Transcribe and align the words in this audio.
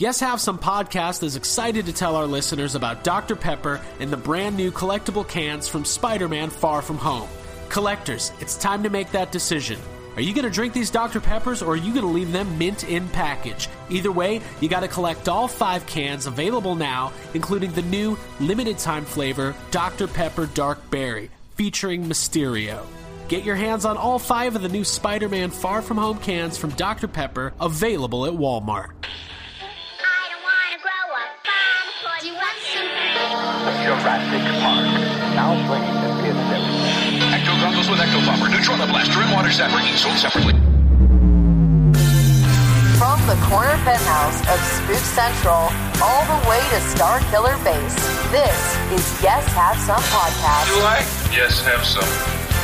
Yes 0.00 0.18
Have 0.20 0.40
Some 0.40 0.58
podcast 0.58 1.22
is 1.22 1.36
excited 1.36 1.84
to 1.84 1.92
tell 1.92 2.16
our 2.16 2.24
listeners 2.24 2.74
about 2.74 3.04
Dr. 3.04 3.36
Pepper 3.36 3.82
and 3.98 4.10
the 4.10 4.16
brand 4.16 4.56
new 4.56 4.70
collectible 4.70 5.28
cans 5.28 5.68
from 5.68 5.84
Spider 5.84 6.26
Man 6.26 6.48
Far 6.48 6.80
From 6.80 6.96
Home. 6.96 7.28
Collectors, 7.68 8.32
it's 8.40 8.56
time 8.56 8.82
to 8.82 8.88
make 8.88 9.12
that 9.12 9.30
decision. 9.30 9.78
Are 10.16 10.22
you 10.22 10.32
going 10.32 10.46
to 10.46 10.50
drink 10.50 10.72
these 10.72 10.88
Dr. 10.88 11.20
Peppers 11.20 11.60
or 11.60 11.74
are 11.74 11.76
you 11.76 11.92
going 11.92 12.06
to 12.06 12.10
leave 12.10 12.32
them 12.32 12.56
mint 12.56 12.84
in 12.84 13.10
package? 13.10 13.68
Either 13.90 14.10
way, 14.10 14.40
you 14.62 14.70
got 14.70 14.80
to 14.80 14.88
collect 14.88 15.28
all 15.28 15.46
five 15.46 15.84
cans 15.84 16.26
available 16.26 16.74
now, 16.74 17.12
including 17.34 17.72
the 17.72 17.82
new 17.82 18.16
limited 18.40 18.78
time 18.78 19.04
flavor 19.04 19.54
Dr. 19.70 20.08
Pepper 20.08 20.46
Dark 20.46 20.78
Berry, 20.88 21.30
featuring 21.56 22.06
Mysterio. 22.06 22.86
Get 23.28 23.44
your 23.44 23.56
hands 23.56 23.84
on 23.84 23.98
all 23.98 24.18
five 24.18 24.56
of 24.56 24.62
the 24.62 24.70
new 24.70 24.82
Spider 24.82 25.28
Man 25.28 25.50
Far 25.50 25.82
From 25.82 25.98
Home 25.98 26.20
cans 26.20 26.56
from 26.56 26.70
Dr. 26.70 27.06
Pepper, 27.06 27.52
available 27.60 28.24
at 28.24 28.32
Walmart. 28.32 28.92
Jurassic 33.82 34.44
Park. 34.60 34.84
Now 35.34 35.56
playing 35.66 35.84
at 35.88 36.12
theaters 36.20 36.50
everywhere. 36.52 37.32
Ecto 37.32 37.52
goggles 37.60 37.88
with 37.88 37.98
Ecto 37.98 38.20
Bomber, 38.26 38.48
Neutrona 38.52 38.86
Blaster, 38.88 39.20
and 39.20 39.32
Water 39.32 39.48
Zapper, 39.48 39.80
each 39.88 40.00
sold 40.00 40.16
separately. 40.16 40.52
From 43.00 43.18
the 43.26 43.36
corner 43.48 43.76
penthouse 43.88 44.40
of 44.52 44.60
Spook 44.60 45.04
Central 45.16 45.72
all 46.02 46.24
the 46.28 46.48
way 46.48 46.60
to 46.60 46.80
Star 46.92 47.20
Killer 47.30 47.56
Base, 47.64 47.96
this 48.30 48.76
is 48.92 49.22
Yes 49.22 49.46
Have 49.54 49.78
Some 49.78 50.02
Podcast. 50.12 50.66
Do 50.68 50.80
I? 50.84 50.98
Yes, 51.32 51.60
have 51.64 51.84
some. 51.84 52.39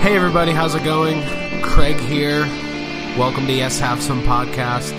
Hey 0.00 0.16
everybody, 0.16 0.52
how's 0.52 0.74
it 0.74 0.82
going? 0.82 1.22
Craig 1.62 1.98
here. 1.98 2.46
Welcome 3.18 3.46
to 3.46 3.52
Yes 3.52 3.78
Have 3.80 4.02
Some 4.02 4.22
podcast. 4.22 4.94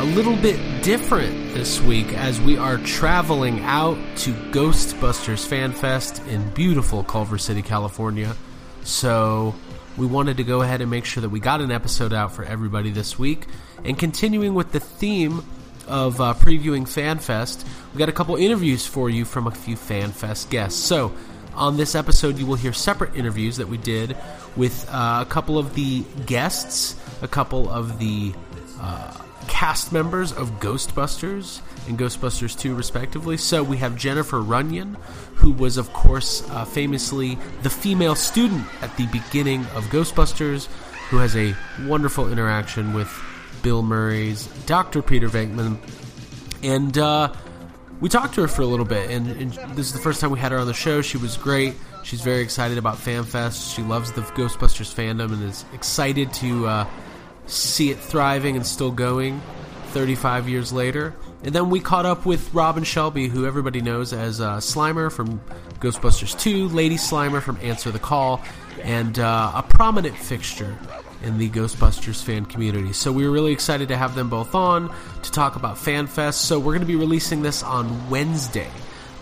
A 0.00 0.02
little 0.02 0.34
bit 0.34 0.82
different 0.82 1.54
this 1.54 1.80
week 1.80 2.12
as 2.12 2.40
we 2.40 2.58
are 2.58 2.76
traveling 2.78 3.60
out 3.60 3.96
to 4.16 4.32
Ghostbusters 4.50 5.46
Fan 5.46 5.70
Fest 5.70 6.20
in 6.26 6.50
beautiful 6.50 7.04
Culver 7.04 7.38
City, 7.38 7.62
California. 7.62 8.34
So 8.82 9.54
we 9.96 10.06
wanted 10.06 10.38
to 10.38 10.44
go 10.44 10.60
ahead 10.60 10.80
and 10.80 10.90
make 10.90 11.04
sure 11.04 11.20
that 11.20 11.30
we 11.30 11.38
got 11.38 11.60
an 11.60 11.70
episode 11.70 12.12
out 12.12 12.32
for 12.32 12.42
everybody 12.42 12.90
this 12.90 13.16
week. 13.16 13.46
And 13.84 13.96
continuing 13.96 14.54
with 14.54 14.72
the 14.72 14.80
theme 14.80 15.44
of 15.86 16.20
uh, 16.20 16.34
previewing 16.34 16.82
FanFest, 16.82 17.64
we 17.94 17.98
got 18.00 18.08
a 18.08 18.12
couple 18.12 18.34
interviews 18.34 18.88
for 18.88 19.08
you 19.08 19.24
from 19.24 19.46
a 19.46 19.52
few 19.52 19.76
FanFest 19.76 20.50
guests. 20.50 20.82
So, 20.82 21.12
on 21.56 21.76
this 21.76 21.94
episode, 21.94 22.38
you 22.38 22.46
will 22.46 22.56
hear 22.56 22.72
separate 22.72 23.14
interviews 23.16 23.56
that 23.56 23.68
we 23.68 23.78
did 23.78 24.16
with 24.56 24.88
uh, 24.90 25.24
a 25.26 25.30
couple 25.30 25.58
of 25.58 25.74
the 25.74 26.04
guests, 26.26 26.96
a 27.22 27.28
couple 27.28 27.68
of 27.68 27.98
the 27.98 28.32
uh, 28.80 29.12
cast 29.48 29.92
members 29.92 30.32
of 30.32 30.60
Ghostbusters 30.60 31.60
and 31.88 31.98
Ghostbusters 31.98 32.58
2, 32.58 32.74
respectively. 32.74 33.36
So, 33.36 33.62
we 33.62 33.78
have 33.78 33.96
Jennifer 33.96 34.40
Runyon, 34.40 34.96
who 35.36 35.52
was, 35.52 35.76
of 35.76 35.92
course, 35.92 36.48
uh, 36.50 36.64
famously 36.64 37.38
the 37.62 37.70
female 37.70 38.14
student 38.14 38.66
at 38.82 38.96
the 38.96 39.06
beginning 39.06 39.60
of 39.74 39.84
Ghostbusters, 39.84 40.66
who 41.10 41.18
has 41.18 41.36
a 41.36 41.54
wonderful 41.86 42.30
interaction 42.30 42.92
with 42.92 43.10
Bill 43.62 43.82
Murray's 43.82 44.46
Dr. 44.66 45.02
Peter 45.02 45.28
Venkman. 45.28 45.78
And 46.62 46.96
uh, 46.98 47.32
we 48.00 48.08
talked 48.08 48.34
to 48.34 48.42
her 48.42 48.48
for 48.48 48.62
a 48.62 48.66
little 48.66 48.84
bit, 48.84 49.10
and, 49.10 49.26
and 49.28 49.52
this 49.76 49.86
is 49.86 49.92
the 49.92 49.98
first 49.98 50.20
time 50.20 50.30
we 50.30 50.38
had 50.38 50.52
her 50.52 50.58
on 50.58 50.66
the 50.66 50.74
show. 50.74 51.00
She 51.02 51.16
was 51.16 51.36
great. 51.36 51.74
She's 52.02 52.20
very 52.20 52.42
excited 52.42 52.78
about 52.78 52.96
FanFest. 52.96 53.74
She 53.74 53.82
loves 53.82 54.12
the 54.12 54.20
Ghostbusters 54.20 54.94
fandom 54.94 55.32
and 55.32 55.42
is 55.42 55.64
excited 55.72 56.32
to 56.34 56.66
uh, 56.66 56.86
see 57.46 57.90
it 57.90 57.98
thriving 57.98 58.56
and 58.56 58.66
still 58.66 58.90
going 58.90 59.40
35 59.88 60.48
years 60.48 60.72
later. 60.72 61.14
And 61.42 61.54
then 61.54 61.70
we 61.70 61.80
caught 61.80 62.06
up 62.06 62.26
with 62.26 62.52
Robin 62.52 62.84
Shelby, 62.84 63.28
who 63.28 63.46
everybody 63.46 63.80
knows 63.80 64.12
as 64.12 64.40
uh, 64.40 64.58
Slimer 64.58 65.10
from 65.10 65.40
Ghostbusters 65.80 66.38
2, 66.38 66.68
Lady 66.68 66.96
Slimer 66.96 67.40
from 67.40 67.58
Answer 67.62 67.90
the 67.90 67.98
Call, 67.98 68.42
and 68.82 69.18
uh, 69.18 69.52
a 69.54 69.62
prominent 69.62 70.16
fixture 70.16 70.76
in 71.26 71.38
the 71.38 71.50
Ghostbusters 71.50 72.22
fan 72.22 72.46
community. 72.46 72.92
So 72.92 73.12
we 73.12 73.26
were 73.26 73.32
really 73.32 73.52
excited 73.52 73.88
to 73.88 73.96
have 73.96 74.14
them 74.14 74.30
both 74.30 74.54
on 74.54 74.94
to 75.22 75.30
talk 75.32 75.56
about 75.56 75.76
FanFest. 75.76 76.34
So 76.34 76.58
we're 76.58 76.72
going 76.72 76.80
to 76.80 76.86
be 76.86 76.96
releasing 76.96 77.42
this 77.42 77.62
on 77.62 78.08
Wednesday 78.08 78.70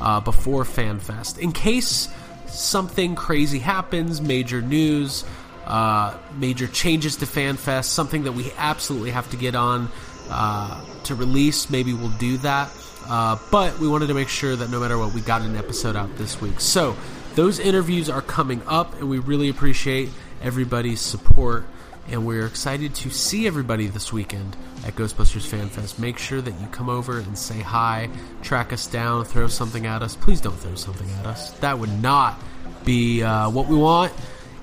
uh, 0.01 0.21
before 0.21 0.65
FanFest. 0.65 1.39
In 1.39 1.53
case 1.53 2.09
something 2.47 3.15
crazy 3.15 3.59
happens, 3.59 4.21
major 4.21 4.61
news, 4.61 5.25
uh, 5.67 6.17
major 6.37 6.67
changes 6.67 7.17
to 7.17 7.27
FanFest, 7.27 7.87
something 7.87 8.25
that 8.25 8.33
we 8.33 8.53
absolutely 8.57 9.11
have 9.11 9.31
to 9.31 9.37
get 9.37 9.55
on 9.55 9.89
uh, 10.31 10.85
to 11.05 11.15
release, 11.15 11.71
maybe 11.71 11.93
we'll 11.93 12.17
do 12.19 12.37
that. 12.39 12.71
Uh, 13.09 13.39
but 13.51 13.79
we 13.79 13.89
wanted 13.89 14.07
to 14.07 14.15
make 14.15 14.29
sure 14.29 14.57
that 14.57 14.71
no 14.71 14.81
matter 14.81 14.97
what, 14.99 15.13
we 15.13 15.21
got 15.21 15.43
an 15.43 15.57
episode 15.57 15.97
out 15.97 16.15
this 16.17 16.41
week. 16.41 16.61
So 16.61 16.97
those 17.35 17.59
interviews 17.59 18.09
are 18.09 18.23
coming 18.23 18.63
up, 18.67 18.95
and 18.95 19.09
we 19.09 19.19
really 19.19 19.49
appreciate 19.49 20.11
everybody's 20.43 21.01
support. 21.01 21.67
And 22.09 22.27
we're 22.27 22.47
excited 22.47 22.95
to 22.97 23.11
see 23.11 23.47
everybody 23.47 23.87
this 23.87 24.13
weekend 24.13 24.57
at 24.85 24.95
Ghostbusters 24.95 25.47
Fan 25.47 25.69
Fest. 25.69 25.99
Make 25.99 26.19
sure 26.19 26.41
that 26.41 26.61
you 26.61 26.67
come 26.69 26.89
over 26.91 27.19
and 27.19 27.39
say 27.39 27.61
hi, 27.61 28.11
track 28.43 28.73
us 28.73 28.87
down, 28.87 29.25
throw 29.25 29.49
something 29.49 29.87
at 29.87 30.03
us. 30.03 30.15
Please 30.17 30.41
don't 30.41 30.57
throw 30.57 30.75
something 30.75 31.09
at 31.21 31.27
us. 31.27 31.53
That 31.61 31.79
would 31.79 32.03
not 32.03 32.39
be 32.85 33.23
uh, 33.23 33.49
what 33.51 33.67
we 33.67 33.77
want. 33.77 34.13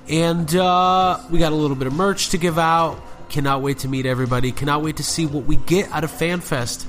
And 0.08 0.54
uh, 0.54 1.20
we 1.30 1.38
got 1.38 1.52
a 1.52 1.56
little 1.56 1.76
bit 1.76 1.86
of 1.86 1.94
merch 1.94 2.30
to 2.30 2.38
give 2.38 2.58
out. 2.58 3.02
Cannot 3.28 3.62
wait 3.62 3.78
to 3.78 3.88
meet 3.88 4.06
everybody. 4.06 4.52
Cannot 4.52 4.82
wait 4.82 4.96
to 4.98 5.02
see 5.02 5.26
what 5.26 5.44
we 5.44 5.56
get 5.56 5.90
out 5.90 6.04
of 6.04 6.10
FanFest. 6.10 6.86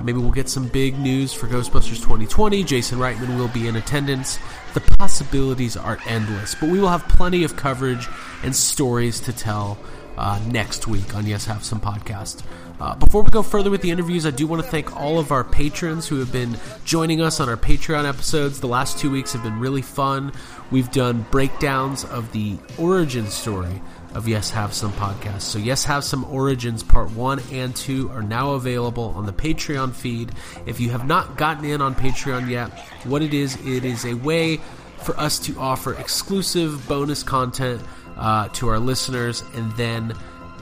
Maybe 0.00 0.18
we'll 0.18 0.30
get 0.30 0.48
some 0.48 0.68
big 0.68 0.98
news 0.98 1.32
for 1.32 1.48
Ghostbusters 1.48 1.96
2020. 1.96 2.62
Jason 2.62 2.98
Reitman 2.98 3.36
will 3.36 3.48
be 3.48 3.66
in 3.66 3.76
attendance. 3.76 4.38
The 4.74 4.80
possibilities 4.80 5.76
are 5.76 5.98
endless, 6.06 6.54
but 6.54 6.68
we 6.68 6.78
will 6.80 6.88
have 6.88 7.08
plenty 7.08 7.42
of 7.42 7.56
coverage 7.56 8.06
and 8.42 8.54
stories 8.54 9.18
to 9.20 9.32
tell 9.32 9.78
uh, 10.16 10.40
next 10.46 10.86
week 10.86 11.14
on 11.14 11.26
Yes 11.26 11.46
Have 11.46 11.64
Some 11.64 11.80
Podcast. 11.80 12.42
Uh, 12.80 12.94
before 12.94 13.22
we 13.22 13.30
go 13.30 13.42
further 13.42 13.70
with 13.70 13.82
the 13.82 13.90
interviews, 13.90 14.24
I 14.24 14.30
do 14.30 14.46
want 14.46 14.62
to 14.62 14.68
thank 14.68 14.96
all 14.96 15.18
of 15.18 15.32
our 15.32 15.42
patrons 15.42 16.06
who 16.06 16.20
have 16.20 16.30
been 16.30 16.56
joining 16.84 17.20
us 17.20 17.40
on 17.40 17.48
our 17.48 17.56
Patreon 17.56 18.08
episodes. 18.08 18.60
The 18.60 18.68
last 18.68 18.98
two 18.98 19.10
weeks 19.10 19.32
have 19.32 19.42
been 19.42 19.58
really 19.58 19.82
fun. 19.82 20.32
We've 20.70 20.90
done 20.92 21.26
breakdowns 21.32 22.04
of 22.04 22.30
the 22.30 22.56
origin 22.78 23.26
story 23.26 23.80
of 24.14 24.26
Yes 24.26 24.50
Have 24.50 24.72
Some 24.72 24.92
podcast. 24.92 25.42
So, 25.42 25.58
Yes 25.58 25.84
Have 25.84 26.04
Some 26.04 26.24
Origins 26.24 26.82
Part 26.82 27.10
1 27.12 27.40
and 27.52 27.74
2 27.74 28.10
are 28.10 28.22
now 28.22 28.52
available 28.52 29.12
on 29.16 29.26
the 29.26 29.32
Patreon 29.32 29.94
feed. 29.94 30.32
If 30.66 30.80
you 30.80 30.90
have 30.90 31.06
not 31.06 31.36
gotten 31.36 31.64
in 31.64 31.80
on 31.80 31.94
Patreon 31.94 32.48
yet, 32.48 32.70
what 33.04 33.22
it 33.22 33.34
is, 33.34 33.56
it 33.66 33.84
is 33.84 34.04
a 34.04 34.14
way 34.14 34.60
for 34.98 35.18
us 35.18 35.38
to 35.40 35.58
offer 35.58 35.94
exclusive 35.94 36.86
bonus 36.88 37.22
content 37.22 37.80
uh, 38.16 38.48
to 38.48 38.68
our 38.68 38.78
listeners, 38.78 39.42
and 39.54 39.70
then 39.72 40.14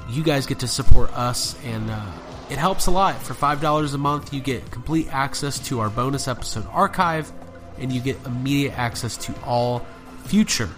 you 0.08 0.22
guys 0.22 0.46
get 0.46 0.60
to 0.60 0.68
support 0.68 1.12
us, 1.16 1.56
and 1.64 1.90
uh, 1.90 2.12
it 2.50 2.58
helps 2.58 2.86
a 2.86 2.90
lot. 2.90 3.20
For 3.22 3.34
$5 3.34 3.94
a 3.94 3.98
month, 3.98 4.32
you 4.32 4.40
get 4.40 4.70
complete 4.70 5.08
access 5.12 5.58
to 5.68 5.80
our 5.80 5.90
bonus 5.90 6.28
episode 6.28 6.66
archive, 6.70 7.30
and 7.78 7.92
you 7.92 8.00
get 8.00 8.18
immediate 8.26 8.78
access 8.78 9.16
to 9.18 9.34
all 9.42 9.86
future 10.24 10.68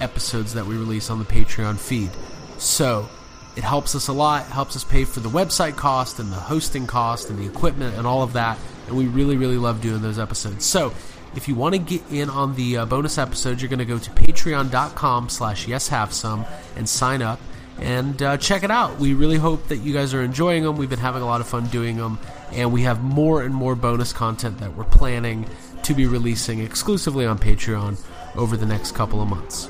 episodes 0.00 0.54
that 0.54 0.66
we 0.66 0.76
release 0.76 1.10
on 1.10 1.18
the 1.18 1.24
Patreon 1.24 1.78
feed. 1.78 2.10
So 2.58 3.08
it 3.56 3.64
helps 3.64 3.94
us 3.94 4.08
a 4.08 4.12
lot, 4.12 4.46
helps 4.46 4.76
us 4.76 4.84
pay 4.84 5.04
for 5.04 5.20
the 5.20 5.28
website 5.28 5.76
cost 5.76 6.18
and 6.18 6.30
the 6.30 6.36
hosting 6.36 6.86
cost 6.86 7.30
and 7.30 7.38
the 7.38 7.46
equipment 7.46 7.96
and 7.96 8.06
all 8.06 8.22
of 8.22 8.32
that. 8.32 8.58
And 8.86 8.96
we 8.96 9.06
really, 9.06 9.36
really 9.36 9.58
love 9.58 9.80
doing 9.80 10.02
those 10.02 10.18
episodes. 10.18 10.64
So 10.64 10.92
if 11.34 11.48
you 11.48 11.54
want 11.54 11.74
to 11.74 11.78
get 11.78 12.02
in 12.10 12.30
on 12.30 12.54
the 12.54 12.78
uh, 12.78 12.86
bonus 12.86 13.18
episodes, 13.18 13.62
you're 13.62 13.68
going 13.68 13.78
to 13.78 13.84
go 13.84 13.98
to 13.98 14.10
patreon.com 14.10 15.28
slash 15.28 15.66
yeshavesome 15.66 16.48
and 16.76 16.88
sign 16.88 17.22
up 17.22 17.40
and 17.78 18.22
uh, 18.22 18.36
check 18.36 18.62
it 18.62 18.70
out. 18.70 18.98
We 18.98 19.14
really 19.14 19.38
hope 19.38 19.68
that 19.68 19.78
you 19.78 19.92
guys 19.92 20.14
are 20.14 20.22
enjoying 20.22 20.62
them. 20.62 20.76
We've 20.76 20.90
been 20.90 20.98
having 20.98 21.22
a 21.22 21.26
lot 21.26 21.40
of 21.40 21.48
fun 21.48 21.66
doing 21.68 21.96
them, 21.96 22.18
and 22.52 22.72
we 22.72 22.82
have 22.82 23.02
more 23.02 23.42
and 23.42 23.54
more 23.54 23.74
bonus 23.74 24.12
content 24.12 24.58
that 24.58 24.76
we're 24.76 24.84
planning 24.84 25.46
to 25.84 25.94
be 25.94 26.06
releasing 26.06 26.60
exclusively 26.60 27.26
on 27.26 27.38
Patreon 27.38 27.98
over 28.36 28.56
the 28.56 28.66
next 28.66 28.92
couple 28.92 29.20
of 29.20 29.28
months. 29.28 29.68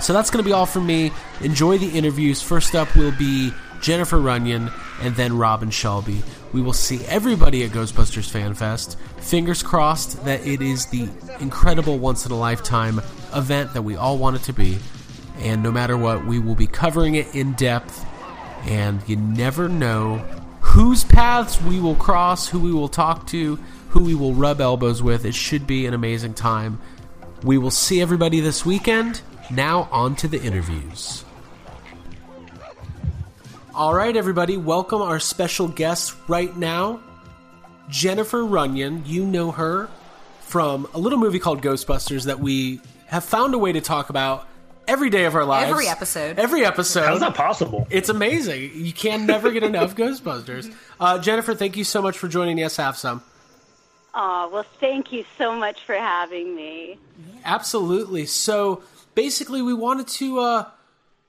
So 0.00 0.12
that's 0.12 0.30
going 0.30 0.42
to 0.42 0.48
be 0.48 0.52
all 0.52 0.66
from 0.66 0.86
me. 0.86 1.12
Enjoy 1.40 1.76
the 1.76 1.90
interviews. 1.96 2.40
First 2.40 2.74
up 2.74 2.94
will 2.96 3.12
be 3.12 3.52
Jennifer 3.80 4.18
Runyon, 4.18 4.70
and 5.00 5.16
then 5.16 5.36
Robin 5.36 5.70
Shelby. 5.70 6.22
We 6.52 6.60
will 6.60 6.72
see 6.72 7.04
everybody 7.06 7.64
at 7.64 7.70
Ghostbusters 7.70 8.28
Fan 8.28 8.54
Fest. 8.54 8.98
Fingers 9.18 9.62
crossed 9.62 10.24
that 10.24 10.46
it 10.46 10.60
is 10.60 10.86
the 10.86 11.08
incredible 11.40 11.98
once 11.98 12.26
in 12.26 12.32
a 12.32 12.38
lifetime 12.38 13.00
event 13.34 13.72
that 13.74 13.82
we 13.82 13.96
all 13.96 14.18
want 14.18 14.36
it 14.36 14.42
to 14.44 14.52
be. 14.52 14.78
And 15.38 15.62
no 15.62 15.72
matter 15.72 15.96
what, 15.96 16.26
we 16.26 16.38
will 16.38 16.54
be 16.54 16.66
covering 16.66 17.14
it 17.14 17.34
in 17.34 17.52
depth. 17.54 18.04
And 18.66 19.00
you 19.08 19.16
never 19.16 19.68
know 19.68 20.18
whose 20.60 21.04
paths 21.04 21.60
we 21.62 21.80
will 21.80 21.94
cross, 21.94 22.48
who 22.48 22.60
we 22.60 22.72
will 22.72 22.88
talk 22.88 23.26
to, 23.28 23.58
who 23.90 24.04
we 24.04 24.14
will 24.14 24.34
rub 24.34 24.60
elbows 24.60 25.02
with. 25.02 25.24
It 25.24 25.34
should 25.34 25.66
be 25.66 25.86
an 25.86 25.94
amazing 25.94 26.34
time. 26.34 26.78
We 27.42 27.58
will 27.58 27.70
see 27.70 28.00
everybody 28.00 28.40
this 28.40 28.66
weekend. 28.66 29.22
Now, 29.50 29.88
on 29.90 30.14
to 30.16 30.28
the 30.28 30.40
interviews. 30.40 31.24
All 33.74 33.94
right, 33.94 34.14
everybody, 34.14 34.56
welcome 34.56 35.00
our 35.00 35.18
special 35.18 35.66
guest 35.68 36.14
right 36.28 36.54
now, 36.56 37.00
Jennifer 37.88 38.44
Runyon. 38.44 39.04
You 39.06 39.24
know 39.24 39.52
her 39.52 39.88
from 40.42 40.86
a 40.92 40.98
little 40.98 41.18
movie 41.18 41.38
called 41.38 41.62
Ghostbusters 41.62 42.26
that 42.26 42.40
we 42.40 42.80
have 43.06 43.24
found 43.24 43.54
a 43.54 43.58
way 43.58 43.72
to 43.72 43.80
talk 43.80 44.10
about 44.10 44.46
every 44.86 45.08
day 45.08 45.24
of 45.24 45.34
our 45.34 45.44
lives. 45.44 45.70
Every 45.70 45.88
episode. 45.88 46.38
Every 46.38 46.64
episode. 46.64 47.06
How's 47.06 47.20
that 47.20 47.34
possible? 47.34 47.86
It's 47.90 48.08
amazing. 48.10 48.72
You 48.74 48.92
can 48.92 49.24
never 49.24 49.50
get 49.50 49.62
enough 49.62 49.96
Ghostbusters. 49.96 50.74
Uh, 50.98 51.18
Jennifer, 51.18 51.54
thank 51.54 51.76
you 51.76 51.84
so 51.84 52.02
much 52.02 52.18
for 52.18 52.28
joining 52.28 52.58
Yes 52.58 52.76
Have 52.76 52.98
Some. 52.98 53.22
Oh, 54.14 54.48
well, 54.52 54.66
thank 54.80 55.12
you 55.12 55.24
so 55.38 55.54
much 55.54 55.82
for 55.82 55.94
having 55.94 56.54
me. 56.54 56.98
Absolutely. 57.44 58.26
So 58.26 58.82
basically, 59.14 59.62
we 59.62 59.74
wanted 59.74 60.08
to, 60.08 60.40
uh, 60.40 60.68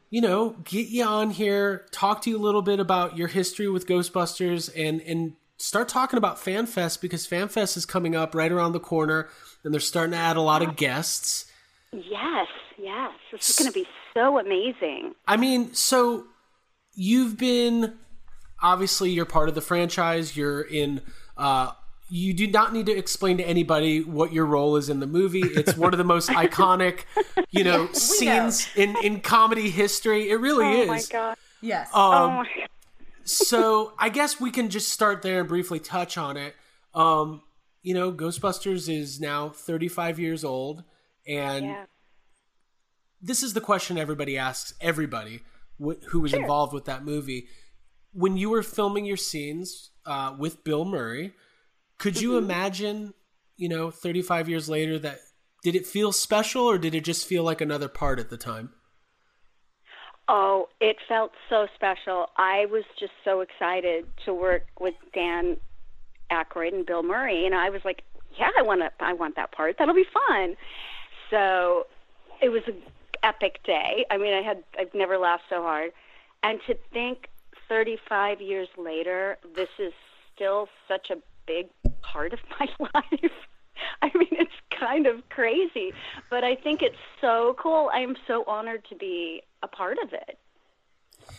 you 0.10 0.22
know, 0.22 0.56
get 0.64 0.88
you 0.90 1.04
on 1.04 1.32
here, 1.32 1.86
talk 1.92 2.22
to 2.24 2.30
you 2.30 2.38
a 2.38 2.42
little 2.42 2.62
bit 2.62 2.80
about 2.80 3.18
your 3.18 3.28
history 3.28 3.70
with 3.70 3.88
Ghostbusters, 3.88 4.70
and 4.76 5.02
and 5.02 5.34
start 5.58 5.88
talking 5.88 6.18
about 6.18 6.38
FanFest 6.38 7.02
because 7.02 7.28
FanFest 7.28 7.78
is 7.78 7.86
coming 7.86 8.16
up 8.16 8.34
right 8.34 8.52
around 8.52 8.72
the 8.72 8.80
corner, 8.80 9.30
and 9.64 9.74
they're 9.74 9.80
starting 9.80 10.12
to 10.12 10.18
add 10.18 10.38
a 10.38 10.42
lot 10.42 10.62
of 10.62 10.76
guests. 10.76 11.46
Yes, 11.94 12.48
yes. 12.78 13.12
This 13.32 13.50
is 13.50 13.56
going 13.56 13.72
to 13.72 13.80
be 13.80 13.88
so 14.14 14.40
amazing. 14.40 15.14
I 15.28 15.38
mean, 15.38 15.74
so 15.74 16.26
you've 16.94 17.38
been 17.38 17.94
obviously 18.62 19.12
you're 19.12 19.26
part 19.26 19.50
of 19.50 19.56
the 19.56 19.62
franchise. 19.62 20.36
You're 20.36 20.62
in. 20.62 21.02
Uh, 21.38 21.72
you 22.14 22.34
do 22.34 22.46
not 22.46 22.74
need 22.74 22.88
to 22.88 22.92
explain 22.92 23.38
to 23.38 23.44
anybody 23.48 24.02
what 24.04 24.34
your 24.34 24.46
role 24.46 24.76
is 24.76 24.90
in 24.90 25.00
the 25.00 25.08
movie. 25.08 25.40
It's 25.40 25.78
one 25.78 25.94
of 25.94 25.98
the 25.98 26.04
most 26.04 26.28
iconic, 26.46 27.06
you 27.52 27.64
know, 27.64 27.88
scenes 27.94 28.68
in 28.76 28.98
in 29.02 29.22
comedy 29.22 29.70
history. 29.70 30.30
It 30.30 30.36
really 30.36 30.66
oh 30.66 30.82
is. 30.82 30.88
Oh 30.88 30.92
my 30.92 31.02
god. 31.10 31.38
Yes. 31.62 31.88
Um, 31.94 32.02
oh 32.14 32.28
my 32.30 32.44
god. 32.58 32.68
so 33.24 33.94
I 33.98 34.10
guess 34.10 34.42
we 34.42 34.52
can 34.52 34.70
just 34.70 34.90
start 34.90 35.22
there 35.22 35.40
and 35.40 35.48
briefly 35.48 35.80
touch 35.80 36.18
on 36.18 36.36
it. 36.36 36.54
Um, 36.94 37.44
you 37.82 37.94
know, 37.94 38.12
Ghostbusters 38.12 38.94
is 38.94 39.22
now 39.22 39.48
35 39.50 40.20
years 40.20 40.44
old, 40.44 40.84
and 41.26 41.66
Yeah. 41.68 41.86
this 43.22 43.42
is 43.42 43.54
the 43.54 43.62
question 43.62 43.98
everybody 43.98 44.38
asks 44.38 44.74
everybody 44.82 45.44
wh- 45.82 46.04
who 46.10 46.20
was 46.20 46.34
involved 46.34 46.74
with 46.74 46.84
that 46.86 47.06
movie. 47.06 47.48
When 48.12 48.36
you 48.36 48.50
were 48.50 48.64
filming 48.64 49.06
your 49.06 49.16
scenes 49.18 49.92
uh, 50.06 50.36
with 50.38 50.66
Bill 50.66 50.84
Murray, 50.84 51.34
could 52.02 52.20
you 52.20 52.32
Mm-hmm. 52.32 52.46
imagine, 52.46 53.14
you 53.58 53.70
know, 53.70 53.92
35 53.92 54.50
years 54.50 54.68
later, 54.68 54.98
that 55.00 55.20
did 55.64 55.76
it 55.76 55.86
feel 55.86 56.12
special 56.12 56.64
or 56.64 56.80
did 56.80 56.96
it 56.96 57.04
just 57.06 57.28
feel 57.28 57.44
like 57.44 57.62
another 57.62 57.88
part 57.88 58.20
at 58.20 58.32
the 58.32 58.38
time? 58.38 58.72
Oh, 60.28 60.70
it 60.80 60.98
felt 61.08 61.32
so 61.50 61.68
special. 61.76 62.28
I 62.38 62.66
was 62.68 62.84
just 63.00 63.12
so 63.26 63.42
excited 63.42 64.06
to 64.26 64.34
work 64.34 64.64
with 64.80 64.94
Dan 65.14 65.58
Aykroyd 66.32 66.74
and 66.74 66.86
Bill 66.86 67.04
Murray, 67.04 67.46
and 67.46 67.54
I 67.54 67.70
was 67.70 67.82
like, 67.84 68.04
"Yeah, 68.40 68.50
I 68.58 68.62
want 68.62 68.82
to. 68.82 68.92
I 69.00 69.14
want 69.14 69.36
that 69.36 69.52
part. 69.52 69.76
That'll 69.78 69.96
be 69.96 70.06
fun." 70.30 70.56
So 71.30 71.88
it 72.42 72.50
was 72.50 72.64
an 72.68 72.82
epic 73.24 73.60
day. 73.66 74.06
I 74.10 74.18
mean, 74.18 74.34
I 74.34 74.42
had 74.42 74.64
I've 74.80 74.94
never 74.94 75.18
laughed 75.18 75.44
so 75.50 75.62
hard, 75.62 75.92
and 76.44 76.62
to 76.68 76.76
think 76.94 77.28
35 77.68 78.42
years 78.42 78.70
later, 78.78 79.38
this 79.56 79.70
is 79.80 79.94
still 80.34 80.70
such 80.88 81.10
a 81.10 81.18
big 81.46 81.68
part 82.02 82.34
of 82.34 82.40
my 82.60 82.68
life. 82.94 83.32
I 84.02 84.12
mean, 84.16 84.30
it's 84.32 84.52
kind 84.70 85.08
of 85.08 85.28
crazy, 85.30 85.94
but 86.30 86.44
I 86.44 86.56
think 86.56 86.82
it's 86.82 86.98
so 87.20 87.56
cool. 87.60 87.90
I 87.94 88.00
am 88.00 88.16
so 88.28 88.44
honored 88.48 88.86
to 88.90 88.96
be 88.96 89.42
a 89.64 89.68
part 89.68 89.98
of 90.04 90.14
it. 90.14 90.38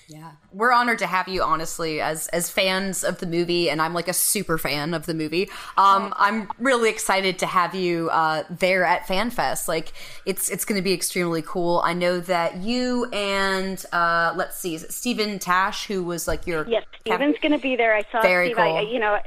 Yeah. 0.09 0.33
We're 0.53 0.73
honored 0.73 0.99
to 1.01 1.07
have 1.07 1.29
you, 1.29 1.43
honestly, 1.43 2.01
as 2.01 2.29
as 2.29 2.51
fans 2.51 3.05
of 3.05 3.19
the 3.19 3.27
movie, 3.27 3.71
and 3.71 3.81
I'm 3.81 3.95
like 3.95 4.09
a 4.09 4.13
super 4.13 4.59
fan 4.59 4.95
of 4.95 5.07
the 5.07 5.15
movie. 5.15 5.49
Um, 5.77 6.13
I'm 6.17 6.51
really 6.59 6.91
excited 6.91 7.39
to 7.41 7.47
have 7.47 7.75
you 7.75 8.11
uh, 8.11 8.45
there 8.51 8.85
at 8.85 9.07
FanFest. 9.07 9.69
Like, 9.69 9.93
it's 10.27 10.51
it's 10.51 10.65
going 10.65 10.79
to 10.79 10.83
be 10.83 10.93
extremely 10.93 11.43
cool. 11.43 11.83
I 11.85 11.95
know 11.95 12.21
that 12.21 12.59
you 12.59 13.07
and 13.13 13.85
uh, 13.93 14.35
let's 14.37 14.59
see, 14.59 14.75
is 14.75 14.85
it 14.85 14.93
Steven 14.93 15.39
Tash, 15.39 15.87
who 15.87 16.05
was 16.05 16.29
like 16.29 16.47
your 16.47 16.69
Yes, 16.69 16.85
Steven's 17.01 17.37
going 17.41 17.53
to 17.53 17.59
be 17.59 17.77
there. 17.77 17.95
I 17.95 18.03
saw 18.13 18.23
Very 18.23 18.49
Steve. 18.49 18.59
I, 18.59 18.83
cool. 18.83 18.93
you 18.93 19.01
know, 19.01 19.19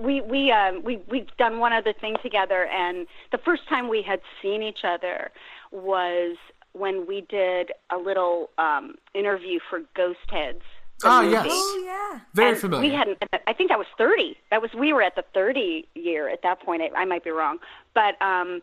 we 0.00 0.20
we 0.20 0.50
um, 0.50 0.82
we 0.84 1.00
we've 1.08 1.34
done 1.36 1.58
one 1.58 1.72
other 1.72 1.92
thing 1.92 2.16
together, 2.22 2.66
and 2.66 3.06
the 3.32 3.38
first 3.38 3.68
time 3.68 3.88
we 3.88 4.02
had 4.02 4.20
seen 4.42 4.62
each 4.62 4.84
other 4.84 5.30
was 5.72 6.36
when 6.72 7.06
we 7.06 7.20
did 7.22 7.70
a 7.90 7.96
little 7.96 8.50
um, 8.58 8.94
interview 9.14 9.58
for 9.70 9.80
Ghost 9.94 10.18
Heads. 10.28 10.62
the 11.00 11.08
Ah, 11.08 11.22
movie. 11.22 11.32
yes. 11.32 11.46
Oh 11.48 11.82
yeah. 11.84 12.20
Very 12.34 12.50
And 12.50 12.58
familiar. 12.58 12.88
We 12.90 12.94
hadn't. 12.94 13.18
I 13.46 13.52
think 13.52 13.68
that 13.70 13.78
was 13.78 13.86
thirty. 13.98 14.36
That 14.50 14.60
was 14.62 14.70
we 14.74 14.92
were 14.92 15.02
at 15.02 15.14
the 15.16 15.24
thirty 15.34 15.86
year 15.94 16.28
at 16.28 16.42
that 16.42 16.60
point. 16.60 16.82
I, 16.82 17.02
I 17.02 17.04
might 17.04 17.24
be 17.24 17.30
wrong, 17.30 17.58
but 17.94 18.20
um, 18.22 18.60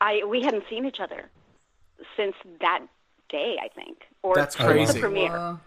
I 0.00 0.22
we 0.28 0.42
hadn't 0.42 0.64
seen 0.70 0.84
each 0.86 1.00
other 1.00 1.28
since 2.16 2.34
that 2.60 2.80
day. 3.28 3.56
I 3.62 3.68
think, 3.68 3.98
or 4.22 4.34
That's 4.34 4.54
crazy. 4.56 4.92
the 4.94 5.00
premiere 5.00 5.30
Whoa. 5.30 5.60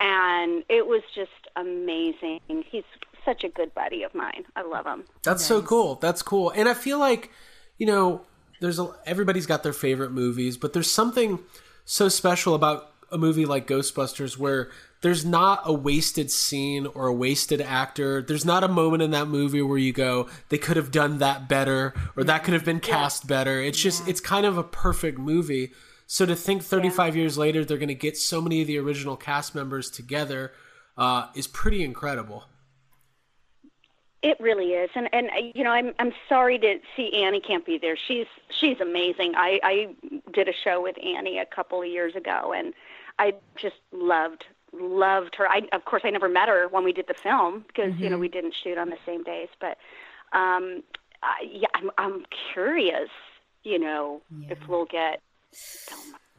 and 0.00 0.64
it 0.68 0.86
was 0.86 1.02
just 1.14 1.30
amazing. 1.56 2.40
He's 2.70 2.84
such 3.28 3.44
a 3.44 3.48
good 3.50 3.74
buddy 3.74 4.02
of 4.02 4.14
mine. 4.14 4.44
I 4.56 4.62
love 4.62 4.86
him. 4.86 5.04
That's 5.22 5.44
so 5.44 5.60
cool. 5.60 5.96
That's 5.96 6.22
cool. 6.22 6.50
And 6.50 6.66
I 6.66 6.72
feel 6.72 6.98
like, 6.98 7.30
you 7.76 7.86
know, 7.86 8.22
there's 8.60 8.78
a, 8.78 8.90
everybody's 9.04 9.44
got 9.44 9.62
their 9.62 9.74
favorite 9.74 10.12
movies, 10.12 10.56
but 10.56 10.72
there's 10.72 10.90
something 10.90 11.38
so 11.84 12.08
special 12.08 12.54
about 12.54 12.90
a 13.10 13.18
movie 13.18 13.44
like 13.44 13.66
Ghostbusters 13.66 14.38
where 14.38 14.70
there's 15.02 15.26
not 15.26 15.60
a 15.64 15.72
wasted 15.72 16.30
scene 16.30 16.86
or 16.86 17.06
a 17.06 17.12
wasted 17.12 17.60
actor. 17.60 18.22
There's 18.22 18.46
not 18.46 18.64
a 18.64 18.68
moment 18.68 19.02
in 19.02 19.10
that 19.10 19.28
movie 19.28 19.62
where 19.62 19.78
you 19.78 19.92
go, 19.92 20.28
they 20.48 20.58
could 20.58 20.76
have 20.76 20.90
done 20.90 21.18
that 21.18 21.48
better 21.48 21.92
or 22.16 22.24
that 22.24 22.44
could 22.44 22.54
have 22.54 22.64
been 22.64 22.80
cast 22.80 23.26
better. 23.26 23.60
It's 23.60 23.78
just 23.78 24.08
it's 24.08 24.20
kind 24.20 24.46
of 24.46 24.56
a 24.56 24.64
perfect 24.64 25.18
movie. 25.18 25.72
So 26.06 26.24
to 26.24 26.34
think 26.34 26.62
35 26.62 27.14
years 27.14 27.36
later 27.36 27.64
they're 27.64 27.76
going 27.76 27.88
to 27.88 27.94
get 27.94 28.16
so 28.16 28.40
many 28.40 28.62
of 28.62 28.66
the 28.66 28.78
original 28.78 29.16
cast 29.16 29.54
members 29.54 29.90
together 29.90 30.52
uh, 30.96 31.28
is 31.34 31.46
pretty 31.46 31.84
incredible. 31.84 32.46
It 34.22 34.38
really 34.40 34.72
is, 34.72 34.90
and 34.94 35.08
and 35.12 35.28
uh, 35.30 35.50
you 35.54 35.62
know, 35.62 35.70
I'm 35.70 35.92
I'm 35.98 36.12
sorry 36.28 36.58
to 36.58 36.78
see 36.96 37.12
Annie 37.22 37.40
can't 37.40 37.64
be 37.64 37.78
there. 37.78 37.96
She's 37.96 38.26
she's 38.50 38.80
amazing. 38.80 39.34
I 39.36 39.60
I 39.62 39.94
did 40.32 40.48
a 40.48 40.52
show 40.52 40.82
with 40.82 40.96
Annie 41.04 41.38
a 41.38 41.46
couple 41.46 41.80
of 41.80 41.88
years 41.88 42.16
ago, 42.16 42.52
and 42.52 42.74
I 43.18 43.34
just 43.56 43.76
loved 43.92 44.44
loved 44.72 45.36
her. 45.36 45.48
I 45.48 45.62
of 45.72 45.84
course 45.84 46.02
I 46.04 46.10
never 46.10 46.28
met 46.28 46.48
her 46.48 46.66
when 46.68 46.82
we 46.82 46.92
did 46.92 47.06
the 47.06 47.14
film 47.14 47.64
because 47.68 47.94
you 47.98 48.10
know 48.10 48.18
we 48.18 48.28
didn't 48.28 48.54
shoot 48.60 48.76
on 48.76 48.90
the 48.90 48.98
same 49.06 49.22
days, 49.22 49.48
but 49.60 49.78
um, 50.32 50.82
I, 51.22 51.48
yeah, 51.48 51.68
I'm 51.74 51.90
I'm 51.96 52.26
curious. 52.52 53.10
You 53.62 53.78
know, 53.78 54.22
if 54.50 54.58
we'll 54.68 54.86
get. 54.86 55.20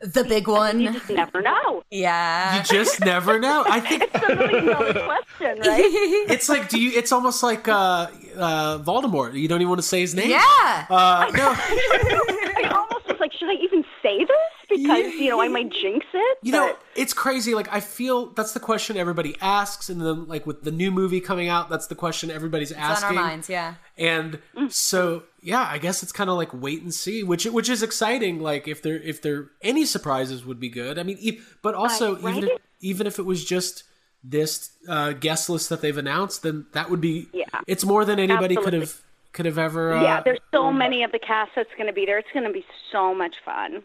The 0.01 0.23
big 0.23 0.47
one. 0.47 0.79
You 0.79 0.93
just 0.93 1.09
never 1.09 1.41
know. 1.41 1.83
Yeah. 1.91 2.57
You 2.57 2.63
just 2.63 2.99
never 3.03 3.37
know. 3.39 3.65
I 3.67 3.79
think 3.79 4.03
It's 4.03 4.23
a 4.29 4.35
million 4.35 4.65
dollar 4.65 4.93
question, 4.93 5.59
right? 5.59 5.83
it's 6.29 6.47
like 6.49 6.69
do 6.69 6.79
you 6.79 6.91
it's 6.97 7.11
almost 7.11 7.43
like 7.43 7.67
uh 7.67 8.07
uh 8.37 8.79
voldemort 8.79 9.33
you 9.33 9.47
don't 9.47 9.59
even 9.61 9.69
want 9.69 9.79
to 9.81 9.87
say 9.87 9.99
his 10.01 10.15
name 10.15 10.29
Yeah. 10.29 10.85
uh 10.89 11.29
no 11.33 11.53
I 11.53 12.69
almost 12.71 13.07
was 13.07 13.17
like, 13.19 13.33
should 13.33 13.49
I 13.49 13.53
even 13.61 13.83
say 14.01 14.19
this? 14.23 14.48
Because, 14.69 15.13
you 15.15 15.29
know, 15.29 15.41
I 15.41 15.47
might 15.47 15.71
jinx 15.71 16.05
it. 16.13 16.37
you 16.43 16.51
know 16.51 16.75
it's 16.95 17.13
crazy 17.13 17.53
like 17.55 17.67
i 17.73 17.79
feel 17.79 18.27
that's 18.27 18.51
the 18.53 18.59
question 18.59 18.97
everybody 18.97 19.35
asks 19.41 19.89
and 19.89 19.99
then 20.01 20.27
like 20.27 20.45
with 20.45 20.63
the 20.63 20.71
new 20.71 20.91
movie 20.91 21.19
coming 21.21 21.47
out 21.49 21.69
that's 21.69 21.87
the 21.87 21.95
question 21.95 22.29
everybody's 22.29 22.71
It's 22.71 22.79
on 22.79 22.91
asking 22.91 23.17
our 23.17 23.23
minds, 23.25 23.49
yeah. 23.49 23.75
and 23.97 24.39
so 24.69 25.23
yeah 25.41 25.67
i 25.69 25.77
guess 25.77 26.03
it's 26.03 26.11
kind 26.11 26.29
of 26.29 26.35
like 26.37 26.53
wait 26.53 26.81
and 26.81 26.93
see 26.93 27.23
which 27.23 27.45
which 27.45 27.69
is 27.69 27.81
exciting 27.83 28.39
like 28.41 28.67
if 28.67 28.81
there 28.81 28.97
if 28.97 29.21
there 29.21 29.49
any 29.61 29.85
surprises 29.85 30.45
would 30.45 30.59
be 30.59 30.69
good 30.69 30.99
i 30.99 31.03
mean 31.03 31.17
e- 31.19 31.39
but 31.61 31.73
also 31.75 32.15
Uh, 32.15 32.19
right? 32.19 32.35
even 32.37 32.49
if, 32.49 32.57
even 32.81 33.07
if 33.07 33.19
it 33.19 33.25
was 33.25 33.43
just 33.45 33.83
this 34.23 34.71
uh 34.87 35.13
guest 35.13 35.49
list 35.49 35.69
that 35.69 35.81
they've 35.81 35.97
announced 35.97 36.43
then 36.43 36.65
that 36.73 36.89
would 36.89 37.01
be 37.01 37.27
Yeah. 37.33 37.45
it's 37.67 37.85
more 37.85 38.03
than 38.05 38.19
anybody 38.19 38.55
could 38.55 38.73
have 38.73 38.99
could 39.31 39.45
have 39.45 39.57
ever 39.57 39.93
uh, 39.93 40.03
yeah, 40.03 40.21
there's 40.21 40.39
so 40.51 40.71
many 40.71 41.03
of 41.03 41.11
the 41.11 41.19
cast 41.19 41.51
that's 41.55 41.69
going 41.77 41.87
to 41.87 41.93
be 41.93 42.05
there. 42.05 42.17
It's 42.17 42.27
going 42.33 42.45
to 42.45 42.53
be 42.53 42.65
so 42.91 43.13
much 43.13 43.35
fun. 43.45 43.83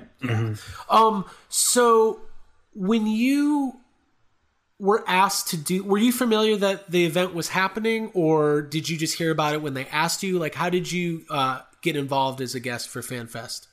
Um. 0.88 1.24
So 1.48 2.20
when 2.74 3.06
you 3.06 3.76
were 4.78 5.04
asked 5.06 5.48
to 5.48 5.56
do 5.56 5.84
were 5.84 5.98
you 5.98 6.12
familiar 6.12 6.56
that 6.56 6.90
the 6.90 7.04
event 7.06 7.32
was 7.32 7.48
happening 7.48 8.10
or 8.12 8.60
did 8.60 8.88
you 8.88 8.96
just 8.96 9.16
hear 9.16 9.30
about 9.30 9.54
it 9.54 9.62
when 9.62 9.74
they 9.74 9.86
asked 9.86 10.22
you 10.22 10.38
like 10.38 10.54
how 10.54 10.68
did 10.68 10.90
you 10.90 11.24
uh, 11.30 11.60
get 11.80 11.94
involved 11.96 12.40
as 12.40 12.54
a 12.54 12.60
guest 12.60 12.88
for 12.88 13.00
fanfest 13.00 13.68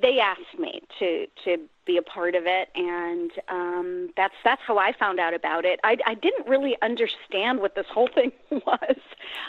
they 0.00 0.18
asked 0.20 0.58
me 0.58 0.65
to 0.98 1.26
to 1.44 1.58
be 1.84 1.96
a 1.96 2.02
part 2.02 2.34
of 2.34 2.44
it 2.46 2.68
and 2.74 3.30
um 3.48 4.10
that's 4.16 4.34
that's 4.44 4.62
how 4.66 4.78
I 4.78 4.92
found 4.92 5.20
out 5.20 5.34
about 5.34 5.64
it. 5.64 5.80
I 5.84 5.98
I 6.06 6.14
didn't 6.14 6.46
really 6.46 6.76
understand 6.82 7.60
what 7.60 7.74
this 7.74 7.86
whole 7.86 8.08
thing 8.14 8.32
was 8.50 8.96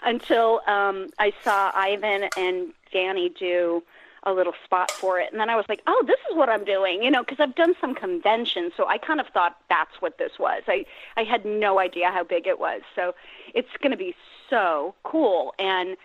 until 0.04 0.62
um 0.68 1.10
I 1.20 1.34
saw 1.44 1.72
Ivan 1.74 2.30
and 2.38 2.74
Danny 2.92 3.30
do 3.30 3.84
a 4.24 4.34
little 4.34 4.54
spot 4.66 4.92
for 4.92 5.20
it 5.20 5.32
and 5.32 5.40
then 5.40 5.50
I 5.50 5.56
was 5.56 5.66
like, 5.70 5.82
"Oh, 5.88 6.04
this 6.06 6.20
is 6.30 6.36
what 6.36 6.50
I'm 6.50 6.66
doing." 6.66 7.02
You 7.02 7.12
know, 7.12 7.24
cuz 7.24 7.40
I've 7.40 7.56
done 7.56 7.76
some 7.80 7.96
conventions, 7.96 8.74
so 8.76 8.88
I 8.88 8.98
kind 8.98 9.20
of 9.20 9.28
thought 9.28 9.58
that's 9.70 10.02
what 10.02 10.18
this 10.18 10.38
was. 10.38 10.64
I 10.68 10.86
I 11.16 11.24
had 11.24 11.46
no 11.46 11.80
idea 11.80 12.12
how 12.12 12.24
big 12.24 12.46
it 12.48 12.60
was. 12.60 12.82
So 12.96 13.16
it's 13.54 13.76
going 13.82 13.92
to 13.92 13.98
be 13.98 14.16
so 14.50 14.96
cool 15.04 15.54
and 15.60 15.98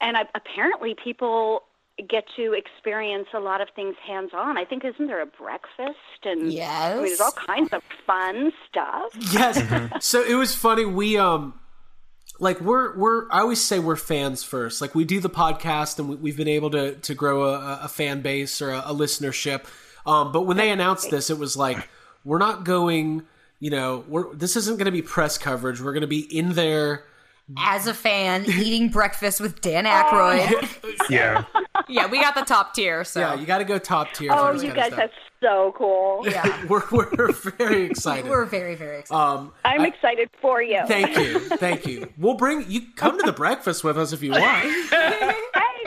and 0.00 0.16
I, 0.16 0.24
apparently 0.34 0.94
people 0.94 1.64
get 2.08 2.24
to 2.36 2.52
experience 2.52 3.28
a 3.34 3.40
lot 3.40 3.60
of 3.60 3.68
things 3.74 3.94
hands 4.06 4.30
on. 4.34 4.56
I 4.56 4.64
think 4.64 4.84
isn't 4.84 5.06
there 5.06 5.22
a 5.22 5.26
breakfast 5.26 6.24
and 6.24 6.52
yes. 6.52 6.70
I 6.70 6.94
mean, 6.96 7.04
there's 7.06 7.20
all 7.20 7.32
kinds 7.32 7.72
of 7.72 7.82
fun 8.06 8.52
stuff. 8.68 9.12
Yes. 9.32 9.62
so 10.00 10.22
it 10.22 10.34
was 10.34 10.54
funny. 10.54 10.84
We 10.84 11.18
um 11.18 11.58
like 12.38 12.60
we're 12.60 12.96
we're 12.96 13.30
I 13.30 13.40
always 13.40 13.60
say 13.60 13.78
we're 13.78 13.96
fans 13.96 14.42
first. 14.42 14.80
Like 14.80 14.94
we 14.94 15.04
do 15.04 15.20
the 15.20 15.30
podcast 15.30 15.98
and 15.98 16.08
we, 16.08 16.16
we've 16.16 16.36
been 16.36 16.48
able 16.48 16.70
to 16.70 16.96
to 16.96 17.14
grow 17.14 17.44
a, 17.44 17.80
a 17.82 17.88
fan 17.88 18.22
base 18.22 18.60
or 18.60 18.70
a, 18.70 18.80
a 18.80 18.94
listenership. 18.94 19.64
Um, 20.06 20.32
but 20.32 20.42
when 20.42 20.56
they 20.56 20.70
announced 20.70 21.10
this, 21.10 21.30
it 21.30 21.38
was 21.38 21.56
like 21.56 21.88
we're 22.24 22.38
not 22.38 22.64
going. 22.64 23.22
You 23.62 23.68
know, 23.68 24.04
we're 24.08 24.34
this 24.34 24.56
isn't 24.56 24.78
going 24.78 24.86
to 24.86 24.92
be 24.92 25.02
press 25.02 25.36
coverage. 25.36 25.82
We're 25.82 25.92
going 25.92 26.00
to 26.00 26.06
be 26.06 26.20
in 26.20 26.54
there 26.54 27.04
as 27.58 27.86
a 27.86 27.94
fan 27.94 28.44
eating 28.48 28.88
breakfast 28.88 29.40
with 29.40 29.60
Dan 29.60 29.84
Aykroyd. 29.84 31.08
Yeah. 31.10 31.44
yeah, 31.88 32.06
we 32.06 32.20
got 32.20 32.34
the 32.34 32.42
top 32.42 32.74
tier. 32.74 33.04
So 33.04 33.20
yeah, 33.20 33.34
you 33.34 33.46
got 33.46 33.58
to 33.58 33.64
go 33.64 33.78
top 33.78 34.12
tier. 34.12 34.30
Oh, 34.32 34.52
you 34.52 34.72
guys 34.72 34.92
stuff. 34.92 34.98
are 35.00 35.10
so 35.42 35.74
cool. 35.76 36.22
yeah, 36.28 36.66
we're 36.66 36.82
we're 36.90 37.32
very 37.32 37.82
excited. 37.90 38.30
we're 38.30 38.44
very 38.44 38.74
very 38.74 39.00
excited. 39.00 39.18
um, 39.20 39.52
I'm 39.64 39.82
I- 39.82 39.86
excited 39.88 40.30
for 40.40 40.62
you. 40.62 40.82
Thank 40.86 41.16
you, 41.16 41.38
thank 41.40 41.86
you. 41.86 42.12
We'll 42.18 42.34
bring 42.34 42.64
you 42.70 42.82
come 42.96 43.18
to 43.18 43.24
the 43.26 43.32
breakfast 43.32 43.82
with 43.84 43.98
us 43.98 44.12
if 44.12 44.22
you 44.22 44.30
want. 44.32 44.44
hey, 44.90 45.32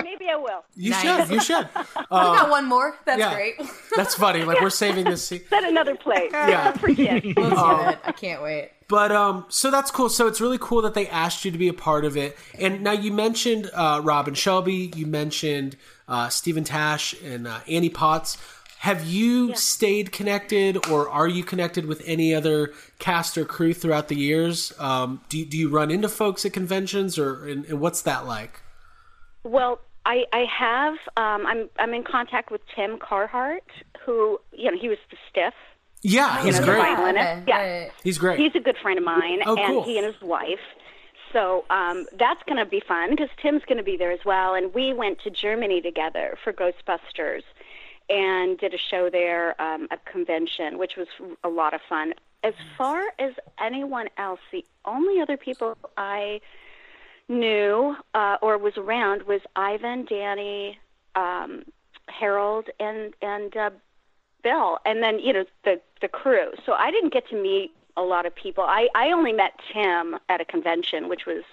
maybe 0.04 0.30
I 0.30 0.36
will. 0.36 0.53
You 0.76 0.90
Nice. 0.90 1.02
should, 1.28 1.34
you 1.36 1.40
should. 1.42 1.68
we 1.98 2.04
got 2.10 2.50
one 2.50 2.66
more. 2.66 2.96
That's 3.06 3.20
yeah. 3.20 3.34
great. 3.36 3.56
That's 3.96 4.16
funny. 4.16 4.44
Like 4.44 4.60
we're 4.60 4.70
saving 4.86 5.06
this. 5.06 5.24
se- 5.28 5.44
Set 5.50 5.64
another 5.64 5.96
plate. 5.96 6.30
Yeah. 6.32 6.72
for 6.72 6.88
kids. 6.88 7.26
Let's 7.26 7.36
do 7.36 7.44
it. 7.90 8.00
I 8.04 8.12
can't 8.12 8.42
wait. 8.42 8.72
But 8.88 9.12
um, 9.12 9.46
so 9.50 9.70
that's 9.72 9.92
cool. 9.92 10.10
So 10.10 10.28
it's 10.28 10.42
really 10.42 10.58
cool 10.60 10.82
that 10.82 10.94
they 10.96 11.08
asked 11.08 11.46
you 11.46 11.52
to 11.52 11.58
be 11.58 11.68
a 11.68 11.74
part 11.74 12.06
of 12.06 12.18
it. 12.18 12.38
And 12.60 12.82
now 12.82 12.92
you 12.92 13.12
mentioned 13.12 13.70
uh, 13.74 14.02
Robin 14.04 14.34
Shelby, 14.34 14.92
you 14.96 15.06
mentioned 15.06 15.78
uh, 16.08 16.30
Steven 16.30 16.64
Tash 16.64 17.14
and 17.22 17.48
uh, 17.48 17.60
Annie 17.68 17.90
Potts. 17.90 18.38
Have 18.80 19.06
you 19.06 19.56
stayed 19.56 20.12
connected, 20.12 20.86
or 20.90 21.08
are 21.08 21.28
you 21.28 21.42
connected 21.44 21.86
with 21.86 22.02
any 22.06 22.36
other 22.36 22.74
cast 23.00 23.38
or 23.38 23.46
crew 23.46 23.74
throughout 23.74 24.10
the 24.10 24.16
years? 24.16 24.74
Um, 24.78 25.22
do 25.30 25.38
you, 25.38 25.46
do 25.46 25.58
you 25.58 25.70
run 25.70 25.90
into 25.90 26.10
folks 26.10 26.46
at 26.46 26.52
conventions, 26.52 27.18
or 27.18 27.48
and, 27.48 27.64
and 27.66 27.80
what's 27.80 28.02
that 28.02 28.26
like? 28.26 28.62
Well, 29.44 29.80
I, 30.06 30.26
I 30.34 30.46
have. 30.46 30.94
Um, 31.18 31.46
I'm 31.48 31.70
I'm 31.80 31.94
in 31.94 32.04
contact 32.04 32.52
with 32.52 32.62
Tim 32.76 32.98
Carhart, 33.00 33.64
who 34.06 34.40
you 34.52 34.70
know 34.72 34.78
he 34.80 34.90
was 34.90 34.98
the 35.10 35.18
stiff. 35.30 35.54
Yeah, 36.02 36.44
he's 36.44 36.60
know, 36.60 36.66
great. 36.66 36.78
violinist. 36.80 37.26
Okay, 37.26 37.44
yeah, 37.48 37.82
right. 37.84 37.92
He's 38.04 38.18
great. 38.18 38.38
He's 38.40 38.56
a 38.56 38.60
good 38.60 38.76
friend 38.82 38.98
of 39.00 39.06
mine, 39.06 39.40
Oh, 39.46 39.56
and 39.56 39.68
cool. 39.68 39.84
he 39.84 39.98
and 39.98 40.06
his 40.06 40.22
wife. 40.22 40.60
So 41.32 41.64
um, 41.70 42.06
that's 42.20 42.42
going 42.48 42.58
to 42.64 42.66
be 42.70 42.82
fun 42.86 43.12
because 43.12 43.30
Tim's 43.42 43.64
going 43.68 43.78
to 43.78 43.84
be 43.84 43.96
there 43.98 44.12
as 44.12 44.20
well. 44.26 44.54
And 44.54 44.74
we 44.74 44.94
went 44.94 45.20
to 45.24 45.30
Germany 45.32 45.82
together 45.82 46.38
for 46.44 46.52
Ghostbusters 46.54 47.42
and 48.10 48.58
did 48.60 48.74
a 48.74 48.78
show 48.78 49.10
there, 49.10 49.60
um, 49.62 49.88
a 49.92 49.98
convention, 50.12 50.78
which 50.78 50.98
was 50.98 51.08
a 51.44 51.50
lot 51.50 51.74
of 51.74 51.80
fun. 51.90 52.14
As 52.44 52.54
far 52.78 53.02
as 53.18 53.32
anyone 53.60 54.10
else, 54.18 54.42
the 54.52 54.66
only 54.86 55.22
other 55.22 55.38
people 55.38 55.78
I 55.98 56.42
knew 57.34 57.96
uh, 58.14 58.38
or 58.42 58.58
was 58.58 58.78
around 58.78 59.24
was 59.24 59.42
Ivan, 59.56 60.06
Danny, 60.06 60.80
um, 61.16 61.64
Harold, 62.08 62.70
and 62.80 63.14
and 63.22 63.56
uh, 63.58 63.72
Bill, 64.44 64.80
and 64.86 65.04
then 65.04 65.20
you 65.20 65.34
know 65.34 65.46
the 65.64 65.82
the 66.02 66.08
crew. 66.08 66.52
So 66.66 66.74
I 66.74 66.92
didn't 66.92 67.14
get 67.14 67.28
to 67.30 67.42
meet 67.42 67.72
a 67.98 68.02
lot 68.02 68.26
of 68.26 68.36
people. 68.36 68.64
I 68.64 68.88
I 68.96 69.12
only 69.12 69.34
met 69.34 69.60
Tim 69.72 70.18
at 70.30 70.42
a 70.42 70.46
convention, 70.46 71.10
which 71.10 71.26
was 71.26 71.44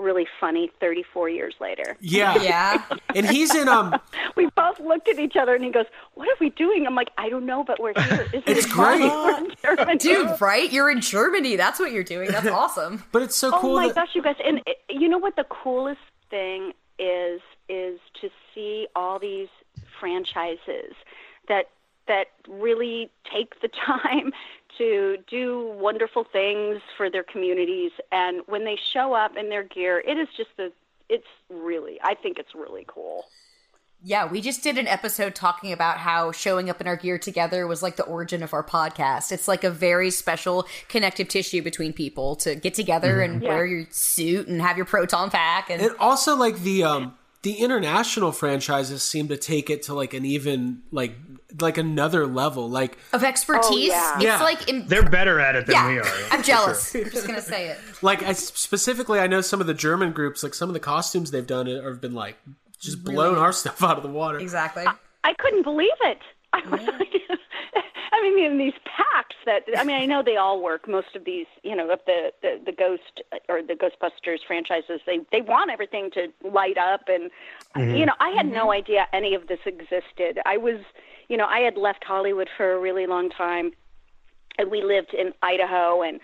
really 0.00 0.26
funny. 0.40 0.70
Thirty 0.80 1.04
four 1.12 1.28
years 1.28 1.54
later, 1.60 1.96
Yeah, 2.00 2.34
Yeah. 2.42 2.82
and 3.14 3.26
he's 3.26 3.54
in 3.54 3.68
um. 3.68 3.94
we 4.36 4.46
both 4.56 4.80
looked 4.80 5.08
at 5.08 5.18
each 5.18 5.36
other, 5.36 5.54
and 5.54 5.62
he 5.64 5.70
goes, 5.70 5.86
"What 6.14 6.26
are 6.28 6.36
we 6.40 6.50
doing?" 6.50 6.86
I'm 6.86 6.94
like, 6.94 7.10
"I 7.18 7.28
don't 7.28 7.46
know, 7.46 7.62
but 7.62 7.78
we're 7.80 7.92
here. 8.02 8.22
Isn't 8.32 8.48
It's 8.48 8.66
it 8.66 8.70
great. 8.72 9.00
We're 9.00 9.38
in 9.38 9.52
Germany." 9.62 9.98
Dude, 9.98 10.40
right? 10.40 10.72
You're 10.72 10.90
in 10.90 11.00
Germany. 11.00 11.56
That's 11.56 11.78
what 11.78 11.92
you're 11.92 12.02
doing. 12.04 12.30
That's 12.30 12.48
awesome. 12.48 13.04
But 13.12 13.22
it's 13.22 13.36
so 13.36 13.52
cool. 13.60 13.72
Oh 13.72 13.76
my 13.76 13.88
that, 13.88 13.94
gosh, 13.94 14.08
you 14.14 14.22
guys! 14.22 14.36
And 14.44 14.58
uh, 14.66 14.72
you 14.88 15.08
know 15.08 15.18
what? 15.18 15.36
The 15.36 15.44
coolest 15.44 16.00
thing 16.30 16.72
is 16.98 17.40
is 17.68 18.00
to 18.20 18.28
see 18.54 18.88
all 18.96 19.18
these 19.18 19.48
franchises 19.98 20.94
that 21.48 21.70
that 22.08 22.26
really 22.48 23.10
take 23.32 23.60
the 23.60 23.68
time 23.68 24.32
to 24.80 25.18
do 25.28 25.76
wonderful 25.78 26.24
things 26.24 26.80
for 26.96 27.10
their 27.10 27.22
communities, 27.22 27.92
and 28.10 28.40
when 28.46 28.64
they 28.64 28.78
show 28.92 29.12
up 29.12 29.36
in 29.36 29.50
their 29.50 29.62
gear, 29.62 30.02
it 30.06 30.16
is 30.16 30.28
just 30.36 30.50
the 30.56 30.72
it's 31.10 31.26
really 31.50 31.98
I 32.02 32.14
think 32.14 32.38
it's 32.38 32.54
really 32.54 32.86
cool. 32.88 33.26
Yeah, 34.02 34.26
we 34.26 34.40
just 34.40 34.62
did 34.62 34.78
an 34.78 34.88
episode 34.88 35.34
talking 35.34 35.72
about 35.72 35.98
how 35.98 36.32
showing 36.32 36.70
up 36.70 36.80
in 36.80 36.86
our 36.86 36.96
gear 36.96 37.18
together 37.18 37.66
was 37.66 37.82
like 37.82 37.96
the 37.96 38.04
origin 38.04 38.42
of 38.42 38.54
our 38.54 38.64
podcast. 38.64 39.30
It's 39.30 39.46
like 39.46 39.62
a 39.62 39.70
very 39.70 40.10
special 40.10 40.66
connective 40.88 41.28
tissue 41.28 41.60
between 41.60 41.92
people 41.92 42.34
to 42.36 42.54
get 42.54 42.72
together 42.72 43.20
and 43.20 43.42
wear 43.42 43.66
your 43.66 43.86
suit 43.90 44.48
and 44.48 44.62
have 44.62 44.78
your 44.78 44.86
proton 44.86 45.28
pack 45.28 45.68
and 45.68 45.82
And 45.82 45.94
also 45.98 46.34
like 46.34 46.60
the 46.60 46.84
um 46.84 47.14
the 47.42 47.54
international 47.54 48.32
franchises 48.32 49.02
seem 49.02 49.28
to 49.28 49.36
take 49.36 49.68
it 49.68 49.82
to 49.84 49.94
like 49.94 50.14
an 50.14 50.24
even 50.24 50.82
like 50.90 51.14
like 51.60 51.78
another 51.78 52.26
level. 52.26 52.68
Like 52.68 52.98
of 53.12 53.24
expertise. 53.24 53.70
Oh, 53.72 53.76
yeah. 53.76 54.14
It's 54.14 54.24
Yeah. 54.24 54.42
like 54.42 54.68
im- 54.68 54.86
They're 54.86 55.08
better 55.08 55.40
at 55.40 55.56
it 55.56 55.66
than 55.66 55.74
yeah, 55.74 55.88
we 55.88 55.98
are. 55.98 56.06
I'm 56.30 56.42
jealous. 56.42 56.94
I'm 56.94 57.10
just 57.10 57.26
gonna 57.26 57.40
say 57.40 57.68
it. 57.68 57.78
like 58.02 58.22
I 58.22 58.32
specifically 58.32 59.18
I 59.20 59.26
know 59.26 59.40
some 59.40 59.60
of 59.60 59.66
the 59.66 59.74
German 59.74 60.12
groups 60.12 60.42
like 60.42 60.54
some 60.54 60.68
of 60.68 60.74
the 60.74 60.80
costumes 60.80 61.30
they've 61.30 61.46
done 61.46 61.66
have 61.66 62.00
been 62.00 62.14
like 62.14 62.36
just 62.78 63.04
blown 63.04 63.36
our 63.38 63.52
stuff 63.52 63.82
out 63.82 63.96
of 63.96 64.02
the 64.02 64.08
water. 64.08 64.38
Exactly. 64.38 64.84
I 65.22 65.34
couldn't 65.34 65.62
believe 65.62 65.88
it. 66.02 66.18
I 66.52 66.60
was 66.68 66.80
like, 66.80 67.14
I 68.12 68.22
mean, 68.22 68.44
in 68.44 68.58
these 68.58 68.74
packs 68.84 69.36
that 69.46 69.62
I 69.76 69.84
mean, 69.84 69.96
I 69.96 70.06
know 70.06 70.22
they 70.22 70.36
all 70.36 70.62
work. 70.62 70.88
Most 70.88 71.14
of 71.14 71.24
these, 71.24 71.46
you 71.62 71.76
know, 71.76 71.90
of 71.90 72.00
the 72.06 72.32
the, 72.42 72.60
the 72.66 72.72
Ghost 72.72 73.22
or 73.48 73.62
the 73.62 73.74
Ghostbusters 73.74 74.38
franchises, 74.46 75.00
they 75.06 75.20
they 75.30 75.40
want 75.40 75.70
everything 75.70 76.10
to 76.12 76.28
light 76.48 76.76
up, 76.76 77.02
and 77.08 77.30
mm-hmm. 77.76 77.96
you 77.96 78.06
know, 78.06 78.14
I 78.18 78.30
had 78.30 78.46
no 78.46 78.62
mm-hmm. 78.62 78.70
idea 78.70 79.06
any 79.12 79.34
of 79.34 79.46
this 79.46 79.60
existed. 79.64 80.40
I 80.44 80.56
was, 80.56 80.80
you 81.30 81.36
know, 81.36 81.46
I 81.46 81.60
had 81.60 81.76
left 81.76 82.02
Hollywood 82.04 82.48
for 82.56 82.72
a 82.72 82.78
really 82.78 83.06
long 83.06 83.30
time, 83.30 83.70
and 84.58 84.68
we 84.70 84.82
lived 84.82 85.14
in 85.14 85.32
Idaho, 85.42 86.02
and 86.02 86.20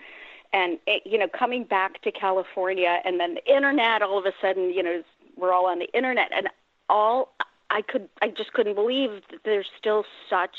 and 0.53 0.77
it, 0.85 1.01
you 1.05 1.17
know, 1.17 1.27
coming 1.27 1.63
back 1.63 2.01
to 2.03 2.11
California, 2.11 2.99
and 3.05 3.19
then 3.19 3.35
the 3.35 3.51
internet, 3.51 4.01
all 4.01 4.19
of 4.19 4.25
a 4.25 4.33
sudden, 4.41 4.69
you 4.69 4.83
know, 4.83 5.01
we're 5.37 5.53
all 5.53 5.65
on 5.67 5.79
the 5.79 5.89
internet, 5.93 6.29
and 6.35 6.49
all 6.89 7.33
I 7.69 7.81
could, 7.81 8.09
I 8.21 8.29
just 8.29 8.51
couldn't 8.53 8.75
believe 8.75 9.21
that 9.31 9.39
there's 9.45 9.67
still 9.77 10.03
such 10.29 10.57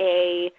a 0.00 0.50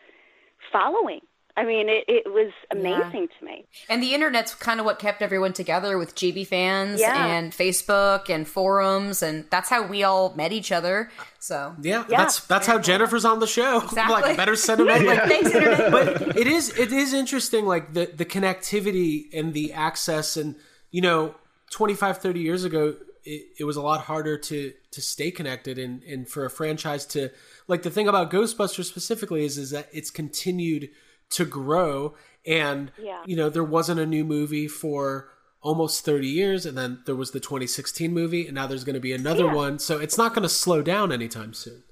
following. 0.72 1.22
I 1.56 1.66
mean, 1.66 1.88
it, 1.88 2.04
it 2.08 2.26
was 2.34 2.52
amazing 2.72 3.28
to 3.40 3.46
me. 3.46 3.66
And 3.88 4.02
the 4.02 4.16
internet's 4.16 4.56
kind 4.56 4.80
of 4.80 4.88
what 4.88 4.98
kept 4.98 5.22
everyone 5.22 5.54
together 5.54 6.00
with 6.00 6.16
GB 6.16 6.48
fans 6.48 7.00
Yeah. 7.00 7.28
and 7.28 7.52
Facebook 7.52 8.28
and 8.28 8.48
forums, 8.48 9.22
and 9.22 9.46
that's 9.52 9.70
how 9.70 9.86
we 9.86 10.04
all 10.04 10.34
met 10.36 10.52
each 10.52 10.72
other. 10.72 11.12
So 11.40 11.76
Yeah, 11.82 12.06
Yeah. 12.10 12.18
that's 12.18 12.40
that's 12.48 12.66
how 12.66 12.80
Jennifer's 12.80 13.24
on 13.26 13.40
the 13.40 13.46
show. 13.48 13.82
Exactly. 13.84 14.22
like 14.22 14.38
better 14.38 14.56
send 14.56 14.80
them 14.80 14.90
out. 14.90 15.04
Like, 15.06 15.24
thanks, 15.28 15.52
internet. 15.52 15.92
but 15.92 16.38
it 16.38 16.48
is 16.48 16.70
it 16.78 16.92
is 16.92 17.14
interesting 17.14 17.66
like 17.66 17.94
the 17.94 18.08
the 18.08 18.26
connectivity 18.26 19.26
and 19.34 19.54
the 19.54 19.74
access 19.74 20.36
and 20.38 20.56
you 20.90 21.02
know 21.02 21.36
25 21.70 22.18
30 22.20 22.40
years 22.40 22.64
ago 22.64 22.96
it, 23.26 23.46
it 23.60 23.64
was 23.64 23.78
a 23.78 23.82
lot 23.82 24.02
harder 24.02 24.38
to 24.38 24.74
to 24.92 25.02
stay 25.02 25.32
connected 25.32 25.78
and 25.78 26.04
and 26.04 26.28
for 26.28 26.46
a 26.46 26.50
franchise 26.50 27.06
to 27.06 27.30
like 27.68 27.84
the 27.84 27.90
thing 27.90 28.08
about 28.08 28.32
ghostbusters 28.32 28.86
specifically 28.86 29.46
is 29.46 29.58
is 29.58 29.70
that 29.72 29.88
it's 29.94 30.10
continued 30.12 30.90
to 31.32 31.46
grow 31.46 32.14
and 32.46 32.92
Yeah. 33.02 33.24
you 33.26 33.36
know 33.36 33.50
there 33.50 33.64
wasn't 33.64 34.00
a 34.00 34.06
new 34.06 34.24
movie 34.24 34.68
for 34.68 35.30
almost 35.62 36.04
30 36.04 36.28
years 36.28 36.66
and 36.66 36.78
then 36.78 37.02
there 37.06 37.16
was 37.16 37.32
the 37.32 37.40
2016 37.40 38.14
movie 38.14 38.46
and 38.48 38.56
now 38.56 38.68
there's 38.68 38.84
going 38.84 38.96
to 38.96 39.00
be 39.00 39.14
another 39.14 39.46
Yeah. 39.46 39.54
one 39.54 39.80
so 39.80 39.98
it's 40.00 40.18
not 40.18 40.34
going 40.34 40.44
to 40.44 40.50
slow 40.50 40.82
down 40.82 41.12
anytime 41.12 41.54
soon 41.54 41.84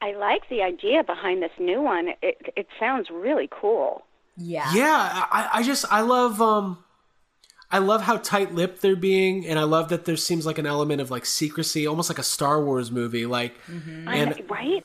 I 0.00 0.12
like 0.12 0.48
the 0.50 0.62
idea 0.62 1.02
behind 1.02 1.42
this 1.42 1.52
new 1.58 1.80
one. 1.80 2.08
It 2.22 2.52
it 2.54 2.66
sounds 2.78 3.08
really 3.10 3.48
cool. 3.50 4.02
Yeah. 4.36 4.70
Yeah, 4.74 5.24
I, 5.32 5.48
I 5.54 5.62
just 5.62 5.86
I 5.90 6.02
love 6.02 6.40
um 6.42 6.84
I 7.70 7.78
love 7.78 8.02
how 8.02 8.18
tight 8.18 8.54
lipped 8.54 8.82
they're 8.82 8.94
being, 8.94 9.46
and 9.46 9.58
I 9.58 9.62
love 9.64 9.88
that 9.88 10.04
there 10.04 10.16
seems 10.18 10.44
like 10.46 10.58
an 10.58 10.66
element 10.66 11.00
of 11.00 11.10
like 11.10 11.24
secrecy, 11.24 11.86
almost 11.86 12.10
like 12.10 12.18
a 12.18 12.22
Star 12.22 12.62
Wars 12.62 12.90
movie. 12.92 13.24
Like, 13.26 13.54
Mm-hmm. 13.66 14.06
and 14.08 14.50
right? 14.50 14.84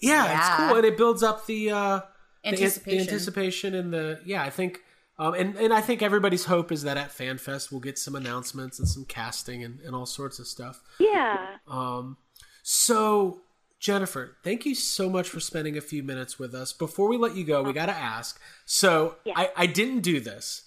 yeah, 0.00 0.36
it's 0.38 0.56
cool, 0.56 0.76
and 0.76 0.84
it 0.84 0.96
builds 0.98 1.22
up 1.22 1.46
the 1.46 1.70
uh, 1.70 1.76
the 1.78 2.00
an- 2.00 2.00
Anticipation. 2.44 2.98
the 2.98 3.02
anticipation, 3.04 3.74
and 3.74 3.92
the 3.92 4.20
yeah. 4.24 4.42
I 4.42 4.50
think, 4.50 4.80
um, 5.18 5.34
and 5.34 5.56
and 5.56 5.72
I 5.72 5.80
think 5.80 6.02
everybody's 6.02 6.46
hope 6.46 6.72
is 6.72 6.82
that 6.84 6.96
at 6.96 7.10
FanFest 7.10 7.70
we'll 7.70 7.80
get 7.80 7.98
some 7.98 8.14
announcements 8.14 8.78
and 8.78 8.88
some 8.88 9.04
casting 9.04 9.62
and, 9.64 9.80
and 9.80 9.94
all 9.94 10.06
sorts 10.06 10.38
of 10.38 10.46
stuff. 10.46 10.80
Yeah. 10.98 11.56
Um, 11.68 12.16
so 12.62 13.40
Jennifer, 13.78 14.36
thank 14.44 14.66
you 14.66 14.74
so 14.74 15.08
much 15.08 15.28
for 15.28 15.40
spending 15.40 15.76
a 15.76 15.80
few 15.80 16.02
minutes 16.02 16.38
with 16.38 16.54
us. 16.54 16.72
Before 16.72 17.08
we 17.08 17.16
let 17.16 17.34
you 17.34 17.44
go, 17.44 17.62
we 17.62 17.72
got 17.72 17.86
to 17.86 17.96
ask. 17.96 18.38
So 18.66 19.16
I, 19.34 19.50
I 19.56 19.66
didn't 19.66 20.00
do 20.00 20.20
this, 20.20 20.64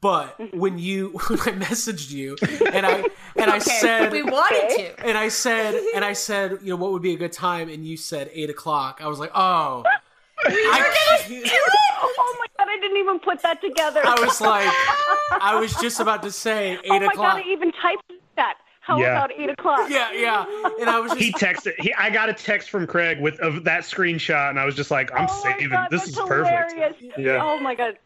but 0.00 0.40
when 0.54 0.78
you 0.78 1.08
when 1.28 1.38
I 1.40 1.52
messaged 1.64 2.10
you 2.12 2.36
and 2.72 2.86
I 2.86 3.04
and 3.36 3.50
I 3.50 3.56
Okay, 3.62 3.78
said 3.80 4.12
we 4.12 4.22
wanted 4.22 4.76
to. 4.76 5.06
and 5.06 5.18
I 5.18 5.28
said 5.28 5.74
and 5.94 6.04
I 6.04 6.12
said 6.12 6.58
you 6.62 6.70
know 6.70 6.76
what 6.76 6.92
would 6.92 7.02
be 7.02 7.14
a 7.14 7.18
good 7.18 7.32
time 7.32 7.68
and 7.68 7.84
you 7.84 7.96
said 7.96 8.30
eight 8.32 8.50
o'clock. 8.50 9.00
I 9.02 9.08
was 9.08 9.18
like 9.18 9.32
oh. 9.34 9.84
I, 10.46 11.72
oh 12.02 12.36
my 12.38 12.46
god, 12.58 12.68
I 12.70 12.78
didn't 12.80 12.96
even 12.98 13.18
put 13.20 13.42
that 13.42 13.60
together. 13.60 14.00
I 14.04 14.20
was 14.20 14.40
like, 14.40 14.68
I 15.42 15.56
was 15.60 15.74
just 15.74 16.00
about 16.00 16.22
to 16.24 16.30
say 16.32 16.72
eight 16.72 16.80
oh 16.90 16.98
my 17.00 17.06
o'clock. 17.06 17.36
god, 17.36 17.42
I 17.46 17.50
even 17.50 17.72
typed 17.72 18.12
that. 18.36 18.54
How 18.80 18.98
Yeah. 19.00 19.10
about 19.24 19.30
eight 19.38 19.48
o'clock? 19.48 19.88
Yeah, 19.88 20.10
yeah. 20.12 20.44
And 20.80 20.90
I 20.90 20.98
was 20.98 21.12
just 21.12 21.22
He 21.22 21.32
texted. 21.32 21.74
He, 21.78 21.94
I 21.94 22.10
got 22.10 22.28
a 22.28 22.34
text 22.34 22.68
from 22.68 22.86
Craig 22.86 23.20
with 23.20 23.38
of 23.38 23.62
that 23.64 23.82
screenshot, 23.84 24.50
and 24.50 24.58
I 24.58 24.64
was 24.64 24.74
just 24.74 24.90
like, 24.90 25.12
"I'm 25.14 25.28
oh 25.30 25.42
saving. 25.44 25.68
God, 25.68 25.88
this 25.90 26.00
that's 26.06 26.18
is 26.18 26.24
perfect." 26.26 27.00
Yeah. 27.16 27.40
Oh 27.42 27.60
my 27.60 27.76
god. 27.76 27.96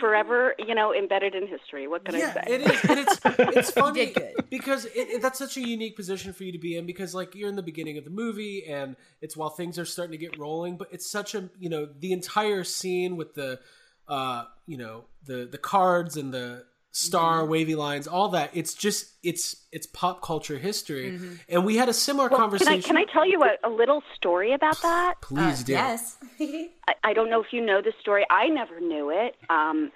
It, 0.00 0.06
forever, 0.06 0.54
you 0.58 0.74
know, 0.74 0.94
embedded 0.94 1.34
in 1.34 1.46
history. 1.46 1.86
What 1.88 2.04
can 2.04 2.14
I 2.14 2.20
say? 2.20 2.42
it 2.46 2.60
is. 2.62 2.84
And 2.88 2.98
it's 3.00 3.20
it's 3.24 3.70
funny 3.70 4.12
did 4.12 4.32
because 4.50 4.84
it, 4.86 4.92
it- 4.96 5.22
that's 5.22 5.38
such 5.38 5.56
a 5.56 5.60
unique 5.60 5.96
position 5.96 6.32
for 6.32 6.44
you 6.44 6.52
to 6.52 6.58
be 6.58 6.76
in 6.76 6.86
because 6.86 7.14
like 7.14 7.34
you're 7.34 7.48
in 7.48 7.56
the 7.56 7.62
beginning 7.62 7.98
of 7.98 8.04
the 8.04 8.10
movie 8.10 8.64
and 8.66 8.96
it's 9.20 9.36
while 9.36 9.50
things 9.50 9.78
are 9.78 9.84
starting 9.84 10.12
to 10.12 10.18
get 10.18 10.38
rolling, 10.38 10.76
but 10.76 10.88
it's 10.90 11.10
such 11.10 11.34
a 11.34 11.48
you 11.58 11.68
know 11.68 11.88
the 11.98 12.12
entire 12.12 12.64
scene 12.64 13.16
with 13.16 13.34
the 13.34 13.60
uh 14.08 14.44
you 14.66 14.76
know 14.76 15.04
the 15.24 15.46
the 15.50 15.58
cards 15.58 16.16
and 16.16 16.32
the 16.34 16.64
star 16.92 17.42
Mm-hmm. 17.42 17.50
wavy 17.52 17.74
lines 17.76 18.08
all 18.08 18.28
that 18.30 18.50
it's 18.52 18.74
just 18.74 19.12
it's 19.22 19.64
it's 19.70 19.86
pop 19.86 20.20
culture 20.22 20.58
history 20.58 21.18
and 21.48 21.64
we 21.64 21.76
had 21.76 21.88
a 21.88 21.92
similar 21.92 22.28
Mm-hmm. 22.28 22.32
Well, 22.40 22.48
can 22.50 22.58
conversation 22.58 22.96
I 22.96 23.02
can 23.02 23.08
I 23.08 23.12
tell 23.12 23.26
you 23.28 23.42
a, 23.44 23.68
a 23.68 23.70
little 23.70 24.02
story 24.16 24.52
about 24.52 24.80
that? 24.82 25.14
please 25.22 25.62
do 25.62 25.72
Yes. 25.72 26.16
I, 26.40 26.94
I 27.04 27.12
don't 27.12 27.30
know 27.30 27.40
if 27.40 27.52
you 27.52 27.64
know 27.64 27.80
this 27.80 27.94
story. 28.00 28.26
I 28.30 28.48
never 28.48 28.80
knew 28.80 29.10
it. 29.10 29.36
Um, 29.48 29.92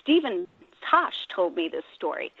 Steven 0.00 0.46
Tash 0.90 1.14
told 1.34 1.54
me 1.54 1.68
this 1.70 1.84
story. 1.94 2.32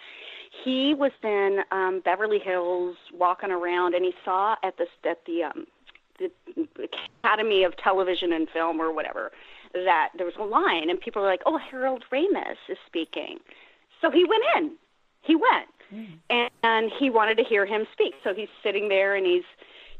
He 0.64 0.94
was 0.94 1.12
in 1.22 1.60
um, 1.70 2.02
Beverly 2.04 2.38
Hills 2.40 2.96
walking 3.14 3.50
around, 3.52 3.94
and 3.94 4.04
he 4.04 4.12
saw 4.24 4.56
at 4.64 4.76
the 4.78 4.86
at 5.08 5.24
the, 5.26 5.44
um, 5.44 5.66
the 6.18 6.30
Academy 7.22 7.62
of 7.64 7.76
Television 7.76 8.32
and 8.32 8.48
Film 8.50 8.80
or 8.80 8.92
whatever 8.92 9.30
that 9.74 10.10
there 10.16 10.26
was 10.26 10.34
a 10.38 10.44
line, 10.44 10.90
and 10.90 11.00
people 11.00 11.22
were 11.22 11.28
like, 11.28 11.42
"Oh, 11.46 11.56
Harold 11.58 12.04
Ramis 12.12 12.56
is 12.68 12.78
speaking." 12.86 13.38
So 14.02 14.10
he 14.10 14.24
went 14.24 14.42
in. 14.56 14.72
He 15.22 15.36
went, 15.36 15.68
and, 16.28 16.50
and 16.62 16.92
he 16.98 17.08
wanted 17.08 17.36
to 17.38 17.44
hear 17.44 17.64
him 17.64 17.86
speak. 17.92 18.14
So 18.24 18.34
he's 18.34 18.48
sitting 18.62 18.88
there, 18.88 19.14
and 19.14 19.24
he's 19.24 19.44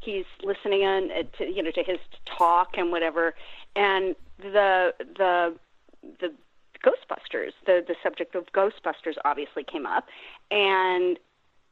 he's 0.03 0.25
listening 0.43 0.81
in 0.81 1.09
uh, 1.11 1.23
to 1.37 1.45
you 1.51 1.63
know 1.63 1.71
to 1.71 1.83
his 1.83 1.99
talk 2.25 2.77
and 2.77 2.91
whatever 2.91 3.33
and 3.75 4.15
the 4.39 4.93
the 4.99 5.55
the 6.19 6.33
ghostbusters 6.83 7.51
the 7.65 7.83
the 7.87 7.95
subject 8.03 8.35
of 8.35 8.45
ghostbusters 8.53 9.15
obviously 9.25 9.63
came 9.63 9.85
up 9.85 10.05
and 10.51 11.17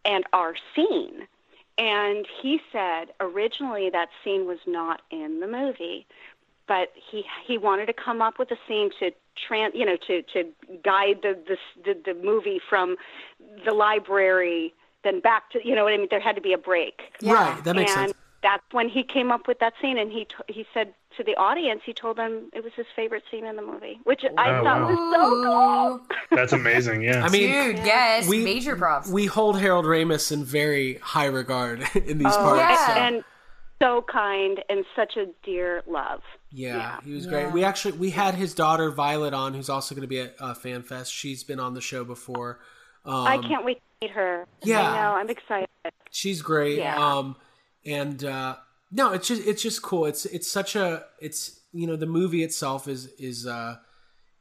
and 0.06 0.24
our 0.34 0.56
scene 0.76 1.28
and 1.78 2.26
he 2.42 2.60
said 2.72 3.06
originally 3.20 3.90
that 3.90 4.10
scene 4.24 4.46
was 4.46 4.60
not 4.66 5.02
in 5.12 5.40
the 5.40 5.48
movie 5.48 6.06
but 6.68 6.90
he 7.12 7.24
he 7.46 7.58
wanted 7.58 7.86
to 7.88 7.94
come 7.94 8.22
up 8.22 8.38
with 8.40 8.50
a 8.52 8.58
scene 8.68 8.90
to 9.00 9.12
tran 9.50 9.70
you 9.74 9.86
know 9.86 9.98
to 10.08 10.22
to 10.34 10.46
guide 10.84 11.18
the 11.24 11.38
the 11.48 11.58
the, 11.86 12.14
the 12.14 12.20
movie 12.24 12.60
from 12.70 12.96
the 13.66 13.74
library 13.74 14.74
then 15.04 15.20
back 15.20 15.50
to 15.52 15.60
you 15.68 15.76
know 15.76 15.84
what 15.84 15.94
I 15.94 15.98
mean 15.98 16.08
there 16.10 16.20
had 16.20 16.36
to 16.36 16.42
be 16.42 16.54
a 16.54 16.58
break 16.58 17.02
right 17.24 17.64
that 17.64 17.76
makes 17.76 17.92
and 17.96 18.10
sense 18.10 18.18
that's 18.44 18.64
when 18.72 18.90
he 18.90 19.04
came 19.04 19.32
up 19.32 19.48
with 19.48 19.60
that 19.60 19.74
scene 19.80 20.00
and 20.00 20.12
he 20.12 20.26
t- 20.26 20.36
he 20.54 20.66
said 20.74 20.94
to 21.18 21.24
the 21.24 21.36
audience 21.36 21.82
he 21.86 21.94
told 21.94 22.18
them 22.18 22.50
it 22.54 22.64
was 22.64 22.74
his 22.74 22.88
favorite 22.96 23.24
scene 23.30 23.46
in 23.46 23.56
the 23.56 23.62
movie 23.62 24.00
which 24.04 24.24
I 24.38 24.50
Oh, 24.60 24.64
thought 24.64 24.82
wow. 24.82 24.88
was 24.90 25.14
so 25.16 25.44
cool 25.44 26.18
That's 26.38 26.54
amazing. 26.54 27.04
Yeah. 27.04 27.24
i 27.24 27.30
mean 27.30 27.50
Dude, 27.52 27.86
yes. 27.86 28.28
we- 28.28 28.44
major 28.44 28.76
props. 28.76 29.10
we 29.10 29.26
hold 29.28 29.60
harold 29.60 29.86
ramis 29.86 30.32
in 30.32 30.44
very 30.44 30.96
high 30.96 31.26
regard 31.26 31.82
in 31.96 32.18
these 32.18 32.28
Oh, 32.34 32.38
parts 32.44 32.82
yeah. 32.88 33.08
and 33.08 33.24
so 33.82 34.04
kind 34.12 34.64
and 34.70 34.86
such 34.96 35.18
a 35.18 35.26
dear 35.44 35.82
love 35.88 36.22
Yeah, 36.52 36.76
Yeah. 36.78 37.00
he 37.04 37.14
was 37.14 37.26
great. 37.26 37.52
We 37.52 37.64
actually 37.64 37.98
we 37.98 38.12
had 38.12 38.36
his 38.36 38.54
daughter 38.54 38.92
Violet 38.92 39.34
on, 39.34 39.54
who's 39.54 39.70
also 39.70 39.96
going 39.96 40.04
to 40.04 40.08
be 40.08 40.20
at 40.22 40.36
uh, 40.40 40.54
FanFest. 40.54 41.12
She's 41.12 41.44
been 41.44 41.60
on 41.60 41.74
the 41.74 41.82
show 41.82 42.04
before. 42.04 42.60
Um, 43.06 43.26
I 43.26 43.38
can't 43.38 43.66
wait 43.66 43.78
to 43.78 44.06
meet 44.08 44.12
her 44.12 44.46
yeah. 44.64 44.92
I 44.92 44.96
know 45.02 45.16
I'm 45.16 45.30
excited 45.30 45.68
She's 46.12 46.42
great. 46.42 46.78
Yeah. 46.78 46.96
Um, 46.98 47.36
and 47.86 48.24
uh, 48.24 48.58
no, 48.92 49.14
it's 49.14 49.28
just 49.28 49.48
it's 49.48 49.62
just 49.62 49.82
cool. 49.82 50.06
It's 50.06 50.26
it's 50.26 50.48
such 50.48 50.76
a 50.76 51.06
it's 51.20 51.60
you 51.74 51.88
know 51.88 51.96
the 51.96 52.06
movie 52.06 52.44
itself 52.44 52.88
is 52.88 53.08
is 53.18 53.48
uh, 53.48 53.78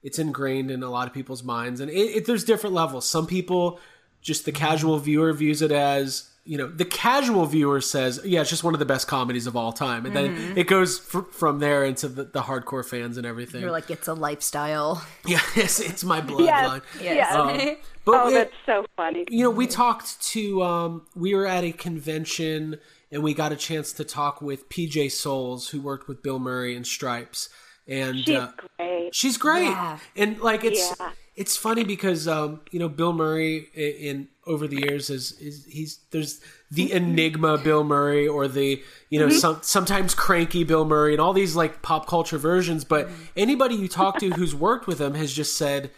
it's 0.03 0.19
ingrained 0.19 0.71
in 0.71 0.83
a 0.83 0.91
lot 0.91 1.07
of 1.07 1.15
people's 1.15 1.43
minds, 1.45 1.81
and 1.81 1.91
it, 1.91 1.95
it, 2.17 2.27
there's 2.27 2.45
different 2.45 2.75
levels. 2.75 3.09
Some 3.09 3.27
people, 3.27 3.79
just 4.21 4.45
the 4.45 4.53
casual 4.53 4.99
viewer, 4.99 5.33
views 5.33 5.63
it 5.63 5.71
as 5.71 6.29
you 6.45 6.57
know 6.59 6.67
the 6.67 6.85
casual 6.85 7.45
viewer 7.47 7.81
says, 7.81 8.21
yeah, 8.25 8.41
it's 8.41 8.51
just 8.51 8.65
one 8.65 8.75
of 8.75 8.81
the 8.81 8.87
best 8.87 9.07
comedies 9.07 9.47
of 9.47 9.57
all 9.57 9.73
time, 9.73 10.07
and 10.07 10.17
then 10.17 10.55
it 10.57 10.67
goes 10.67 10.99
fr- 10.99 11.21
from 11.31 11.59
there 11.59 11.85
into 11.85 12.09
the, 12.09 12.25
the 12.25 12.41
hardcore 12.43 12.85
fans 12.85 13.17
and 13.19 13.27
everything. 13.27 13.61
You're 13.61 13.71
like, 13.71 13.91
it's 13.91 14.09
a 14.09 14.15
lifestyle. 14.15 15.05
yeah, 15.27 15.41
it's, 15.55 15.81
it's 15.81 16.03
my 16.03 16.21
bloodline. 16.23 16.83
yes 17.01 17.03
yes 17.03 17.35
Um, 17.35 17.77
but 18.05 18.15
oh 18.15 18.29
it- 18.29 18.33
that's 18.35 18.53
so 18.67 18.85
funny 18.97 19.25
you 19.29 19.45
know, 19.45 19.51
we 19.51 19.67
talked 19.67 20.21
to 20.33 20.63
um 20.63 21.07
we 21.15 21.35
were 21.35 21.47
at 21.47 21.63
a 21.65 21.73
convention 21.73 22.79
and 23.13 23.23
we 23.23 23.35
got 23.35 23.53
a 23.53 23.57
chance 23.57 23.93
to 23.95 24.05
talk 24.05 24.41
with 24.41 24.69
PJ 24.69 25.11
Soles 25.13 25.69
who 25.71 25.81
worked 25.81 26.09
with 26.09 26.23
Bill 26.23 26.39
Murray 26.39 26.75
and 26.75 26.87
Stripes 26.87 27.49
and 27.87 28.17
she's 28.19 28.37
uh, 28.37 28.53
great 28.79 29.15
she's 29.15 29.37
great. 29.37 29.65
Yeah. 29.65 29.99
And 30.17 30.41
like 30.41 30.65
it's 30.65 30.95
Yeah. 30.99 31.11
It's 31.37 31.57
funny 31.57 31.85
because 31.85 32.27
um 32.29 32.61
you 32.71 32.79
know 32.79 32.89
Bill 32.89 33.13
Murray 33.13 33.69
i- 33.77 33.81
in 33.81 34.29
over 34.47 34.67
the 34.67 34.77
years 34.77 35.11
is 35.11 35.33
is 35.41 35.65
he's 35.67 36.01
there's 36.11 36.41
the 36.71 36.93
enigma 36.93 37.59
Bill 37.59 37.85
Murray 37.85 38.27
or 38.27 38.49
the 38.49 38.83
you 39.09 39.19
know 39.19 39.29
mm-hmm. 39.29 39.37
some 39.37 39.59
sometimes 39.63 40.15
cranky 40.15 40.65
Bill 40.65 40.85
Murray 40.85 41.13
and 41.13 41.21
all 41.21 41.33
these 41.33 41.57
like 41.57 41.83
pop 41.83 42.07
culture 42.07 42.39
versions 42.39 42.85
but 42.85 43.07
mm-hmm. 43.07 43.23
anybody 43.37 43.75
you 43.75 43.89
talk 43.89 44.19
to 44.19 44.31
who's 44.31 44.55
worked 44.55 44.87
with 44.87 45.01
him 45.01 45.15
has 45.15 45.33
just 45.33 45.57
said 45.57 45.91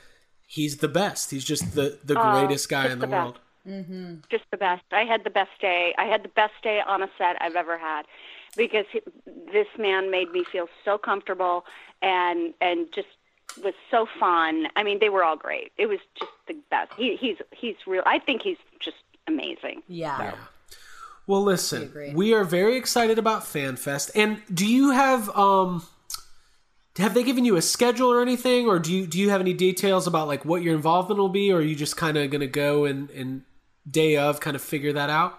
he's 0.52 0.78
the 0.78 0.88
best. 0.88 1.30
He's 1.30 1.44
just 1.44 1.74
the 1.74 1.98
the 2.04 2.18
oh, 2.18 2.32
greatest 2.32 2.68
guy 2.68 2.88
in 2.88 2.98
the, 2.98 3.06
the 3.06 3.12
world. 3.12 3.38
Mm-hmm. 3.66 4.14
just 4.28 4.44
the 4.50 4.56
best. 4.56 4.82
I 4.90 5.04
had 5.04 5.22
the 5.24 5.30
best 5.30 5.52
day. 5.60 5.94
I 5.96 6.04
had 6.04 6.24
the 6.24 6.28
best 6.28 6.54
day 6.64 6.80
on 6.84 7.02
a 7.02 7.08
set 7.16 7.40
I've 7.40 7.54
ever 7.54 7.78
had 7.78 8.02
because 8.56 8.86
he, 8.92 9.00
this 9.52 9.68
man 9.78 10.10
made 10.10 10.32
me 10.32 10.44
feel 10.50 10.68
so 10.84 10.98
comfortable 10.98 11.64
and 12.02 12.54
and 12.60 12.88
just 12.94 13.08
was 13.62 13.74
so 13.90 14.06
fun. 14.18 14.68
I 14.76 14.82
mean, 14.82 14.98
they 15.00 15.08
were 15.08 15.24
all 15.24 15.36
great. 15.36 15.72
It 15.78 15.86
was 15.86 15.98
just 16.18 16.32
the 16.46 16.56
best. 16.70 16.92
He, 16.96 17.16
he's 17.16 17.38
he's 17.52 17.76
real. 17.86 18.02
I 18.06 18.18
think 18.18 18.42
he's 18.42 18.58
just 18.80 18.96
amazing. 19.26 19.82
Yeah. 19.88 20.34
Well, 21.26 21.42
listen, 21.42 21.84
agree. 21.84 22.14
we 22.14 22.34
are 22.34 22.44
very 22.44 22.76
excited 22.76 23.18
about 23.18 23.42
FanFest. 23.42 24.10
And 24.14 24.42
do 24.52 24.66
you 24.66 24.90
have 24.90 25.28
um 25.36 25.84
have 26.98 27.14
they 27.14 27.22
given 27.22 27.44
you 27.44 27.56
a 27.56 27.62
schedule 27.62 28.12
or 28.12 28.20
anything 28.20 28.66
or 28.66 28.78
do 28.78 28.92
you 28.92 29.06
do 29.06 29.18
you 29.18 29.30
have 29.30 29.40
any 29.40 29.54
details 29.54 30.06
about 30.06 30.28
like 30.28 30.44
what 30.44 30.62
your 30.62 30.74
involvement 30.74 31.18
will 31.18 31.28
be 31.28 31.52
or 31.52 31.58
are 31.58 31.62
you 31.62 31.74
just 31.74 31.96
kind 31.96 32.16
of 32.16 32.30
going 32.30 32.40
to 32.40 32.46
go 32.46 32.84
and 32.84 33.08
and 33.10 33.42
day 33.88 34.16
of 34.16 34.40
kind 34.40 34.56
of 34.56 34.62
figure 34.62 34.92
that 34.92 35.10
out? 35.10 35.38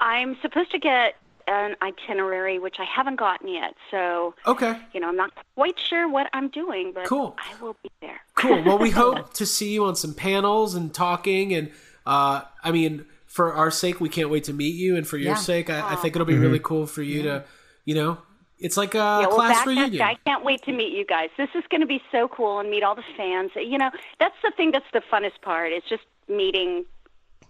I'm 0.00 0.36
supposed 0.40 0.70
to 0.72 0.78
get 0.78 1.16
an 1.48 1.74
itinerary, 1.82 2.58
which 2.58 2.76
I 2.78 2.84
haven't 2.84 3.16
gotten 3.16 3.48
yet. 3.48 3.74
So 3.90 4.34
Okay. 4.46 4.78
you 4.92 5.00
know, 5.00 5.08
I'm 5.08 5.16
not 5.16 5.32
quite 5.56 5.78
sure 5.78 6.08
what 6.08 6.28
I'm 6.32 6.48
doing, 6.48 6.92
but 6.94 7.06
Cool. 7.06 7.36
I 7.38 7.60
will 7.62 7.76
be 7.82 7.90
there. 8.00 8.20
Cool. 8.34 8.62
Well, 8.62 8.78
we 8.78 8.90
hope 9.02 9.32
to 9.34 9.46
see 9.46 9.72
you 9.72 9.84
on 9.86 9.96
some 9.96 10.14
panels 10.14 10.74
and 10.74 10.92
talking 10.92 11.54
and 11.54 11.70
uh 12.06 12.42
I 12.62 12.70
mean 12.72 13.04
for 13.26 13.52
our 13.54 13.70
sake 13.70 14.00
we 14.00 14.08
can't 14.08 14.30
wait 14.30 14.44
to 14.44 14.52
meet 14.52 14.74
you 14.74 14.96
and 14.96 15.06
for 15.06 15.16
your 15.18 15.32
Yeah. 15.32 15.36
sake 15.36 15.68
I, 15.70 15.92
I 15.92 15.96
think 15.96 16.14
it'll 16.16 16.26
be 16.26 16.38
really 16.38 16.58
cool 16.60 16.86
for 16.86 17.02
you 17.02 17.22
to 17.24 17.44
you 17.84 17.94
know 17.94 18.18
it's 18.58 18.76
like 18.76 18.94
a 18.94 18.98
Yeah, 18.98 19.18
well, 19.28 19.36
class 19.36 19.58
back 19.58 19.66
reunion. 19.66 20.02
I 20.02 20.14
can't 20.26 20.44
wait 20.44 20.62
to 20.62 20.72
meet 20.72 20.92
you 20.92 21.04
guys. 21.06 21.30
This 21.36 21.50
is 21.54 21.62
going 21.70 21.80
to 21.80 21.86
be 21.86 22.02
so 22.10 22.26
cool 22.28 22.58
and 22.58 22.68
meet 22.68 22.82
all 22.82 22.96
the 22.96 23.04
fans. 23.16 23.52
You 23.54 23.78
know, 23.78 23.90
that's 24.18 24.34
the 24.42 24.50
thing 24.56 24.72
that's 24.72 24.90
the 24.92 25.00
funnest 25.12 25.40
part. 25.42 25.70
It's 25.70 25.88
just 25.88 26.02
meeting 26.28 26.84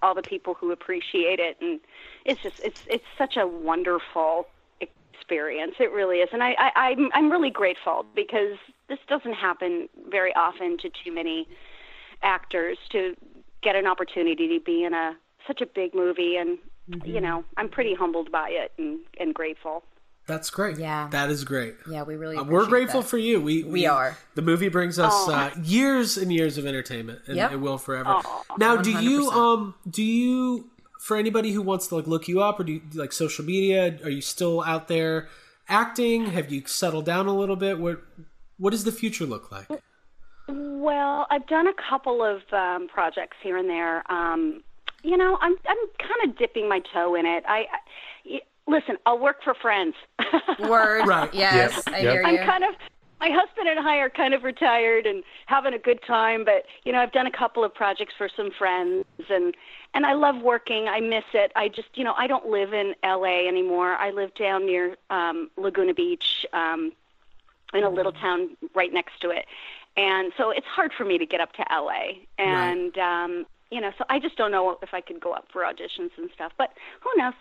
all 0.03 0.15
the 0.15 0.21
people 0.23 0.53
who 0.53 0.71
appreciate 0.71 1.41
it, 1.41 1.57
and 1.63 1.81
it's 2.29 2.43
just 2.43 2.61
it's 2.63 2.83
it's 2.89 3.05
such 3.17 3.37
a 3.37 3.47
wonderful 3.47 4.47
experience. 4.81 5.75
It 5.81 5.91
really 5.93 6.19
is, 6.19 6.29
and 6.33 6.43
I, 6.43 6.55
I 6.59 6.71
I'm 6.77 7.11
I'm 7.15 7.31
really 7.31 7.51
grateful 7.51 8.05
because 8.15 8.57
this 8.89 8.99
doesn't 9.09 9.35
happen 9.35 9.89
very 10.09 10.35
often 10.35 10.79
to 10.79 10.89
too 11.05 11.13
many 11.13 11.47
actors 12.23 12.79
to 12.91 13.15
get 13.63 13.77
an 13.77 13.87
opportunity 13.87 14.49
to 14.59 14.65
be 14.65 14.85
in 14.85 14.95
a 14.95 15.17
such 15.47 15.61
a 15.61 15.67
big 15.67 15.95
movie, 15.95 16.37
and 16.37 16.59
you 17.05 17.21
know 17.21 17.45
I'm 17.57 17.69
pretty 17.69 17.95
humbled 17.95 18.31
by 18.31 18.49
it 18.51 18.73
and 18.79 19.01
and 19.19 19.35
grateful. 19.35 19.83
That's 20.27 20.51
great. 20.51 20.77
Yeah. 20.79 21.09
That 21.11 21.31
is 21.31 21.43
great. 21.45 21.75
Yeah, 21.91 22.03
we 22.03 22.15
really 22.17 22.37
Uh, 22.37 22.45
we're 22.45 22.67
grateful 22.67 23.01
that. 23.01 23.09
for 23.09 23.17
you. 23.17 23.41
We, 23.41 23.65
We 23.65 23.87
are. 23.87 24.19
The 24.35 24.43
movie 24.43 24.69
brings 24.69 24.99
us 24.99 25.15
Aw. 25.27 25.33
uh, 25.33 25.51
years 25.63 26.19
and 26.19 26.31
years 26.31 26.59
of 26.59 26.67
entertainment, 26.67 27.23
and 27.29 27.37
Yep. 27.37 27.53
it 27.53 27.57
will 27.57 27.79
forever. 27.79 28.11
Aw. 28.11 28.45
Now, 28.59 28.77
do 28.77 28.93
you 28.93 29.31
um 29.31 29.75
do 29.89 30.03
you 30.03 30.69
for 30.99 31.17
anybody 31.17 31.53
who 31.53 31.63
wants 31.63 31.87
to 31.89 31.97
like 31.97 32.07
look 32.07 32.29
you 32.29 32.43
up 32.43 32.59
or 32.61 32.65
do 32.65 32.73
you 32.73 32.83
like 32.95 33.13
social 33.13 33.45
media? 33.45 33.99
Are 34.05 34.11
you 34.11 34.21
still 34.21 34.63
out 34.63 34.89
there 34.89 35.29
acting? 35.69 36.27
Have 36.27 36.51
you 36.53 36.63
settled 36.67 37.05
down 37.07 37.27
a 37.27 37.35
little 37.35 37.57
bit? 37.57 37.79
What 37.79 38.03
what 38.59 38.71
does 38.71 38.85
the 38.85 38.93
future 38.93 39.25
look 39.27 39.51
like? 39.53 39.69
Well, 40.49 41.27
I've 41.31 41.47
done 41.47 41.67
a 41.67 41.75
couple 41.91 42.25
of 42.25 42.41
um, 42.53 42.89
projects 42.89 43.37
here 43.43 43.57
and 43.59 43.69
there. 43.69 44.11
Um, 44.11 44.63
you 45.03 45.17
know, 45.17 45.37
I'm 45.41 45.53
I'm 45.69 45.77
kind 45.99 46.31
of 46.31 46.39
dipping 46.39 46.69
my 46.69 46.81
toe 46.93 47.15
in 47.15 47.27
it. 47.27 47.45
I, 47.47 47.59
I 47.61 47.67
y- 48.25 48.41
listen. 48.67 48.97
I'll 49.07 49.19
work 49.19 49.37
for 49.45 49.55
friends. 49.55 49.95
Word. 50.61 51.07
Right. 51.07 51.33
Yes, 51.35 51.75
Yep. 51.87 51.95
I 51.95 51.99
Yep. 52.01 52.13
hear 52.13 52.23
I'm 52.25 52.35
you. 52.37 52.41
kind 52.45 52.65
of 52.65 52.71
my 53.21 53.31
husband 53.31 53.69
and 53.69 53.81
I 53.81 53.97
are 53.97 54.11
kind 54.11 54.35
of 54.35 54.45
retired 54.45 55.07
and 55.07 55.25
having 55.47 55.75
a 55.75 55.79
good 55.79 56.01
time, 56.03 56.45
but 56.45 56.65
you 56.85 56.93
know, 56.93 57.01
I've 57.01 57.13
done 57.13 57.27
a 57.27 57.31
couple 57.31 57.65
of 57.65 57.75
projects 57.75 58.15
for 58.17 58.29
some 58.35 58.51
friends 58.51 59.05
and 59.29 59.55
and 59.95 60.07
I 60.07 60.13
love 60.13 60.43
working. 60.43 60.87
I 60.87 61.01
miss 61.01 61.25
it. 61.33 61.51
I 61.57 61.69
just, 61.69 61.89
you 61.95 62.05
know, 62.05 62.15
I 62.17 62.27
don't 62.27 62.47
live 62.47 62.73
in 62.73 62.95
LA 63.03 63.49
anymore. 63.49 63.95
I 63.95 64.11
live 64.11 64.35
down 64.35 64.67
near 64.67 64.97
um 65.11 65.51
Laguna 65.57 65.95
Beach 65.95 66.47
um 66.53 66.93
in 67.75 67.85
a 67.85 67.91
little 67.91 68.13
town 68.13 68.57
right 68.75 68.93
next 68.93 69.21
to 69.21 69.31
it. 69.31 69.47
And 69.97 70.33
so 70.37 70.51
it's 70.51 70.67
hard 70.67 70.93
for 70.97 71.05
me 71.05 71.19
to 71.19 71.27
get 71.27 71.41
up 71.41 71.53
to 71.55 71.65
LA. 71.71 72.25
And 72.39 72.97
um 72.99 73.47
you 73.71 73.81
know, 73.81 73.93
so 73.99 74.05
I 74.09 74.19
just 74.19 74.37
don't 74.37 74.51
know 74.51 74.79
if 74.83 74.95
I 74.95 75.01
could 75.01 75.21
go 75.21 75.33
up 75.33 75.49
for 75.53 75.63
auditions 75.63 76.11
and 76.17 76.31
stuff. 76.35 76.53
But 76.57 76.73
who 77.01 77.11
knows? 77.21 77.35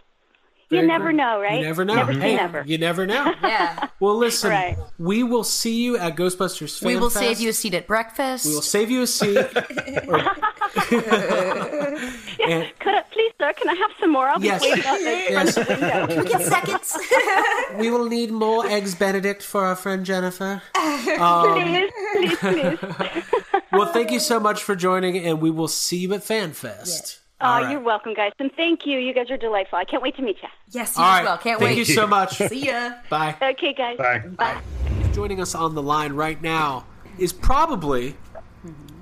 You 0.69 0.82
never 0.82 1.10
cool. 1.10 1.17
know, 1.17 1.39
right? 1.39 1.60
You 1.60 1.65
never 1.65 1.86
know. 1.86 1.95
Never 1.95 2.13
say 2.13 2.19
hey, 2.19 2.36
never. 2.36 2.63
You 2.65 2.77
never 2.77 3.06
know. 3.06 3.34
yeah. 3.41 3.88
Well, 4.01 4.17
listen. 4.17 4.49
Right. 4.49 4.77
We 4.99 5.23
will 5.23 5.43
see 5.45 5.82
you 5.84 5.97
at 5.97 6.15
Ghostbusters 6.17 6.77
Fan 6.80 6.88
We 6.88 6.97
will 6.97 7.10
Fest. 7.10 7.25
save 7.25 7.39
you 7.39 7.49
a 7.49 7.53
seat 7.53 7.73
at 7.73 7.88
breakfast. 7.88 8.45
We 8.45 8.53
will 8.53 8.62
save 8.62 8.89
you 8.91 9.01
a 9.03 9.08
seat. 9.08 9.38
and, 10.91 12.71
Could 12.80 12.93
I, 12.93 13.03
please, 13.12 13.34
sir, 13.39 13.53
can 13.53 13.69
I 13.69 13.73
have 13.75 13.91
some 13.99 14.12
more? 14.12 14.27
I'll 14.27 14.43
Yes. 14.43 14.62
be 14.63 14.69
waiting 14.71 14.86
out 14.86 14.99
there 14.99 15.27
in 15.27 15.34
front 15.34 15.58
of 15.58 15.67
the 15.67 16.15
window. 16.15 16.23
get 16.30 16.41
seconds. 16.41 16.97
we 17.77 17.89
will 17.89 18.06
need 18.06 18.32
more 18.32 18.65
eggs 18.67 18.95
Benedict 18.95 19.43
for 19.43 19.63
our 19.65 19.75
friend 19.75 20.06
Jennifer. 20.06 20.62
Um, 21.19 21.53
please, 21.53 21.91
please, 22.13 22.38
please. 22.80 23.23
Well, 23.71 23.88
thank 23.93 24.12
you 24.12 24.19
so 24.19 24.39
much 24.39 24.63
for 24.63 24.75
joining, 24.75 25.17
and 25.17 25.41
we 25.41 25.49
will 25.51 25.67
see 25.67 25.97
you 25.97 26.13
at 26.13 26.21
FanFest. 26.21 27.19
Oh, 27.39 27.45
All 27.45 27.62
right. 27.62 27.71
you're 27.71 27.80
welcome, 27.82 28.13
guys, 28.15 28.32
and 28.39 28.52
thank 28.56 28.86
you. 28.86 28.97
You 28.97 29.13
guys 29.13 29.30
are 29.30 29.38
delightful. 29.38 29.78
I 29.78 29.86
can't 29.86 30.02
wait 30.02 30.15
to 30.15 30.23
meet 30.23 30.38
you. 30.41 30.50
yes, 30.71 30.97
you 30.97 31.04
All 31.04 31.10
as 31.12 31.17
right. 31.19 31.23
well. 31.26 31.38
Can't 31.38 31.60
thank 31.60 31.69
wait. 31.69 31.78
you 31.78 31.86
so 31.86 32.08
much. 32.08 32.38
See 32.50 32.65
ya. 32.65 32.93
Bye. 33.10 33.36
Okay, 33.41 33.73
guys. 33.73 33.97
Bye. 33.97 34.19
Bye. 34.19 34.62
Joining 35.13 35.39
us 35.39 35.54
on 35.54 35.76
the 35.76 35.82
line 35.84 36.13
right 36.13 36.41
now 36.41 36.86
is 37.19 37.32
probably, 37.34 38.15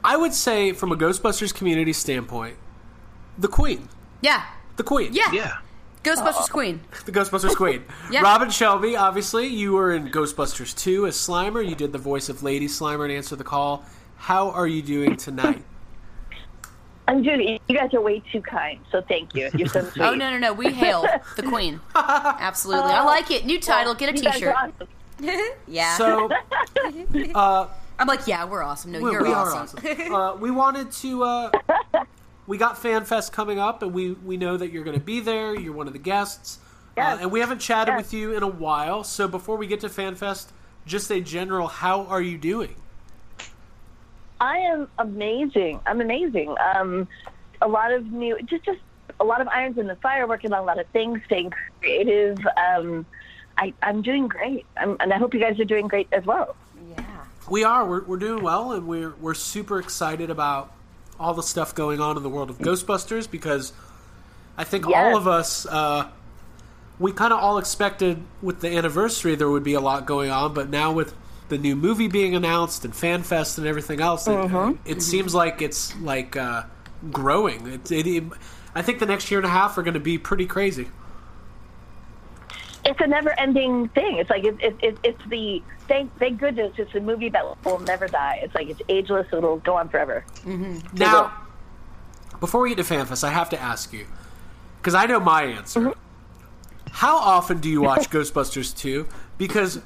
I 0.04 0.17
would 0.17 0.34
say, 0.34 0.74
from 0.74 0.91
a 0.91 0.95
Ghostbusters 0.98 1.54
community 1.54 1.93
standpoint, 1.93 2.58
the 3.38 3.48
Queen. 3.48 3.88
Yeah. 4.21 4.43
The 4.76 4.84
Queen. 4.84 5.13
Yeah. 5.13 5.32
Yeah. 5.32 5.58
Ghostbusters 6.04 6.50
Queen. 6.50 6.82
The 7.06 7.12
Ghostbusters 7.13 7.56
Queen. 7.58 7.84
Yeah. 8.12 8.21
Robin 8.21 8.50
Shelby, 8.50 8.95
obviously, 8.98 9.48
you 9.48 9.71
were 9.74 9.93
in 9.93 10.10
Ghostbusters 10.12 10.78
2 10.78 11.08
as 11.08 11.15
Slimer. 11.15 11.67
You 11.67 11.74
did 11.76 11.93
the 11.93 11.98
voice 12.00 12.28
of 12.30 12.43
Lady 12.43 12.67
Slimer 12.67 13.06
and 13.06 13.13
Answer 13.13 13.36
the 13.38 13.43
Call. 13.45 13.86
How 14.17 14.52
are 14.52 14.67
you 14.67 14.82
doing 14.82 15.15
tonight? 15.17 15.63
I'm 17.07 17.21
doing. 17.21 17.59
You 17.67 17.75
guys 17.77 17.93
are 17.93 18.01
way 18.01 18.21
too 18.31 18.41
kind, 18.41 18.79
so 18.91 19.01
thank 19.01 19.35
you. 19.35 19.49
You're 19.55 19.67
so 19.67 19.81
sweet. 19.89 20.01
Oh 20.03 20.15
no 20.15 20.31
no 20.31 20.37
no! 20.39 20.53
We 20.53 20.71
hail 20.71 21.05
the 21.35 21.43
Queen. 21.43 21.79
Absolutely, 21.95 22.91
I 22.91 23.03
like 23.03 23.29
it. 23.31 23.45
New 23.45 23.59
title. 23.59 23.93
Get 23.93 24.09
a 24.13 24.17
You 24.17 24.23
guys 24.23 24.33
T-shirt. 24.35 24.55
are 24.55 24.71
awesome. 24.79 25.49
yeah. 25.67 25.97
So, 25.97 26.29
uh, 27.35 27.67
I'm 27.99 28.07
like, 28.07 28.27
yeah, 28.27 28.45
we're 28.45 28.63
awesome. 28.63 28.91
No, 28.91 28.99
we, 29.01 29.11
you're 29.11 29.23
we 29.23 29.29
are 29.31 29.53
awesome. 29.53 29.79
awesome. 29.85 30.13
Uh, 30.13 30.35
we 30.35 30.51
wanted 30.51 30.91
to. 30.93 31.23
Uh, 31.23 31.51
we 32.47 32.57
got 32.57 32.75
FanFest 32.75 33.31
coming 33.31 33.59
up, 33.59 33.81
and 33.83 33.93
we 33.93 34.11
we 34.13 34.37
know 34.37 34.57
that 34.57 34.71
you're 34.71 34.83
going 34.83 34.97
to 34.99 35.05
be 35.05 35.19
there. 35.19 35.55
You're 35.55 35.73
one 35.73 35.87
of 35.87 35.93
the 35.93 35.99
guests, 35.99 36.59
Yes. 36.97 37.19
uh, 37.19 37.21
and 37.23 37.31
we 37.31 37.39
haven't 37.39 37.59
chatted 37.59 37.93
Yes. 37.93 38.03
with 38.05 38.13
you 38.13 38.33
in 38.35 38.43
a 38.43 38.47
while. 38.47 39.03
So 39.03 39.27
before 39.27 39.57
we 39.57 39.67
get 39.67 39.79
to 39.81 39.89
FanFest, 39.89 40.47
just 40.85 41.09
a 41.11 41.21
general, 41.21 41.67
how 41.67 42.03
are 42.05 42.21
you 42.21 42.37
doing? 42.37 42.75
I 44.39 44.58
am 44.58 44.88
amazing. 44.98 45.80
I'm 45.86 46.02
amazing. 46.02 46.56
Um, 46.76 47.08
a 47.62 47.67
lot 47.67 47.91
of 47.91 48.06
new, 48.12 48.38
just 48.45 48.63
just 48.65 48.80
a 49.19 49.24
lot 49.24 49.41
of 49.41 49.48
irons 49.48 49.78
in 49.78 49.88
the 49.88 49.95
fire, 49.98 50.28
working 50.28 50.52
on 50.54 50.60
a 50.60 50.63
lot 50.63 50.80
of 50.80 50.88
things, 50.88 51.21
staying 51.26 51.54
creative. 51.80 52.38
Um, 52.58 53.06
I, 53.58 53.74
I'm 53.82 54.02
doing 54.02 54.28
great, 54.28 54.65
I'm, 54.78 54.98
and 55.00 55.13
I 55.13 55.17
hope 55.17 55.34
you 55.34 55.39
guys 55.39 55.60
are 55.60 55.65
doing 55.65 55.88
great 55.88 56.08
as 56.12 56.26
well. 56.26 56.56
Yeah. 56.98 57.06
We 57.50 57.63
are. 57.63 57.86
We're, 57.88 58.04
we're 58.04 58.17
doing 58.17 58.43
well, 58.43 58.74
and 58.74 58.88
we're 58.88 59.13
we're 59.21 59.34
super 59.34 59.80
excited 59.80 60.30
about 60.30 60.71
all 61.19 61.34
the 61.34 61.43
stuff 61.43 61.74
going 61.74 62.02
on 62.02 62.17
in 62.17 62.24
the 62.24 62.30
world 62.30 62.50
of 62.50 62.58
Ghostbusters 62.58 63.30
because 63.30 63.71
I 64.58 64.65
think 64.65 64.86
Yes. 64.88 64.98
all 64.98 65.17
of 65.17 65.28
us 65.28 65.65
uh, 65.65 66.10
we 67.00 67.12
kind 67.13 67.32
of 67.32 67.39
all 67.39 67.58
expected 67.58 68.21
with 68.41 68.60
the 68.62 68.76
anniversary 68.76 69.36
there 69.36 69.50
would 69.50 69.63
be 69.63 69.74
a 69.76 69.80
lot 69.80 70.06
going 70.06 70.30
on, 70.32 70.54
but 70.54 70.69
now 70.69 70.91
with 70.91 71.13
the 71.49 71.58
new 71.58 71.75
movie 71.75 72.08
being 72.08 72.36
announced 72.36 72.86
and 72.86 72.93
FanFest 72.93 73.58
and 73.58 73.67
everything 73.67 74.01
else, 74.01 74.27
it, 74.27 74.77
it 74.86 75.01
seems 75.01 75.34
like 75.36 75.62
it's 75.62 75.95
like 75.99 76.36
uh, 76.36 76.63
growing. 77.12 77.67
It, 77.67 77.91
it, 77.91 78.08
it- 78.08 78.23
I 78.77 78.81
think 78.81 78.99
the 78.99 79.05
next 79.05 79.31
year 79.31 79.39
and 79.39 79.45
a 79.45 79.49
half 79.49 79.77
are 79.77 79.84
going 79.84 79.93
to 79.93 80.01
be 80.01 80.17
pretty 80.17 80.45
crazy. 80.45 80.89
It's 82.84 82.99
a 82.99 83.08
never-ending 83.08 83.88
thing. 83.89 84.17
It's 84.17 84.29
like 84.29 84.43
it, 84.43 84.55
it, 84.62 84.75
it, 84.81 84.97
it's 85.03 85.25
the 85.29 85.63
thank 85.88 86.15
thank 86.19 86.39
goodness 86.39 86.73
it's 86.77 86.93
a 86.93 86.99
movie 86.99 87.29
that 87.29 87.63
will 87.65 87.79
never 87.79 88.08
die. 88.08 88.41
It's 88.43 88.53
like 88.53 88.67
it's 88.69 88.81
ageless. 88.89 89.27
It'll 89.31 89.58
go 89.58 89.75
on 89.75 89.89
forever. 89.89 90.23
Now, 90.93 91.31
before 92.39 92.62
we 92.62 92.75
get 92.75 92.86
to 92.86 92.93
FanFest, 92.93 93.23
I 93.23 93.29
have 93.31 93.49
to 93.51 93.60
ask 93.60 93.91
you 93.93 94.05
because 94.77 94.93
I 94.93 95.05
know 95.05 95.19
my 95.19 95.43
answer. 95.43 95.79
Mm-hmm. 95.79 95.99
How 96.91 97.17
often 97.17 97.60
do 97.60 97.69
you 97.69 97.81
watch 97.81 98.10
Ghostbusters 98.10 98.75
2? 98.77 99.08
Because 99.38 99.79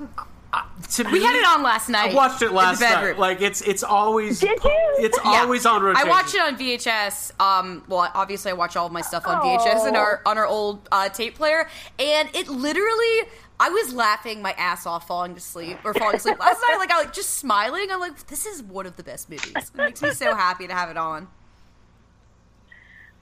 uh, 0.51 0.63
to 0.93 1.03
me, 1.03 1.11
We 1.13 1.23
had 1.23 1.35
it 1.35 1.45
on 1.45 1.61
last 1.63 1.89
night. 1.89 2.11
I 2.11 2.15
watched 2.15 2.41
it 2.41 2.51
last 2.51 2.81
night. 2.81 3.19
Like 3.19 3.41
it's 3.41 3.61
it's 3.61 3.83
always 3.83 4.39
Did 4.39 4.63
you? 4.63 4.95
it's 4.99 5.17
Yeah. 5.23 5.41
always 5.41 5.65
on 5.65 5.81
rotation. 5.83 6.07
I 6.07 6.09
watch 6.09 6.33
it 6.33 6.41
on 6.41 6.57
VHS. 6.57 7.31
Um, 7.39 7.83
well, 7.87 8.09
obviously, 8.15 8.51
I 8.51 8.55
watch 8.55 8.75
all 8.75 8.87
of 8.87 8.91
my 8.91 9.01
stuff 9.01 9.27
on 9.27 9.41
VHS 9.41 9.85
and 9.87 9.95
our 9.95 10.21
on 10.25 10.37
our 10.37 10.47
old 10.47 10.87
uh, 10.91 11.09
tape 11.09 11.35
player, 11.35 11.67
and 11.99 12.29
it 12.33 12.47
literally. 12.47 13.29
I 13.61 13.67
was 13.69 13.93
laughing 13.93 14.41
my 14.41 14.53
ass 14.53 14.85
off, 14.85 15.05
falling 15.05 15.35
to 15.35 15.41
sleep 15.41 15.79
or 15.83 15.93
falling 15.93 16.15
asleep 16.15 16.39
last 16.39 16.61
night. 16.69 16.77
Like 16.77 16.91
I 16.91 16.99
like 16.99 17.11
just 17.11 17.31
smiling. 17.35 17.91
I'm 17.91 17.99
like, 17.99 18.27
this 18.27 18.45
is 18.45 18.63
one 18.63 18.85
of 18.85 18.95
the 18.95 19.03
best 19.03 19.29
movies. 19.29 19.51
It 19.53 19.75
makes 19.75 20.01
me 20.01 20.11
so 20.11 20.33
happy 20.33 20.65
to 20.65 20.73
have 20.73 20.89
it 20.89 20.95
on. 20.95 21.27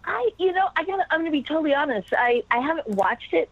I, 0.05 0.29
you 0.37 0.53
know, 0.53 0.69
I 0.75 0.83
gotta, 0.85 1.05
I'm 1.09 1.21
gonna 1.21 1.31
be 1.31 1.41
totally 1.43 1.73
honest. 1.73 2.13
I, 2.17 2.43
I 2.51 2.59
haven't 2.59 2.87
watched 2.87 3.33
it. 3.33 3.49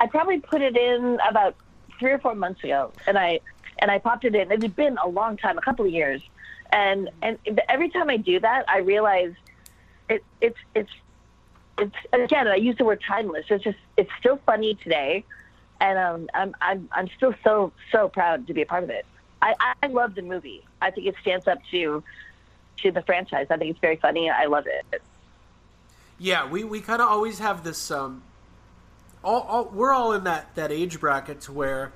I 0.00 0.06
probably 0.08 0.40
put 0.40 0.60
it 0.60 0.76
in 0.76 1.18
about 1.28 1.54
three 2.02 2.12
or 2.12 2.18
four 2.18 2.34
months 2.34 2.62
ago, 2.64 2.92
and 3.06 3.16
I, 3.16 3.40
and 3.78 3.88
I 3.90 3.98
popped 3.98 4.24
it 4.24 4.34
in. 4.34 4.50
It 4.50 4.60
had 4.60 4.76
been 4.76 4.98
a 4.98 5.08
long 5.08 5.36
time, 5.36 5.56
a 5.56 5.60
couple 5.62 5.86
of 5.86 5.92
years, 5.92 6.20
and 6.70 7.08
and 7.22 7.38
every 7.68 7.90
time 7.90 8.10
I 8.10 8.18
do 8.18 8.40
that, 8.40 8.68
I 8.68 8.78
realize 8.78 9.34
it, 10.08 10.24
it's, 10.40 10.58
it's, 10.74 10.90
it's 11.78 11.94
again. 12.12 12.48
I 12.48 12.56
use 12.56 12.76
the 12.76 12.84
word 12.84 13.00
timeless. 13.06 13.46
It's 13.48 13.64
just, 13.64 13.78
it's 13.96 14.10
still 14.18 14.38
funny 14.44 14.74
today, 14.74 15.24
and 15.80 15.96
um, 16.06 16.28
I'm, 16.34 16.54
I'm, 16.60 16.88
I'm 16.92 17.08
still 17.16 17.34
so, 17.44 17.72
so 17.92 18.08
proud 18.08 18.46
to 18.48 18.52
be 18.54 18.62
a 18.62 18.66
part 18.66 18.84
of 18.84 18.90
it. 18.90 19.06
I, 19.40 19.54
I 19.82 19.86
love 19.86 20.14
the 20.14 20.22
movie. 20.22 20.64
I 20.80 20.90
think 20.90 21.06
it 21.06 21.14
stands 21.22 21.46
up 21.46 21.58
to, 21.70 22.02
to 22.82 22.90
the 22.90 23.02
franchise. 23.02 23.46
I 23.48 23.56
think 23.56 23.70
it's 23.70 23.80
very 23.80 23.96
funny. 23.96 24.28
I 24.28 24.46
love 24.46 24.66
it. 24.66 25.02
Yeah, 26.18 26.48
we, 26.48 26.64
we 26.64 26.80
kind 26.80 27.00
of 27.02 27.08
always 27.08 27.38
have 27.38 27.62
this. 27.62 27.90
Um, 27.90 28.22
all, 29.24 29.40
all 29.42 29.64
we're 29.72 29.92
all 29.92 30.12
in 30.12 30.24
that 30.24 30.54
that 30.54 30.70
age 30.72 31.00
bracket 31.00 31.40
to 31.42 31.52
where 31.52 31.92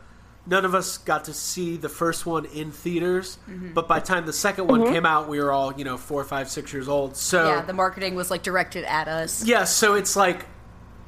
none 0.47 0.65
of 0.65 0.75
us 0.75 0.99
got 0.99 1.25
to 1.25 1.35
see 1.35 1.77
the 1.77 1.89
first 1.89 2.25
one 2.25 2.45
in 2.47 2.71
theaters, 2.71 3.39
Mm-hmm. 3.51 3.73
but 3.75 3.89
by 3.89 3.99
the 3.99 4.07
time 4.07 4.27
the 4.27 4.33
2nd 4.33 4.67
one 4.67 4.85
came 4.93 5.05
out, 5.05 5.29
we 5.29 5.41
were 5.41 5.51
all 5.51 5.73
you 5.77 5.85
know 5.85 5.97
four, 5.97 6.23
five, 6.25 6.49
six 6.49 6.73
years 6.73 6.89
old. 6.89 7.17
So 7.17 7.47
Yeah, 7.49 7.62
the 7.62 7.73
marketing 7.73 8.15
was 8.15 8.31
like 8.31 8.43
directed 8.43 8.85
at 8.85 9.09
us. 9.09 9.45
Yeah, 9.45 9.65
so 9.65 9.95
it's 9.95 10.15
like 10.17 10.47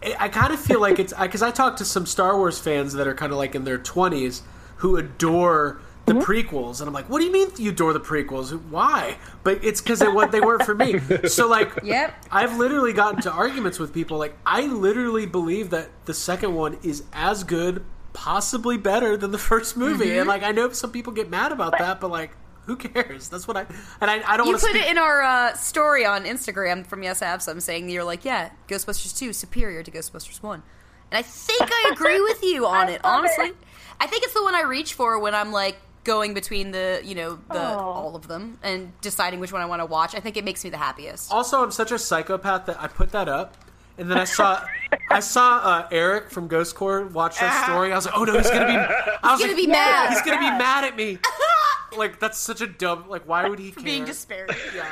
I- 0.03 0.17
I 0.21 0.29
kind 0.29 0.53
of 0.53 0.61
feel 0.61 0.81
like 0.81 0.99
it's 0.99 1.13
because 1.13 1.43
I 1.43 1.51
talked 1.51 1.79
to 1.79 1.85
some 1.85 2.07
Star 2.07 2.37
Wars 2.37 2.59
fans 2.59 2.93
that 2.95 3.07
are 3.07 3.15
kind 3.15 3.33
of 3.33 3.39
like 3.39 3.55
in 3.55 3.65
their 3.65 3.79
twenties 3.79 4.43
who 4.77 4.97
adore 4.97 5.81
the 6.09 6.15
prequels, 6.15 6.81
and 6.81 6.89
I'm 6.89 6.95
like, 6.95 7.09
"What 7.09 7.19
do 7.21 7.25
you 7.27 7.33
mean 7.33 7.49
you 7.57 7.71
adore 7.71 7.93
the 7.93 8.01
prequels? 8.01 8.51
Why?" 8.71 9.17
But 9.45 9.65
it's 9.65 9.81
because 9.81 9.99
they 10.01 10.09
what 10.09 10.33
they 10.33 10.41
weren't 10.41 10.65
for 10.65 10.75
me. 10.75 11.01
So 11.29 11.49
like, 11.49 11.71
Yep. 11.83 12.27
I've 12.31 12.57
literally 12.59 12.93
gotten 12.93 13.21
to 13.23 13.31
arguments 13.31 13.79
with 13.79 13.93
people. 13.95 14.19
Like, 14.19 14.37
I 14.45 14.63
literally 14.67 15.27
believe 15.27 15.71
that 15.71 15.89
the 16.07 16.15
second 16.15 16.55
one 16.55 16.79
is 16.83 17.05
as 17.13 17.45
good, 17.45 17.85
possibly 18.13 18.77
better 18.77 19.17
than 19.17 19.31
the 19.31 19.39
first 19.39 19.77
movie. 19.77 20.07
Mhm. 20.07 20.21
And 20.21 20.29
like 20.29 20.43
I 20.43 20.53
know 20.53 20.71
some 20.73 20.91
people 20.91 21.13
get 21.13 21.31
mad 21.31 21.53
about 21.53 21.79
that, 21.79 22.01
but 22.01 22.11
like 22.11 22.33
who 22.67 22.77
cares? 22.77 23.29
That's 23.31 23.49
what 23.49 23.57
I 23.57 23.65
and 24.01 24.11
I, 24.11 24.23
I 24.27 24.37
don't 24.37 24.47
You 24.47 24.59
put 24.59 24.73
to 24.73 24.79
it 24.79 24.91
in 24.91 24.99
our 24.99 25.23
uh, 25.23 25.55
story 25.55 26.05
on 26.05 26.25
Instagram 26.25 26.87
from 26.87 27.03
Yes 27.03 27.21
Have 27.21 27.43
Some 27.43 27.61
saying 27.61 27.89
you're 27.89 28.05
like, 28.05 28.25
yeah, 28.27 28.51
Ghostbusters 28.69 29.17
2 29.17 29.33
superior 29.33 29.83
to 29.83 29.91
Ghostbusters 29.91 30.43
1. 30.43 30.63
And 31.11 31.19
I 31.19 31.23
think 31.23 31.63
I 31.63 31.91
agree 31.95 32.21
with 32.21 32.43
you 32.43 32.67
on 32.77 32.91
it, 32.91 33.01
honestly. 33.05 33.53
I 33.99 34.07
think 34.07 34.23
it's 34.25 34.35
the 34.35 34.43
one 34.43 34.55
I 34.55 34.63
reach 34.63 34.93
for 34.93 35.19
when 35.19 35.35
I'm 35.35 35.51
like 35.51 35.79
going 36.09 36.33
between 36.33 36.71
the, 36.71 37.03
you 37.05 37.15
know, 37.15 37.39
the 37.53 37.61
all 37.61 38.17
of 38.17 38.29
them 38.29 38.59
and 38.63 38.99
deciding 39.03 39.41
which 39.41 39.53
one 39.53 39.61
I 39.61 39.67
want 39.67 39.83
to 39.83 39.87
watch. 39.87 40.15
I 40.15 40.21
think 40.21 40.39
it 40.39 40.45
makes 40.45 40.65
me 40.65 40.71
the 40.71 40.79
happiest. 40.79 41.31
Also, 41.31 41.63
I'm 41.63 41.71
such 41.71 41.93
a 41.93 41.99
psychopath 41.99 42.65
that 42.65 42.81
I 42.81 42.89
put 42.89 43.13
that 43.13 43.29
up, 43.29 43.59
and 43.99 44.11
then 44.11 44.17
I 44.17 44.25
saw 44.25 44.65
I 45.11 45.21
saw 45.21 45.59
uh, 45.59 45.89
Eric 45.93 46.31
from 46.31 46.49
Ghost 46.49 46.75
Corps 46.75 47.07
watch 47.09 47.39
that 47.41 47.67
story. 47.67 47.93
I 47.93 47.95
was 47.95 48.07
like, 48.07 48.17
oh 48.17 48.25
no, 48.25 48.39
he's 48.39 48.51
gonna 48.51 48.67
be. 48.67 48.73
I 49.23 49.33
was 49.33 49.41
He's 49.41 49.49
gonna 49.49 49.53
like, 49.53 49.57
be 49.57 49.67
mad. 49.67 50.09
He's 50.11 50.23
gonna 50.23 50.39
be 50.39 50.59
mad 50.59 50.85
at 50.85 50.97
me. 50.97 51.19
like 51.97 52.19
that's 52.19 52.39
such 52.39 52.63
a 52.63 52.67
dumb. 52.67 53.05
Like 53.07 53.29
why 53.29 53.47
would 53.47 53.59
he 53.59 53.71
care? 53.71 53.85
being 53.85 54.07
despairing. 54.07 54.49
Yeah. 54.75 54.91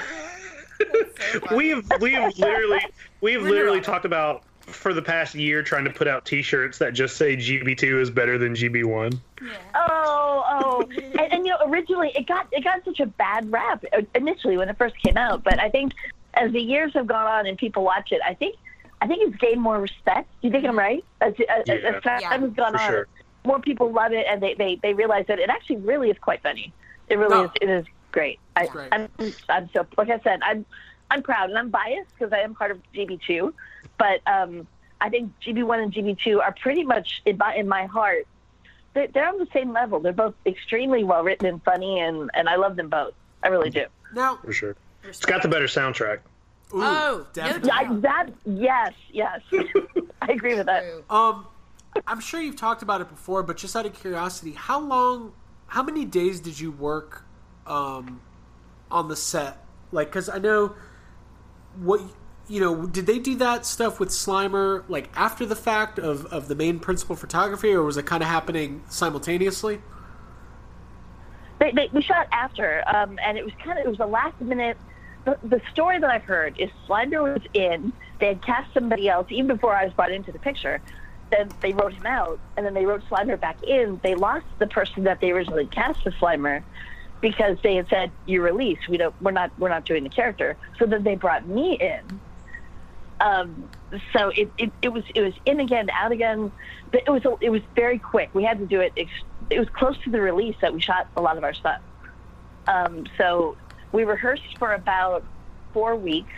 We've 1.56 1.90
we've 1.98 2.38
literally 2.38 2.80
we've 3.22 3.40
literally 3.40 3.80
talked 3.80 4.04
about 4.04 4.44
for 4.66 4.92
the 4.92 5.02
past 5.02 5.34
year 5.34 5.62
trying 5.62 5.84
to 5.84 5.90
put 5.90 6.08
out 6.08 6.24
T-shirts 6.24 6.78
that 6.78 6.92
just 6.92 7.16
say 7.16 7.36
GB2 7.36 8.00
is 8.00 8.10
better 8.10 8.36
than 8.38 8.54
GB1. 8.54 9.18
Oh, 9.74 10.44
oh, 10.48 10.88
and, 11.18 11.32
and 11.32 11.46
you 11.46 11.52
know, 11.52 11.58
originally 11.66 12.12
it 12.14 12.26
got 12.26 12.48
it 12.52 12.64
got 12.64 12.84
such 12.84 13.00
a 13.00 13.06
bad 13.06 13.50
rap 13.50 13.84
initially 14.14 14.56
when 14.56 14.68
it 14.68 14.76
first 14.76 15.00
came 15.02 15.16
out, 15.16 15.44
but 15.44 15.60
I 15.60 15.70
think 15.70 15.92
as 16.34 16.52
the 16.52 16.60
years 16.60 16.92
have 16.94 17.06
gone 17.06 17.26
on 17.26 17.46
and 17.46 17.56
people 17.56 17.84
watch 17.84 18.12
it, 18.12 18.20
I 18.26 18.34
think 18.34 18.56
I 19.00 19.06
think 19.06 19.28
it's 19.28 19.36
gained 19.36 19.60
more 19.60 19.80
respect. 19.80 20.28
Do 20.40 20.48
you 20.48 20.52
think 20.52 20.64
I'm 20.66 20.78
right? 20.78 21.04
As, 21.20 21.34
as, 21.48 21.64
Yeah, 21.66 21.74
as 21.74 22.02
time 22.02 22.20
Yeah, 22.22 22.38
has 22.38 22.52
gone 22.52 22.72
for 22.72 22.78
on, 22.80 22.90
sure. 22.90 23.08
more 23.44 23.60
people 23.60 23.92
love 23.92 24.12
it, 24.12 24.26
and 24.28 24.42
they, 24.42 24.54
they 24.54 24.78
they 24.82 24.94
realize 24.94 25.26
that 25.28 25.38
it 25.38 25.48
actually 25.50 25.76
really 25.76 26.10
is 26.10 26.18
quite 26.18 26.42
funny. 26.42 26.72
It 27.08 27.16
really 27.18 27.36
No. 27.36 27.44
is. 27.44 27.50
It 27.60 27.68
is 27.68 27.86
great. 28.12 28.40
I, 28.56 28.66
great. 28.66 28.88
I'm 28.92 29.08
I'm 29.48 29.70
so 29.72 29.86
like 29.96 30.10
I 30.10 30.18
said, 30.20 30.40
I'm 30.42 30.66
I'm 31.10 31.22
proud 31.22 31.50
and 31.50 31.58
I'm 31.58 31.70
biased 31.70 32.10
because 32.18 32.32
I 32.32 32.38
am 32.40 32.54
part 32.54 32.70
of 32.72 32.80
GB2, 32.94 33.52
but 33.98 34.20
um, 34.26 34.66
I 35.00 35.08
think 35.08 35.32
GB1 35.40 35.82
and 35.82 35.92
GB2 35.92 36.40
are 36.40 36.54
pretty 36.60 36.84
much 36.84 37.22
in 37.24 37.36
my 37.38 37.54
in 37.54 37.68
my 37.68 37.86
heart 37.86 38.26
they're, 38.96 39.08
they're 39.08 39.28
on 39.28 39.38
the 39.38 39.46
same 39.52 39.72
level. 39.72 40.00
They're 40.00 40.12
both 40.12 40.34
extremely 40.46 41.04
well 41.04 41.22
written 41.22 41.46
and 41.46 41.62
funny, 41.62 42.00
and, 42.00 42.30
and 42.34 42.48
I 42.48 42.56
love 42.56 42.76
them 42.76 42.88
both. 42.88 43.12
I 43.42 43.48
really 43.48 43.70
do. 43.70 43.84
Now, 44.14 44.38
For 44.42 44.52
sure. 44.52 44.76
It's 45.04 45.24
got 45.24 45.42
the 45.42 45.48
better 45.48 45.66
soundtrack. 45.66 46.20
ooh, 46.74 46.82
Oh, 46.82 47.26
definitely. 47.32 47.70
I, 47.70 47.94
that 47.96 48.30
yes, 48.44 48.92
yes, 49.12 49.40
I 50.22 50.32
agree 50.32 50.54
with 50.56 50.66
that. 50.66 50.84
Um, 51.10 51.46
I'm 52.06 52.20
sure 52.20 52.40
you've 52.40 52.56
talked 52.56 52.82
about 52.82 53.00
it 53.02 53.08
before, 53.08 53.42
but 53.42 53.56
just 53.56 53.76
out 53.76 53.86
of 53.86 53.94
curiosity, 53.94 54.52
how 54.52 54.80
long, 54.80 55.32
how 55.66 55.82
many 55.82 56.04
days 56.04 56.40
did 56.40 56.58
you 56.58 56.72
work 56.72 57.24
um, 57.66 58.20
on 58.90 59.08
the 59.08 59.16
set? 59.16 59.62
Like, 59.92 60.08
because 60.08 60.28
I 60.28 60.38
know 60.38 60.74
what 61.80 62.00
you 62.48 62.60
know. 62.60 62.86
Did 62.86 63.06
they 63.06 63.18
do 63.18 63.36
that 63.36 63.66
stuff 63.66 63.98
with 64.00 64.10
Slimer 64.10 64.84
like 64.88 65.10
after 65.14 65.46
the 65.46 65.56
fact 65.56 65.98
of 65.98 66.26
of 66.26 66.48
the 66.48 66.54
main 66.54 66.78
principal 66.78 67.16
photography, 67.16 67.72
or 67.72 67.82
was 67.82 67.96
it 67.96 68.06
kind 68.06 68.22
of 68.22 68.28
happening 68.28 68.82
simultaneously? 68.88 69.80
They, 71.58 71.72
they, 71.72 71.88
we 71.92 72.02
shot 72.02 72.28
after, 72.32 72.82
um, 72.86 73.18
and 73.24 73.38
it 73.38 73.44
was 73.44 73.54
kind 73.64 73.78
of 73.78 73.86
it 73.86 73.88
was 73.88 74.00
a 74.00 74.06
last 74.06 74.40
minute. 74.40 74.76
The, 75.24 75.38
the 75.42 75.60
story 75.72 75.98
that 75.98 76.08
I've 76.08 76.24
heard 76.24 76.58
is 76.58 76.70
Slimer 76.86 77.34
was 77.34 77.42
in. 77.54 77.92
They 78.20 78.28
had 78.28 78.42
cast 78.42 78.72
somebody 78.74 79.08
else 79.08 79.26
even 79.30 79.48
before 79.48 79.74
I 79.74 79.84
was 79.84 79.92
brought 79.92 80.12
into 80.12 80.30
the 80.30 80.38
picture. 80.38 80.80
Then 81.30 81.48
they 81.60 81.72
wrote 81.72 81.92
him 81.92 82.06
out, 82.06 82.38
and 82.56 82.64
then 82.64 82.74
they 82.74 82.86
wrote 82.86 83.02
Slimer 83.08 83.40
back 83.40 83.60
in. 83.64 83.98
They 84.02 84.14
lost 84.14 84.46
the 84.58 84.66
person 84.66 85.04
that 85.04 85.20
they 85.20 85.32
originally 85.32 85.66
cast 85.66 86.06
as 86.06 86.14
Slimer 86.14 86.62
because 87.20 87.58
they 87.62 87.74
had 87.76 87.88
said 87.88 88.10
you're 88.26 88.42
released. 88.42 88.88
We 88.88 88.98
don't. 88.98 89.14
We're 89.20 89.32
not. 89.32 89.50
We're 89.58 89.68
not 89.68 89.84
doing 89.84 90.04
the 90.04 90.10
character. 90.10 90.56
So 90.78 90.86
then 90.86 91.02
they 91.02 91.16
brought 91.16 91.46
me 91.48 91.78
in. 91.80 92.20
Um, 93.20 93.68
so 94.12 94.28
it, 94.30 94.50
it, 94.58 94.72
it 94.82 94.88
was 94.90 95.04
it 95.14 95.22
was 95.22 95.32
in 95.46 95.60
again, 95.60 95.88
out 95.90 96.12
again, 96.12 96.52
but 96.92 97.02
it 97.06 97.10
was 97.10 97.24
a, 97.24 97.36
it 97.40 97.50
was 97.50 97.62
very 97.74 97.98
quick. 97.98 98.30
We 98.34 98.44
had 98.44 98.58
to 98.58 98.66
do 98.66 98.80
it. 98.80 98.92
Ex- 98.96 99.10
it 99.50 99.58
was 99.58 99.68
close 99.70 99.96
to 100.04 100.10
the 100.10 100.20
release 100.20 100.56
that 100.60 100.74
we 100.74 100.80
shot 100.80 101.08
a 101.16 101.22
lot 101.22 101.38
of 101.38 101.44
our 101.44 101.54
stuff. 101.54 101.80
Um, 102.66 103.06
so 103.16 103.56
we 103.92 104.04
rehearsed 104.04 104.58
for 104.58 104.74
about 104.74 105.24
four 105.72 105.96
weeks, 105.96 106.32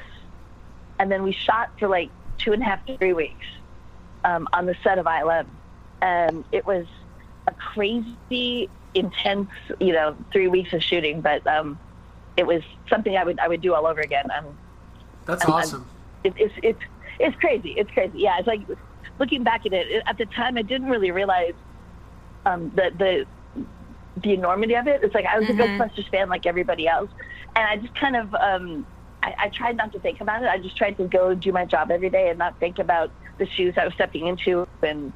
and 0.99 1.11
then 1.11 1.23
we 1.23 1.33
shot 1.33 1.71
for 1.79 1.89
like 1.89 2.11
two 2.39 2.53
and 2.53 2.63
a 2.63 2.65
half 2.65 2.85
to 2.87 2.97
three 2.99 3.13
weeks 3.13 3.47
um, 4.25 4.47
on 4.53 4.67
the 4.67 4.77
set 4.85 4.99
of 4.99 5.07
ILM, 5.07 5.47
and 6.01 6.45
it 6.53 6.65
was 6.65 6.87
a 7.49 7.53
crazy, 7.55 8.69
intense, 8.95 9.51
you 9.81 9.93
know, 9.93 10.17
three 10.33 10.49
weeks 10.49 10.73
of 10.73 10.83
shooting. 10.83 11.23
But 11.23 11.45
um, 11.47 11.79
it 12.37 12.47
was 12.47 12.63
something 12.89 13.17
I 13.17 13.25
would 13.25 13.41
I 13.41 13.49
would 13.49 13.63
do 13.63 13.75
all 13.75 13.87
over 13.87 14.01
again. 14.01 14.31
Um, 14.31 14.57
That's 15.25 15.43
I'm- 15.45 15.53
I'm- 15.55 15.63
awesome. 15.65 15.87
It, 16.25 16.35
it's 16.37 16.55
it's 16.63 16.81
it's 17.19 17.37
crazy. 17.37 17.71
It's 17.77 17.91
crazy. 17.91 18.19
Yeah, 18.21 18.39
it's 18.39 18.47
like 18.47 18.67
looking 19.19 19.45
back 19.45 19.67
at 19.67 19.73
it. 19.73 20.03
At 20.07 20.19
the 20.19 20.27
time, 20.27 20.57
I 20.57 20.63
didn't 20.63 20.89
really 20.89 21.11
realize 21.11 21.55
um, 22.47 22.71
the 22.75 22.91
the 22.97 23.27
the 24.23 24.33
enormity 24.33 24.75
of 24.75 24.87
it. 24.87 25.03
It's 25.03 25.15
like 25.15 25.27
I 25.27 25.39
was 25.39 25.49
Mhm. 25.49 25.59
a 25.61 25.63
Ghostbusters 25.69 26.09
fan, 26.11 26.29
like 26.29 26.47
everybody 26.47 26.89
else, 26.89 27.11
and 27.57 27.65
I 27.67 27.77
just 27.77 27.95
kind 27.95 28.17
of 28.17 28.35
um, 28.35 28.87
I, 29.23 29.35
I 29.45 29.49
tried 29.49 29.77
not 29.77 29.93
to 29.93 30.01
think 30.01 30.21
about 30.21 30.43
it. 30.43 30.49
I 30.49 30.59
just 30.59 30.77
tried 30.77 30.97
to 30.99 31.09
go 31.09 31.35
do 31.35 31.53
my 31.53 31.65
job 31.65 31.91
every 31.91 32.11
day 32.11 32.29
and 32.31 32.39
not 32.39 32.59
think 32.59 32.79
about 32.79 33.11
the 33.39 33.47
shoes 33.47 33.75
I 33.77 33.85
was 33.85 33.95
stepping 33.95 34.27
into 34.27 34.67
and 34.83 35.13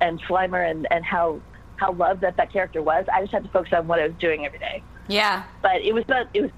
and 0.00 0.20
Slimer 0.24 0.68
and 0.68 0.86
and 0.90 1.04
how 1.04 1.40
how 1.76 1.92
loved 1.92 2.20
that 2.22 2.36
that 2.36 2.52
character 2.52 2.82
was. 2.82 3.04
I 3.12 3.20
just 3.22 3.32
had 3.32 3.44
to 3.44 3.50
focus 3.50 3.72
on 3.72 3.86
what 3.86 3.98
I 4.00 4.06
was 4.06 4.16
doing 4.18 4.44
every 4.46 4.58
day 4.58 4.82
Yeah. 5.08 5.44
but 5.62 5.80
it 5.82 5.92
was 5.92 6.04
about 6.04 6.26
it 6.34 6.42
was 6.42 6.50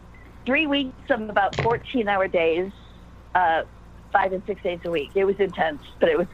three 0.47 0.66
weeks 0.66 1.11
of 1.11 1.23
about 1.31 1.57
14 1.62 2.09
hour 2.09 2.29
days 2.29 2.73
uh, 3.35 3.62
five 4.12 4.33
and 4.33 4.42
six 4.47 4.62
days 4.62 4.81
a 4.85 4.90
week 4.90 5.11
it 5.14 5.25
was 5.25 5.38
intense 5.40 5.83
but 6.01 6.09
it 6.09 6.18
was 6.18 6.27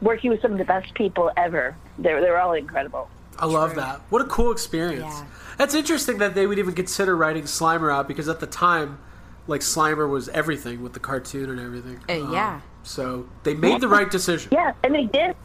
working 0.00 0.30
with 0.30 0.40
some 0.40 0.52
of 0.52 0.58
the 0.58 0.64
best 0.64 0.92
people 0.94 1.30
ever 1.36 1.76
they 1.98 2.12
were, 2.12 2.20
they 2.20 2.30
were 2.30 2.38
all 2.38 2.52
incredible 2.52 3.08
I 3.38 3.46
love 3.46 3.74
that. 3.76 4.02
What 4.10 4.20
a 4.20 4.26
cool 4.26 4.52
experience. 4.52 5.04
Yeah. 5.04 5.26
That's 5.56 5.74
interesting 5.74 6.18
that 6.18 6.34
they 6.34 6.46
would 6.46 6.58
even 6.58 6.74
consider 6.74 7.16
writing 7.16 7.44
Slimer 7.44 7.92
out 7.92 8.06
because 8.06 8.28
at 8.28 8.40
the 8.40 8.46
time, 8.46 8.98
like 9.46 9.62
Slimer 9.62 10.08
was 10.08 10.28
everything 10.28 10.82
with 10.82 10.92
the 10.92 11.00
cartoon 11.00 11.50
and 11.50 11.58
everything. 11.58 11.98
Uh, 12.08 12.30
yeah. 12.30 12.60
So 12.82 13.28
they 13.42 13.54
made 13.54 13.80
the 13.80 13.88
right 13.88 14.10
decision. 14.10 14.50
yeah 14.52 14.74
and 14.84 14.94
they 14.94 15.04
did 15.04 15.36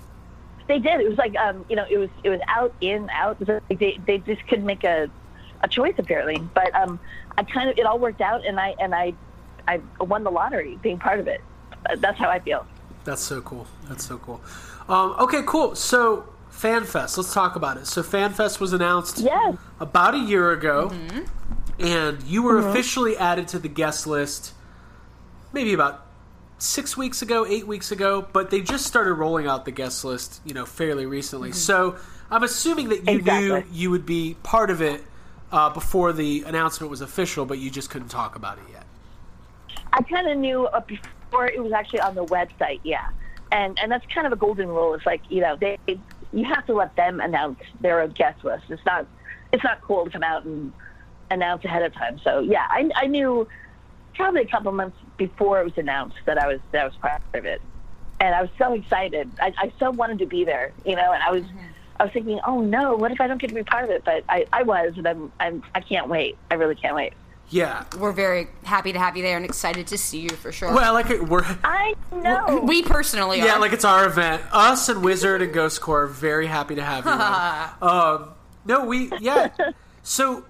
they 0.67 0.79
did 0.79 0.99
it 0.99 1.07
was 1.07 1.17
like 1.17 1.35
um, 1.37 1.65
you 1.69 1.75
know 1.75 1.85
it 1.89 1.97
was 1.97 2.09
it 2.23 2.29
was 2.29 2.39
out 2.47 2.73
in 2.81 3.09
out 3.09 3.39
like 3.47 3.79
they, 3.79 3.99
they 4.05 4.17
just 4.19 4.45
couldn't 4.47 4.65
make 4.65 4.83
a, 4.83 5.09
a 5.61 5.67
choice 5.67 5.93
apparently 5.97 6.37
but 6.53 6.73
um, 6.75 6.99
i 7.37 7.43
kind 7.43 7.69
of 7.69 7.77
it 7.77 7.85
all 7.85 7.99
worked 7.99 8.21
out 8.21 8.45
and 8.45 8.59
i 8.59 8.75
and 8.79 8.93
i 8.93 9.13
i 9.67 9.79
won 9.99 10.23
the 10.23 10.31
lottery 10.31 10.77
being 10.81 10.97
part 10.99 11.19
of 11.19 11.27
it 11.27 11.41
Uh, 11.89 11.95
that's 11.97 12.17
how 12.17 12.29
i 12.29 12.39
feel 12.39 12.65
That's 13.05 13.21
so 13.21 13.39
cool. 13.41 13.65
That's 13.87 14.05
so 14.05 14.17
cool. 14.17 14.41
Um, 14.89 15.15
okay, 15.19 15.41
cool. 15.45 15.75
So 15.75 16.25
FanFest, 16.51 17.15
let's 17.17 17.33
talk 17.33 17.55
about 17.55 17.77
it. 17.77 17.87
So 17.87 18.01
FanFest 18.03 18.59
was 18.59 18.73
announced 18.73 19.19
yes 19.19 19.55
about 19.79 20.13
a 20.13 20.19
year 20.19 20.51
ago, 20.51 20.91
and 21.79 22.21
you 22.23 22.43
were 22.43 22.59
Mm-hmm. 22.59 22.69
officially 22.69 23.15
added 23.17 23.47
to 23.49 23.59
the 23.59 23.69
guest 23.69 24.07
list 24.07 24.53
maybe 25.53 25.71
about 25.73 26.05
six 26.57 26.97
weeks 26.97 27.21
ago, 27.21 27.45
eight 27.45 27.65
weeks 27.67 27.91
ago. 27.91 28.27
But 28.33 28.49
they 28.49 28.59
just 28.61 28.85
started 28.85 29.13
rolling 29.13 29.47
out 29.47 29.63
the 29.63 29.71
guest 29.71 30.03
list, 30.03 30.41
you 30.45 30.53
know, 30.53 30.65
fairly 30.65 31.05
recently. 31.05 31.51
So 31.53 31.95
I'm 32.29 32.43
assuming 32.43 32.89
that 32.89 33.05
you 33.09 33.21
knew 33.21 33.53
Mm-hmm. 33.53 33.73
You 33.73 33.91
would 33.91 34.05
be 34.05 34.35
part 34.43 34.69
of 34.69 34.81
it 34.81 35.01
uh, 35.51 35.69
before 35.69 36.11
the 36.11 36.43
announcement 36.45 36.89
was 36.91 36.99
official, 37.01 37.45
but 37.45 37.57
you 37.59 37.69
just 37.69 37.89
couldn't 37.89 38.09
talk 38.09 38.35
about 38.35 38.57
it 38.57 38.65
yet. 38.73 38.83
I 39.97 40.03
kind 40.03 40.29
of 40.29 40.37
knew 40.37 40.65
uh, 40.67 40.81
before 40.81 41.47
it 41.47 41.61
was 41.61 41.71
actually 41.73 42.01
on 42.01 42.15
the 42.15 42.25
website, 42.25 42.81
yeah, 42.83 43.07
and 43.51 43.77
and 43.81 43.91
that's 43.91 44.05
kind 44.13 44.27
of 44.27 44.33
a 44.33 44.35
golden 44.35 44.67
rule. 44.67 44.93
It's 44.93 45.05
like 45.05 45.23
you 45.27 45.41
know 45.41 45.57
they 45.59 45.77
you 45.87 46.45
have 46.45 46.65
to 46.67 46.73
let 46.73 46.95
them 46.95 47.19
announce 47.19 47.59
their 47.81 48.01
own 48.01 48.11
guest 48.11 48.43
list. 48.43 48.65
It's 48.69 48.85
not 48.85 49.07
it's 49.51 49.63
not 49.63 49.81
cool 49.81 50.05
to 50.05 50.11
come 50.11 50.23
out 50.23 50.45
and 50.45 50.71
announce 51.31 51.65
ahead 51.65 51.83
of 51.83 51.93
time. 51.93 52.19
So 52.23 52.39
yeah, 52.39 52.65
I, 52.69 52.89
I 52.95 53.07
knew 53.07 53.47
probably 54.13 54.41
a 54.41 54.47
couple 54.47 54.71
months 54.71 54.97
before 55.17 55.59
it 55.61 55.63
was 55.63 55.77
announced 55.77 56.17
that 56.25 56.37
I 56.37 56.47
was 56.47 56.59
that 56.71 56.81
I 56.81 56.85
was 56.85 56.95
part 56.97 57.21
of 57.33 57.45
it, 57.45 57.61
and 58.19 58.35
I 58.35 58.41
was 58.41 58.51
so 58.59 58.73
excited. 58.73 59.31
I, 59.39 59.53
I 59.57 59.73
so 59.79 59.89
wanted 59.89 60.19
to 60.19 60.27
be 60.27 60.45
there, 60.45 60.73
you 60.85 60.95
know, 60.95 61.11
and 61.11 61.23
I 61.23 61.31
was. 61.31 61.43
I 61.99 62.03
was 62.03 62.13
thinking, 62.13 62.39
oh 62.45 62.61
no, 62.61 62.95
what 62.95 63.11
if 63.11 63.19
I 63.19 63.25
don't 63.25 63.41
get 63.41 63.47
to 63.47 63.55
be 63.55 63.63
part 63.63 63.83
of 63.83 63.89
it? 63.89 64.03
But 64.05 64.23
I, 64.29 64.45
I 64.53 64.61
was, 64.61 64.93
and 64.97 65.07
I'm, 65.07 65.31
I'm, 65.39 65.63
I 65.73 65.81
can't 65.81 66.07
wait. 66.07 66.37
I 66.51 66.53
really 66.53 66.75
can't 66.75 66.93
wait. 66.93 67.13
Yeah. 67.49 67.85
We're 67.97 68.11
very 68.11 68.47
happy 68.63 68.93
to 68.93 68.99
have 68.99 69.15
you 69.15 69.23
there 69.23 69.37
and 69.37 69.45
excited 69.45 69.87
to 69.87 69.97
see 69.97 70.19
you 70.19 70.29
for 70.29 70.51
sure. 70.51 70.73
Well, 70.73 70.93
like 70.93 71.09
it- 71.09 71.27
we're 71.27 71.45
I 71.63 71.95
know. 72.11 72.61
we 72.63 72.83
personally 72.83 73.37
yeah, 73.39 73.55
are. 73.55 73.59
like 73.59 73.73
it's 73.73 73.85
our 73.85 74.05
event. 74.05 74.43
Us 74.51 74.89
and 74.89 75.03
Wizard 75.03 75.41
and 75.41 75.53
Ghost 75.53 75.79
Corps 75.81 76.03
are 76.03 76.07
very 76.07 76.47
happy 76.47 76.75
to 76.75 76.83
have 76.83 77.05
you. 77.05 77.87
um, 77.87 78.29
no, 78.65 78.85
we 78.85 79.11
yeah. 79.19 79.49
So 80.03 80.45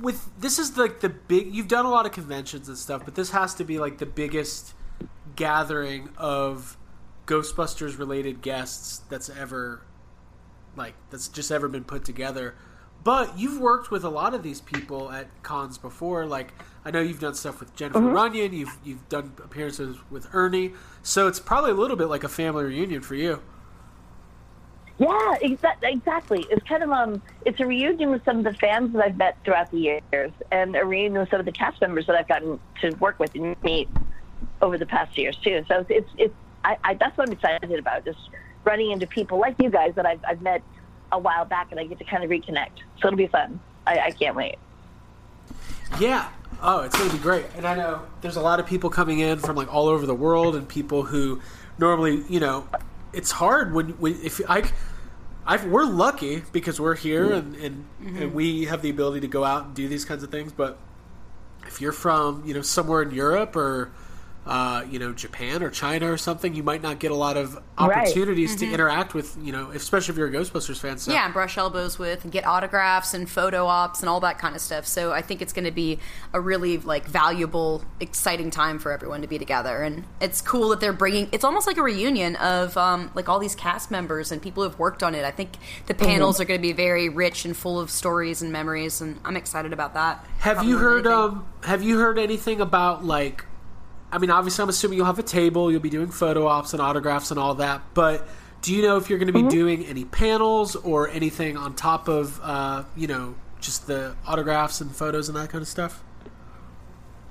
with 0.00 0.28
this 0.40 0.58
is 0.58 0.76
like 0.76 1.00
the 1.00 1.08
big. 1.10 1.54
You've 1.54 1.68
done 1.68 1.86
a 1.86 1.90
lot 1.90 2.06
of 2.06 2.12
conventions 2.12 2.68
and 2.68 2.76
stuff, 2.76 3.04
but 3.04 3.14
this 3.14 3.30
has 3.30 3.54
to 3.54 3.64
be 3.64 3.78
like 3.78 3.98
the 3.98 4.06
biggest 4.06 4.74
gathering 5.36 6.08
of 6.16 6.76
Ghostbusters 7.26 7.98
related 7.98 8.42
guests 8.42 9.02
that's 9.08 9.30
ever 9.30 9.82
like 10.76 10.94
that's 11.10 11.28
just 11.28 11.52
ever 11.52 11.68
been 11.68 11.84
put 11.84 12.04
together. 12.04 12.56
But 13.02 13.38
you've 13.38 13.58
worked 13.58 13.90
with 13.90 14.04
a 14.04 14.10
lot 14.10 14.34
of 14.34 14.42
these 14.42 14.60
people 14.60 15.10
at 15.10 15.26
cons 15.42 15.78
before. 15.78 16.26
Like 16.26 16.52
I 16.84 16.90
know 16.90 17.00
you've 17.00 17.20
done 17.20 17.34
stuff 17.34 17.60
with 17.60 17.74
Jennifer 17.74 17.98
Mhm. 18.00 18.12
Runyon. 18.14 18.52
You've 18.52 18.76
you've 18.84 19.08
done 19.08 19.32
appearances 19.42 19.96
with 20.10 20.28
Ernie. 20.34 20.74
So 21.02 21.26
it's 21.26 21.40
probably 21.40 21.70
a 21.70 21.74
little 21.74 21.96
bit 21.96 22.06
like 22.08 22.24
a 22.24 22.28
family 22.28 22.64
reunion 22.64 23.00
for 23.00 23.14
you. 23.14 23.40
Yeah, 24.98 25.34
exa- 25.42 25.76
exactly. 25.82 26.44
It's 26.50 26.62
kind 26.68 26.82
of 26.82 26.90
um, 26.90 27.22
it's 27.46 27.58
a 27.58 27.66
reunion 27.66 28.10
with 28.10 28.22
some 28.26 28.36
of 28.38 28.44
the 28.44 28.52
fans 28.54 28.92
that 28.92 29.02
I've 29.02 29.16
met 29.16 29.38
throughout 29.46 29.70
the 29.70 29.78
years, 29.78 30.32
and 30.52 30.76
a 30.76 30.84
reunion 30.84 31.20
with 31.20 31.30
some 31.30 31.40
of 31.40 31.46
the 31.46 31.52
cast 31.52 31.80
members 31.80 32.06
that 32.06 32.16
I've 32.16 32.28
gotten 32.28 32.60
to 32.82 32.90
work 32.96 33.18
with 33.18 33.34
and 33.34 33.56
meet 33.62 33.88
over 34.60 34.76
the 34.76 34.84
past 34.84 35.16
years 35.16 35.36
too. 35.38 35.64
So 35.68 35.80
it's 35.80 35.90
it's, 35.90 36.10
it's 36.18 36.34
I, 36.64 36.76
I 36.84 36.94
that's 36.94 37.16
what 37.16 37.28
I'm 37.28 37.32
excited 37.32 37.78
about, 37.78 38.04
just 38.04 38.18
running 38.64 38.90
into 38.90 39.06
people 39.06 39.38
like 39.38 39.54
you 39.58 39.70
guys 39.70 39.94
that 39.94 40.04
I've 40.04 40.20
I've 40.28 40.42
met 40.42 40.60
a 41.12 41.18
while 41.18 41.44
back, 41.44 41.70
and 41.70 41.80
I 41.80 41.84
get 41.84 41.98
to 41.98 42.04
kind 42.04 42.24
of 42.24 42.30
reconnect. 42.30 42.78
So 43.00 43.08
it'll 43.08 43.16
be 43.16 43.26
fun. 43.26 43.60
I, 43.86 43.98
I 43.98 44.10
can't 44.10 44.36
wait. 44.36 44.56
Yeah. 45.98 46.28
Oh, 46.62 46.80
it's 46.82 46.96
going 46.96 47.10
to 47.10 47.16
be 47.16 47.22
great. 47.22 47.46
And 47.56 47.66
I 47.66 47.74
know 47.74 48.02
there's 48.20 48.36
a 48.36 48.42
lot 48.42 48.60
of 48.60 48.66
people 48.66 48.90
coming 48.90 49.20
in 49.20 49.38
from 49.38 49.56
like 49.56 49.72
all 49.72 49.88
over 49.88 50.06
the 50.06 50.14
world, 50.14 50.54
and 50.54 50.68
people 50.68 51.04
who 51.04 51.40
normally, 51.78 52.22
you 52.28 52.40
know, 52.40 52.68
it's 53.12 53.30
hard 53.30 53.72
when, 53.72 53.90
when 53.90 54.20
if 54.22 54.40
I, 54.48 54.70
I 55.46 55.64
we're 55.66 55.84
lucky 55.84 56.42
because 56.52 56.80
we're 56.80 56.94
here 56.94 57.32
and 57.32 57.56
and, 57.56 57.84
mm-hmm. 58.02 58.22
and 58.22 58.34
we 58.34 58.66
have 58.66 58.82
the 58.82 58.90
ability 58.90 59.20
to 59.20 59.28
go 59.28 59.44
out 59.44 59.66
and 59.66 59.74
do 59.74 59.88
these 59.88 60.04
kinds 60.04 60.22
of 60.22 60.30
things. 60.30 60.52
But 60.52 60.78
if 61.66 61.80
you're 61.80 61.92
from 61.92 62.44
you 62.46 62.54
know 62.54 62.62
somewhere 62.62 63.02
in 63.02 63.10
Europe 63.10 63.56
or 63.56 63.90
uh, 64.46 64.84
you 64.90 64.98
know 64.98 65.12
Japan 65.12 65.62
or 65.62 65.70
China 65.70 66.10
or 66.10 66.16
something, 66.16 66.54
you 66.54 66.62
might 66.62 66.82
not 66.82 66.98
get 66.98 67.10
a 67.10 67.14
lot 67.14 67.36
of 67.36 67.54
Right. 67.78 67.98
opportunities 68.08 68.56
Mhm. 68.56 68.58
to 68.60 68.72
interact 68.72 69.14
with 69.14 69.36
you 69.42 69.52
know, 69.52 69.70
especially 69.70 70.12
if 70.12 70.18
you're 70.18 70.28
a 70.28 70.32
Ghostbusters 70.32 70.78
fan. 70.78 70.98
So 70.98 71.12
yeah, 71.12 71.24
and 71.24 71.32
brush 71.34 71.56
elbows 71.58 71.98
with 71.98 72.24
and 72.24 72.32
get 72.32 72.46
autographs 72.46 73.14
and 73.14 73.28
photo 73.28 73.66
ops 73.66 74.00
and 74.00 74.08
all 74.08 74.20
that 74.20 74.38
kind 74.38 74.54
of 74.54 74.60
stuff. 74.62 74.86
So 74.86 75.12
I 75.12 75.22
think 75.22 75.40
it's 75.42 75.52
going 75.52 75.64
to 75.66 75.70
be 75.70 75.98
a 76.32 76.40
really 76.40 76.78
like 76.78 77.06
valuable, 77.06 77.84
exciting 78.00 78.50
time 78.50 78.78
for 78.78 78.92
everyone 78.92 79.22
to 79.22 79.28
be 79.28 79.38
together. 79.38 79.82
And 79.82 80.04
it's 80.20 80.40
cool 80.42 80.68
that 80.70 80.80
they're 80.80 80.92
bringing. 80.92 81.28
It's 81.32 81.44
almost 81.44 81.66
like 81.66 81.76
a 81.76 81.82
reunion 81.82 82.36
of 82.36 82.76
um, 82.76 83.10
like 83.14 83.28
all 83.28 83.38
these 83.38 83.54
cast 83.54 83.90
members 83.90 84.32
and 84.32 84.40
people 84.42 84.62
who've 84.62 84.78
worked 84.78 85.02
on 85.02 85.14
it. 85.14 85.24
I 85.24 85.30
think 85.30 85.50
the 85.86 85.94
panels 85.94 86.40
are 86.40 86.44
going 86.44 86.58
to 86.58 86.62
be 86.62 86.72
very 86.72 87.08
rich 87.08 87.44
and 87.44 87.56
full 87.56 87.78
of 87.80 87.90
stories 87.90 88.42
and 88.42 88.50
memories, 88.52 89.00
and 89.00 89.18
I'm 89.24 89.36
excited 89.36 89.72
about 89.72 89.94
that. 89.94 90.24
Have 90.40 90.56
Probably 90.56 90.70
you 90.72 90.78
heard? 90.78 91.06
Um, 91.06 91.44
have 91.64 91.82
you 91.82 91.98
heard 91.98 92.18
anything 92.18 92.60
about 92.60 93.04
like? 93.04 93.44
I 94.12 94.18
mean, 94.18 94.30
obviously, 94.30 94.62
I'm 94.62 94.68
assuming 94.68 94.98
you'll 94.98 95.06
have 95.06 95.18
a 95.18 95.24
table. 95.24 95.70
You'll 95.70 95.80
be 95.80 95.90
doing 95.90 96.10
photo 96.10 96.46
ops 96.46 96.72
and 96.72 96.82
autographs 96.82 97.30
and 97.30 97.38
all 97.38 97.54
that. 97.56 97.82
But 97.94 98.26
do 98.62 98.74
you 98.74 98.82
know 98.82 98.96
if 98.96 99.08
you're 99.08 99.18
going 99.18 99.32
to 99.32 99.42
be 99.42 99.48
doing 99.48 99.86
any 99.86 100.04
panels 100.04 100.76
or 100.76 101.08
anything 101.08 101.56
on 101.56 101.74
top 101.74 102.08
of, 102.08 102.40
uh, 102.42 102.84
you 102.96 103.06
know, 103.06 103.34
just 103.60 103.86
the 103.86 104.16
autographs 104.26 104.80
and 104.80 104.94
photos 104.94 105.28
and 105.28 105.36
that 105.36 105.48
kind 105.50 105.62
of 105.62 105.68
stuff? 105.68 106.02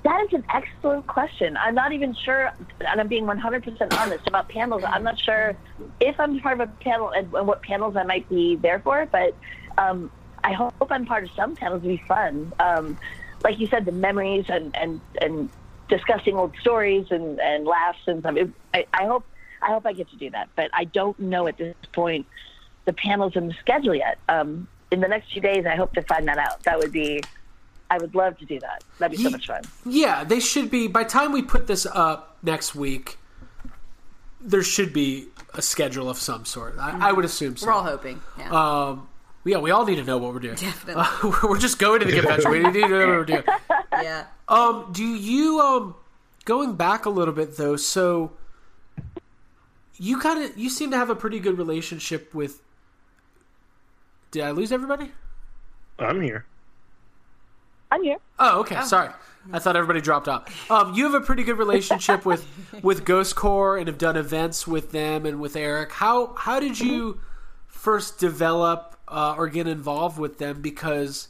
That 0.02 0.24
is 0.24 0.32
an 0.32 0.44
excellent 0.52 1.06
question. 1.06 1.58
I'm 1.58 1.74
not 1.74 1.92
even 1.92 2.14
sure, 2.14 2.50
and 2.80 3.00
I'm 3.00 3.08
being 3.08 3.26
100% 3.26 3.98
honest 3.98 4.26
about 4.26 4.48
panels. 4.48 4.82
I'm 4.86 5.04
not 5.04 5.18
sure 5.18 5.54
if 6.00 6.18
I'm 6.18 6.40
part 6.40 6.58
of 6.58 6.68
a 6.68 6.72
panel 6.82 7.10
and, 7.10 7.32
and 7.34 7.46
what 7.46 7.62
panels 7.62 7.96
I 7.96 8.04
might 8.04 8.26
be 8.30 8.56
there 8.56 8.80
for, 8.80 9.06
but 9.12 9.36
um, 9.76 10.10
I 10.42 10.54
hope 10.54 10.72
I'm 10.90 11.04
part 11.04 11.24
of 11.24 11.30
some 11.32 11.54
panels. 11.54 11.84
It'd 11.84 11.98
be 11.98 12.04
fun. 12.08 12.50
Um, 12.58 12.98
like 13.44 13.58
you 13.58 13.66
said, 13.66 13.84
the 13.84 13.92
memories 13.92 14.46
and, 14.48 14.74
and, 14.74 15.02
and 15.20 15.50
discussing 15.90 16.36
old 16.36 16.54
stories 16.60 17.06
and, 17.10 17.38
and 17.40 17.66
laughs 17.66 17.98
and 18.06 18.20
stuff. 18.20 18.36
It, 18.36 18.50
I, 18.72 18.86
I 18.94 19.06
hope 19.06 19.24
I 19.62 19.68
hope 19.68 19.84
I 19.84 19.92
get 19.92 20.08
to 20.10 20.16
do 20.16 20.30
that, 20.30 20.48
but 20.56 20.70
I 20.72 20.84
don't 20.84 21.18
know 21.18 21.46
at 21.46 21.58
this 21.58 21.76
point 21.92 22.26
the 22.86 22.92
panels 22.94 23.36
and 23.36 23.50
the 23.50 23.54
schedule 23.60 23.94
yet. 23.94 24.18
Um, 24.28 24.68
in 24.90 25.00
the 25.00 25.08
next 25.08 25.32
few 25.32 25.42
days, 25.42 25.66
I 25.66 25.76
hope 25.76 25.92
to 25.94 26.02
find 26.02 26.26
that 26.28 26.38
out. 26.38 26.62
That 26.64 26.78
would 26.78 26.92
be. 26.92 27.22
I 27.92 27.98
would 27.98 28.14
love 28.14 28.38
to 28.38 28.44
do 28.44 28.60
that. 28.60 28.84
That'd 28.98 29.16
be 29.16 29.22
so 29.22 29.30
much 29.30 29.48
fun. 29.48 29.62
Yeah, 29.84 30.22
they 30.22 30.38
should 30.38 30.70
be. 30.70 30.86
By 30.86 31.02
the 31.02 31.10
time 31.10 31.32
we 31.32 31.42
put 31.42 31.66
this 31.66 31.86
up 31.86 32.38
next 32.40 32.74
week, 32.74 33.18
there 34.40 34.62
should 34.62 34.92
be 34.92 35.26
a 35.54 35.62
schedule 35.62 36.08
of 36.08 36.16
some 36.16 36.44
sort. 36.44 36.76
I, 36.78 37.08
I 37.08 37.12
would 37.12 37.24
assume 37.24 37.56
so. 37.56 37.66
We're 37.66 37.72
all 37.72 37.82
hoping. 37.82 38.20
Yeah. 38.38 38.50
Um, 38.50 39.08
yeah, 39.44 39.58
we 39.58 39.70
all 39.70 39.84
need 39.84 39.96
to 39.96 40.04
know 40.04 40.18
what 40.18 40.32
we're 40.32 40.40
doing. 40.40 40.54
Definitely. 40.54 41.02
Uh, 41.04 41.32
we're 41.48 41.58
just 41.58 41.78
going 41.78 42.00
to 42.00 42.06
the 42.06 42.12
convention. 42.12 42.50
We 42.50 42.60
need 42.60 42.72
to 42.74 42.88
know 42.88 42.98
what 42.98 43.08
we're 43.08 43.24
doing. 43.24 43.42
Yeah. 44.02 44.24
Um, 44.48 44.90
do 44.92 45.04
you 45.04 45.60
um 45.60 45.94
going 46.44 46.74
back 46.74 47.06
a 47.06 47.10
little 47.10 47.34
bit 47.34 47.56
though? 47.56 47.76
So 47.76 48.32
you 49.98 50.18
kind 50.18 50.42
of 50.42 50.56
you 50.56 50.70
seem 50.70 50.90
to 50.90 50.96
have 50.96 51.10
a 51.10 51.14
pretty 51.14 51.40
good 51.40 51.58
relationship 51.58 52.34
with. 52.34 52.62
Did 54.30 54.44
I 54.44 54.50
lose 54.52 54.72
everybody? 54.72 55.10
I'm 55.98 56.20
here. 56.20 56.46
I'm 57.90 58.02
here. 58.02 58.18
Oh, 58.38 58.60
okay. 58.60 58.80
Sorry, 58.82 59.10
I 59.52 59.58
thought 59.58 59.76
everybody 59.76 60.00
dropped 60.00 60.28
out. 60.28 60.48
Um, 60.70 60.94
you 60.94 61.04
have 61.04 61.14
a 61.14 61.20
pretty 61.20 61.42
good 61.42 61.58
relationship 61.58 62.24
with 62.24 62.46
with 62.82 63.04
Ghost 63.04 63.36
Corps 63.36 63.76
and 63.76 63.88
have 63.88 63.98
done 63.98 64.16
events 64.16 64.66
with 64.66 64.92
them 64.92 65.26
and 65.26 65.40
with 65.40 65.56
Eric. 65.56 65.92
How 65.92 66.34
how 66.34 66.60
did 66.60 66.78
you 66.78 67.20
first 67.66 68.18
develop 68.18 68.98
uh, 69.08 69.34
or 69.36 69.48
get 69.48 69.66
involved 69.66 70.18
with 70.18 70.38
them? 70.38 70.62
Because 70.62 71.28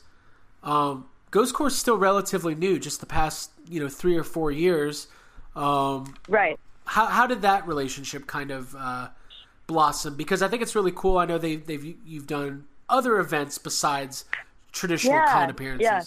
um, 0.62 1.06
Ghost 1.30 1.54
Corps 1.54 1.68
is 1.68 1.76
still 1.78 1.96
relatively 1.96 2.54
new, 2.54 2.78
just 2.78 3.00
the 3.00 3.06
past 3.06 3.50
you 3.68 3.80
know 3.80 3.88
three 3.88 4.16
or 4.16 4.24
four 4.24 4.50
years. 4.50 5.08
Um, 5.54 6.14
right. 6.28 6.58
How 6.84 7.06
how 7.06 7.26
did 7.26 7.42
that 7.42 7.66
relationship 7.66 8.26
kind 8.26 8.50
of 8.50 8.74
uh, 8.76 9.08
blossom? 9.66 10.16
Because 10.16 10.42
I 10.42 10.48
think 10.48 10.62
it's 10.62 10.74
really 10.74 10.92
cool. 10.92 11.18
I 11.18 11.26
know 11.26 11.38
they 11.38 11.56
they've 11.56 11.96
you've 12.04 12.26
done 12.26 12.64
other 12.88 13.18
events 13.18 13.58
besides 13.58 14.24
traditional 14.72 15.14
Yeah, 15.14 15.32
con 15.32 15.50
appearances. 15.50 15.82
yeah. 15.84 16.02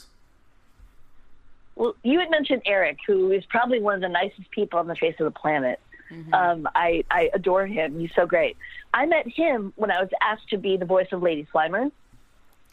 Well, 1.75 1.95
you 2.03 2.19
had 2.19 2.29
mentioned 2.29 2.61
Eric, 2.65 2.99
who 3.07 3.31
is 3.31 3.43
probably 3.45 3.79
one 3.79 3.95
of 3.95 4.01
the 4.01 4.09
nicest 4.09 4.51
people 4.51 4.77
on 4.79 4.87
the 4.87 4.95
face 4.95 5.15
of 5.19 5.25
the 5.25 5.31
planet. 5.31 5.79
Um, 6.31 6.67
I, 6.75 7.03
I 7.09 7.31
adore 7.33 7.65
him. 7.65 7.99
He's 7.99 8.11
so 8.15 8.27
great. 8.27 8.55
I 8.93 9.07
met 9.07 9.27
him 9.27 9.73
when 9.77 9.89
I 9.89 9.99
was 9.99 10.11
asked 10.21 10.47
to 10.49 10.57
be 10.57 10.77
the 10.77 10.85
voice 10.85 11.07
of 11.11 11.23
Lady 11.23 11.47
Slimer, 11.51 11.91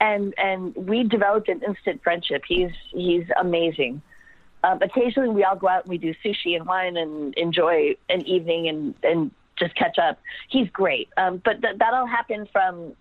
and 0.00 0.34
and 0.38 0.74
we 0.74 1.04
developed 1.04 1.48
an 1.48 1.62
instant 1.66 2.02
friendship. 2.02 2.42
He's 2.48 2.72
he's 2.92 3.24
amazing. 3.38 4.02
Um, 4.62 4.80
occasionally, 4.82 5.30
we 5.30 5.44
all 5.44 5.56
go 5.56 5.68
out 5.68 5.84
and 5.84 5.90
we 5.90 5.98
do 5.98 6.14
sushi 6.24 6.56
and 6.56 6.66
wine 6.66 6.96
and 6.96 7.34
enjoy 7.34 7.96
an 8.08 8.26
evening 8.26 8.68
and 8.68 8.94
and 9.02 9.30
just 9.58 9.74
catch 9.74 9.98
up. 9.98 10.18
He's 10.48 10.68
great. 10.70 11.08
Um, 11.16 11.40
but 11.44 11.60
th- 11.60 11.78
that 11.78 11.94
all 11.94 12.06
happened 12.06 12.48
from 12.52 12.94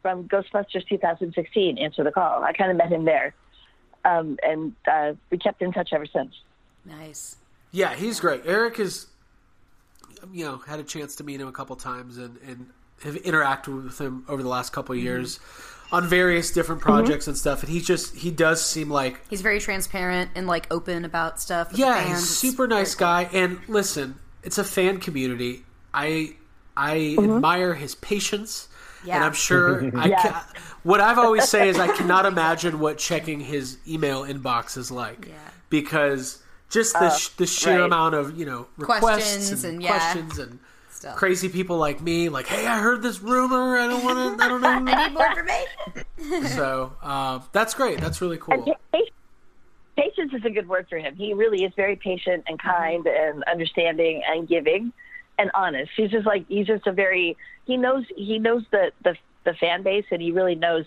from 0.00 0.28
Ghostbusters 0.28 0.86
2016. 0.88 1.78
Answer 1.78 2.04
the 2.04 2.12
call. 2.12 2.42
I 2.42 2.52
kind 2.52 2.70
of 2.70 2.76
met 2.76 2.90
him 2.90 3.04
there, 3.04 3.34
um, 4.04 4.38
and 4.42 4.74
uh, 4.90 5.14
we 5.30 5.38
kept 5.38 5.60
in 5.60 5.72
touch 5.72 5.90
ever 5.92 6.06
since. 6.06 6.34
Nice. 6.84 7.36
Yeah, 7.72 7.94
he's 7.94 8.20
great. 8.20 8.42
Eric 8.44 8.78
is, 8.78 9.06
you 10.32 10.44
know, 10.44 10.58
had 10.58 10.78
a 10.78 10.84
chance 10.84 11.16
to 11.16 11.24
meet 11.24 11.40
him 11.40 11.48
a 11.48 11.52
couple 11.52 11.74
times 11.74 12.18
and, 12.18 12.38
and 12.46 12.70
have 13.02 13.14
interacted 13.14 13.82
with 13.82 14.00
him 14.00 14.24
over 14.28 14.42
the 14.42 14.48
last 14.48 14.72
couple 14.72 14.94
of 14.94 15.00
years 15.00 15.40
on 15.94 16.08
various 16.08 16.50
different 16.50 16.80
projects 16.80 17.28
and 17.28 17.36
stuff. 17.36 17.62
And 17.62 17.70
he's 17.70 17.86
just, 17.86 18.16
he 18.16 18.30
does 18.30 18.64
seem 18.64 18.90
like, 18.90 19.20
He's 19.30 19.42
very 19.42 19.60
transparent 19.60 20.30
and 20.34 20.46
like 20.46 20.66
open 20.72 21.04
about 21.04 21.40
stuff. 21.40 21.68
with 21.68 21.76
the 21.78 21.86
yeah, 21.86 21.94
fans. 21.94 22.08
he's 22.08 22.16
a 22.18 22.22
It's 22.22 22.30
super 22.38 22.66
nice 22.66 22.94
guy. 22.96 23.28
And 23.32 23.58
listen, 23.68 24.16
it's 24.42 24.58
a 24.58 24.64
fan 24.64 24.98
community. 24.98 25.62
I, 25.92 26.34
I 26.76 27.16
admire 27.18 27.74
his 27.74 27.94
patience. 27.94 28.66
Yeah. 29.04 29.16
And 29.16 29.24
I'm 29.24 29.34
sure 29.34 29.90
I 29.96 30.06
Yes. 30.08 30.22
ca- 30.22 30.46
what 30.82 31.00
I've 31.00 31.18
always 31.18 31.44
say 31.48 31.68
is 31.68 31.78
I 31.78 31.94
cannot 31.96 32.26
imagine 32.26 32.80
what 32.80 32.98
checking 32.98 33.38
his 33.38 33.78
email 33.86 34.24
inbox 34.24 34.76
is 34.76 34.90
like 34.90 35.28
because 35.70 36.42
just 36.70 36.94
the, 36.94 37.06
Uh, 37.06 37.10
sh- 37.16 37.28
the 37.36 37.46
sheer 37.46 37.78
right. 37.80 37.84
amount 37.86 38.14
of 38.16 38.36
you 38.38 38.46
know 38.46 38.66
requests 38.76 39.00
Questions 39.00 39.64
and, 39.64 39.74
and, 39.74 39.82
yeah, 39.82 39.88
questions 39.90 40.38
and 40.38 40.58
stuff. 40.94 41.16
crazy 41.16 41.48
people 41.48 41.76
like 41.76 42.00
me 42.00 42.28
like 42.28 42.46
hey 42.46 42.66
I 42.66 42.80
heard 42.80 43.02
this 43.02 43.20
rumor 43.20 43.76
I 43.76 43.86
don't 43.86 44.04
want 44.04 44.38
to 44.38 44.44
I 44.44 44.48
don't 44.48 44.60
know 44.60 44.68
I 44.92 45.06
need 45.06 45.14
more 45.14 45.26
information. 45.26 46.48
so 46.56 46.92
uh, 47.02 47.40
that's 47.52 47.74
great 47.74 48.00
that's 48.00 48.20
really 48.20 48.38
cool 48.38 48.54
And 48.54 48.74
patience 49.96 50.32
is 50.32 50.44
a 50.44 50.50
good 50.50 50.68
word 50.68 50.86
for 50.88 50.98
him. 50.98 51.14
He 51.16 51.34
really 51.34 51.64
is 51.64 51.72
very 51.76 51.96
patient 51.96 52.44
and 52.48 52.58
kind 52.58 53.06
and 53.06 53.44
understanding 53.44 54.22
and 54.26 54.48
giving 54.48 54.92
and 55.38 55.50
honest. 55.54 55.90
He's 55.96 56.10
just 56.10 56.26
like 56.26 56.46
he's 56.48 56.66
just 56.66 56.86
a 56.86 56.92
very 56.92 57.36
he 57.66 57.76
knows 57.76 58.04
he 58.16 58.38
knows 58.38 58.64
the 58.70 58.92
the, 59.02 59.16
the 59.44 59.54
fan 59.54 59.82
base 59.82 60.04
and 60.10 60.20
he 60.20 60.32
really 60.32 60.54
knows 60.54 60.86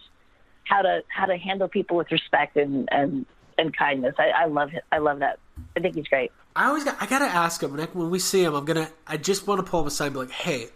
how 0.65 0.81
to 0.81 1.03
how 1.07 1.25
to 1.25 1.37
handle 1.37 1.67
people 1.67 1.97
with 1.97 2.11
respect 2.11 2.57
and 2.57 2.87
and, 2.91 3.25
and 3.57 3.75
kindness. 3.75 4.15
I, 4.17 4.29
I 4.29 4.45
love 4.45 4.73
it. 4.73 4.83
I 4.91 4.99
love 4.99 5.19
that. 5.19 5.39
I 5.75 5.79
think 5.79 5.95
he's 5.95 6.07
great. 6.07 6.31
I 6.57 6.65
always 6.65 6.83
got, 6.83 6.97
I 6.99 7.05
gotta 7.05 7.25
ask 7.25 7.61
him 7.61 7.75
when, 7.75 7.87
when 7.87 8.09
we 8.09 8.19
see 8.19 8.43
him. 8.43 8.55
I'm 8.55 8.65
gonna 8.65 8.89
I 9.05 9.17
just 9.17 9.45
want 9.45 9.63
to 9.63 9.69
pull 9.69 9.81
him 9.81 9.87
aside 9.87 10.07
and 10.07 10.13
be 10.15 10.19
like, 10.21 10.31
hey, 10.31 10.69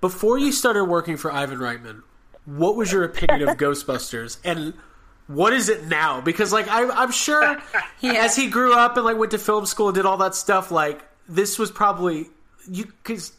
before 0.00 0.38
you 0.38 0.52
started 0.52 0.84
working 0.84 1.16
for 1.16 1.32
Ivan 1.32 1.58
Reitman, 1.58 2.02
what 2.44 2.76
was 2.76 2.92
your 2.92 3.04
opinion 3.04 3.48
of 3.48 3.56
Ghostbusters 3.58 4.38
and 4.44 4.74
what 5.26 5.52
is 5.52 5.68
it 5.68 5.86
now? 5.86 6.20
Because 6.20 6.52
like 6.52 6.68
I, 6.68 6.88
I'm 6.88 7.10
sure 7.10 7.58
as 8.02 8.36
he 8.36 8.48
grew 8.48 8.72
up 8.72 8.96
and 8.96 9.04
like 9.04 9.16
went 9.16 9.32
to 9.32 9.38
film 9.38 9.66
school 9.66 9.88
and 9.88 9.94
did 9.94 10.06
all 10.06 10.18
that 10.18 10.34
stuff, 10.34 10.70
like 10.70 11.02
this 11.28 11.58
was 11.58 11.70
probably 11.70 12.28
you 12.70 12.86
because 12.86 13.32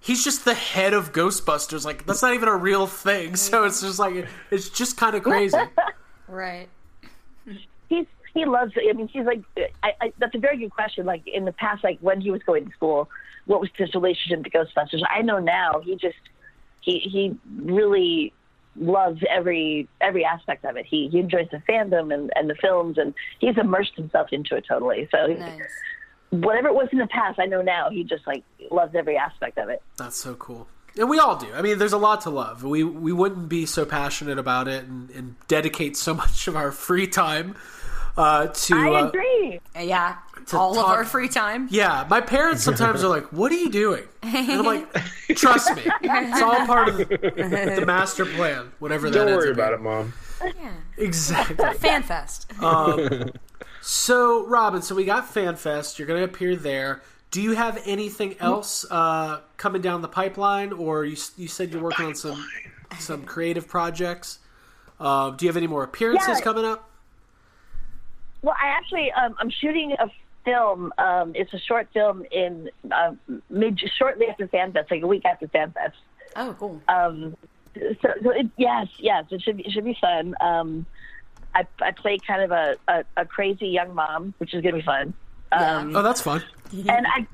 he's 0.00 0.24
just 0.24 0.44
the 0.44 0.54
head 0.54 0.94
of 0.94 1.12
Ghostbusters. 1.12 1.84
Like 1.84 2.06
that's 2.06 2.22
not 2.22 2.34
even 2.34 2.48
a 2.48 2.56
real 2.56 2.86
thing. 2.86 3.36
So 3.36 3.64
it's 3.64 3.80
just 3.82 3.98
like 3.98 4.26
it's 4.50 4.70
just 4.70 4.96
kind 4.96 5.14
of 5.14 5.22
crazy. 5.22 5.58
Right. 6.26 6.68
He's 8.34 8.44
he 8.44 8.46
loves 8.46 8.72
it. 8.76 8.88
I 8.88 8.92
mean, 8.92 9.08
he's 9.08 9.24
like, 9.24 9.42
I, 9.82 9.92
I, 10.00 10.12
that's 10.18 10.34
a 10.34 10.38
very 10.38 10.58
good 10.58 10.70
question. 10.70 11.06
Like 11.06 11.26
in 11.26 11.44
the 11.44 11.52
past, 11.52 11.84
like 11.84 11.98
when 12.00 12.20
he 12.20 12.30
was 12.30 12.42
going 12.42 12.66
to 12.66 12.72
school, 12.72 13.08
what 13.46 13.60
was 13.60 13.70
his 13.76 13.94
relationship 13.94 14.44
to 14.44 14.50
Ghostbusters? 14.50 15.02
I 15.08 15.22
know 15.22 15.38
now 15.38 15.80
he 15.82 15.96
just 15.96 16.16
he 16.80 16.98
he 16.98 17.36
really 17.56 18.32
loves 18.76 19.20
every 19.28 19.88
every 20.00 20.24
aspect 20.24 20.64
of 20.64 20.76
it. 20.76 20.86
He 20.86 21.08
he 21.08 21.18
enjoys 21.18 21.48
the 21.50 21.62
fandom 21.68 22.14
and, 22.14 22.30
and 22.36 22.48
the 22.48 22.54
films, 22.54 22.98
and 22.98 23.14
he's 23.40 23.56
immersed 23.58 23.94
himself 23.96 24.28
into 24.32 24.56
it 24.56 24.64
totally. 24.68 25.08
So 25.10 25.26
Nice. 25.26 25.60
whatever 26.30 26.68
it 26.68 26.74
was 26.74 26.88
in 26.92 26.98
the 26.98 27.06
past, 27.08 27.38
I 27.38 27.46
know 27.46 27.62
now 27.62 27.90
he 27.90 28.04
just 28.04 28.26
like 28.26 28.44
loves 28.70 28.94
every 28.94 29.16
aspect 29.16 29.58
of 29.58 29.68
it. 29.68 29.82
That's 29.96 30.16
so 30.16 30.34
cool. 30.34 30.68
And 30.98 31.08
we 31.08 31.18
all 31.18 31.36
do. 31.36 31.46
I 31.54 31.62
mean, 31.62 31.78
there's 31.78 31.92
a 31.92 31.98
lot 31.98 32.22
to 32.22 32.30
love. 32.30 32.64
We 32.64 32.82
we 32.84 33.12
wouldn't 33.12 33.48
be 33.48 33.66
so 33.66 33.84
passionate 33.84 34.38
about 34.38 34.68
it 34.68 34.84
and, 34.84 35.10
and 35.10 35.36
dedicate 35.46 35.96
so 35.96 36.14
much 36.22 36.48
of 36.48 36.56
our 36.56 36.72
free 36.72 37.06
time 37.06 37.54
uh, 38.18 38.48
to. 38.48 38.74
I 38.76 39.00
uh, 39.00 39.08
agree. 39.08 39.60
Yeah. 39.78 40.16
To 40.46 40.58
All 40.58 40.78
of 40.78 40.86
our 40.86 41.04
free 41.04 41.28
time. 41.28 41.68
Yeah, 41.70 42.06
my 42.08 42.22
parents 42.22 42.62
sometimes 42.62 43.04
are 43.04 43.08
like, 43.08 43.26
"What 43.32 43.52
are 43.52 43.56
you 43.56 43.68
doing?" 43.70 44.04
And 44.22 44.50
I'm 44.52 44.64
like, 44.64 44.92
"Trust 45.36 45.76
me, 45.76 45.82
it's 46.02 46.40
all 46.40 46.64
part 46.66 46.88
of 46.88 46.96
the, 46.96 47.04
the 47.06 47.84
master 47.86 48.24
plan. 48.24 48.72
Whatever 48.78 49.10
that 49.10 49.18
Don't 49.18 49.28
ends 49.28 49.44
worry 49.44 49.52
about 49.52 49.78
being." 49.78 49.80
it, 49.80 49.82
mom. 49.82 50.12
Exactly. 50.96 51.56
FanFest. 51.56 52.46
Um, 52.64 53.30
so, 53.80 54.46
Robin, 54.46 54.80
so 54.82 54.94
we 54.94 55.04
got 55.04 55.32
FanFest. 55.32 55.98
You're 55.98 56.08
going 56.08 56.20
to 56.20 56.24
appear 56.24 56.56
there. 56.56 57.02
Do 57.30 57.40
you 57.42 57.52
have 57.52 57.80
anything 57.86 58.36
else 58.40 58.84
uh, 58.90 59.40
coming 59.58 59.82
down 59.82 60.00
the 60.02 60.08
pipeline, 60.08 60.72
or 60.72 61.04
you 61.04 61.16
you 61.36 61.46
said 61.48 61.72
you're 61.72 61.82
working 61.82 62.06
on 62.06 62.14
some 62.14 62.42
some 62.98 63.24
creative 63.24 63.68
projects? 63.68 64.38
Uh, 64.98 65.30
do 65.30 65.44
you 65.44 65.48
have 65.50 65.56
any 65.58 65.66
more 65.66 65.84
appearances 65.84 66.38
Yeah. 66.38 66.40
coming 66.40 66.64
up? 66.64 66.88
Well, 68.42 68.54
I 68.60 68.68
actually 68.68 69.10
um, 69.12 69.34
I'm 69.38 69.50
shooting 69.50 69.92
a 69.92 70.10
film. 70.44 70.92
Um, 70.98 71.32
it's 71.34 71.52
a 71.52 71.58
short 71.58 71.88
film 71.92 72.24
in 72.30 72.70
uh, 72.90 73.12
mid 73.50 73.80
shortly 73.98 74.26
after 74.28 74.46
FanFest, 74.48 74.90
like 74.90 75.02
a 75.02 75.06
week 75.06 75.24
after 75.24 75.46
FanFest. 75.48 75.92
Oh, 76.36 76.54
cool. 76.58 76.80
Um, 76.88 77.36
so, 77.74 78.12
so 78.22 78.30
it, 78.30 78.46
yes, 78.56 78.88
yes, 78.98 79.24
it 79.30 79.42
should 79.42 79.56
be, 79.56 79.64
it 79.64 79.72
should 79.72 79.84
be 79.84 79.96
fun. 80.00 80.34
Um, 80.40 80.86
I, 81.54 81.66
I 81.80 81.90
play 81.92 82.18
kind 82.18 82.42
of 82.42 82.50
a, 82.50 82.76
a, 82.88 83.04
a 83.18 83.24
crazy 83.24 83.68
young 83.68 83.94
mom, 83.94 84.34
which 84.38 84.54
is 84.54 84.62
gonna 84.62 84.76
be 84.76 84.82
fun. 84.82 85.14
Um, 85.52 85.96
Oh, 85.96 86.02
that's 86.02 86.20
fun. 86.20 86.42
and 86.72 87.06
I 87.06 87.26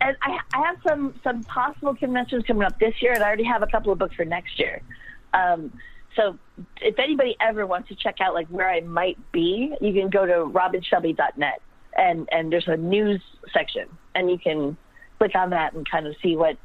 and 0.00 0.16
I, 0.22 0.38
I 0.54 0.66
have 0.66 0.76
some 0.86 1.14
some 1.24 1.42
possible 1.44 1.94
conventions 1.94 2.44
coming 2.46 2.62
up 2.64 2.78
this 2.78 2.94
year, 3.02 3.12
and 3.12 3.22
I 3.22 3.26
already 3.26 3.44
have 3.44 3.62
a 3.62 3.66
couple 3.66 3.92
of 3.92 3.98
books 3.98 4.14
for 4.14 4.24
next 4.24 4.58
year. 4.58 4.80
Um, 5.34 5.72
so 6.16 6.38
if 6.80 6.98
anybody 6.98 7.36
ever 7.40 7.66
wants 7.66 7.88
to 7.88 7.94
check 7.94 8.20
out 8.20 8.34
like 8.34 8.48
where 8.48 8.68
I 8.68 8.80
might 8.80 9.18
be, 9.32 9.74
you 9.80 9.92
can 9.92 10.08
go 10.08 10.26
to 10.26 10.32
robinshelby.net 10.32 11.60
and 11.96 12.28
and 12.30 12.52
there's 12.52 12.68
a 12.68 12.76
news 12.76 13.22
section, 13.52 13.88
and 14.14 14.30
you 14.30 14.38
can 14.38 14.76
click 15.18 15.34
on 15.34 15.50
that 15.50 15.72
and 15.72 15.88
kind 15.88 16.06
of 16.06 16.14
see 16.22 16.36
what 16.36 16.56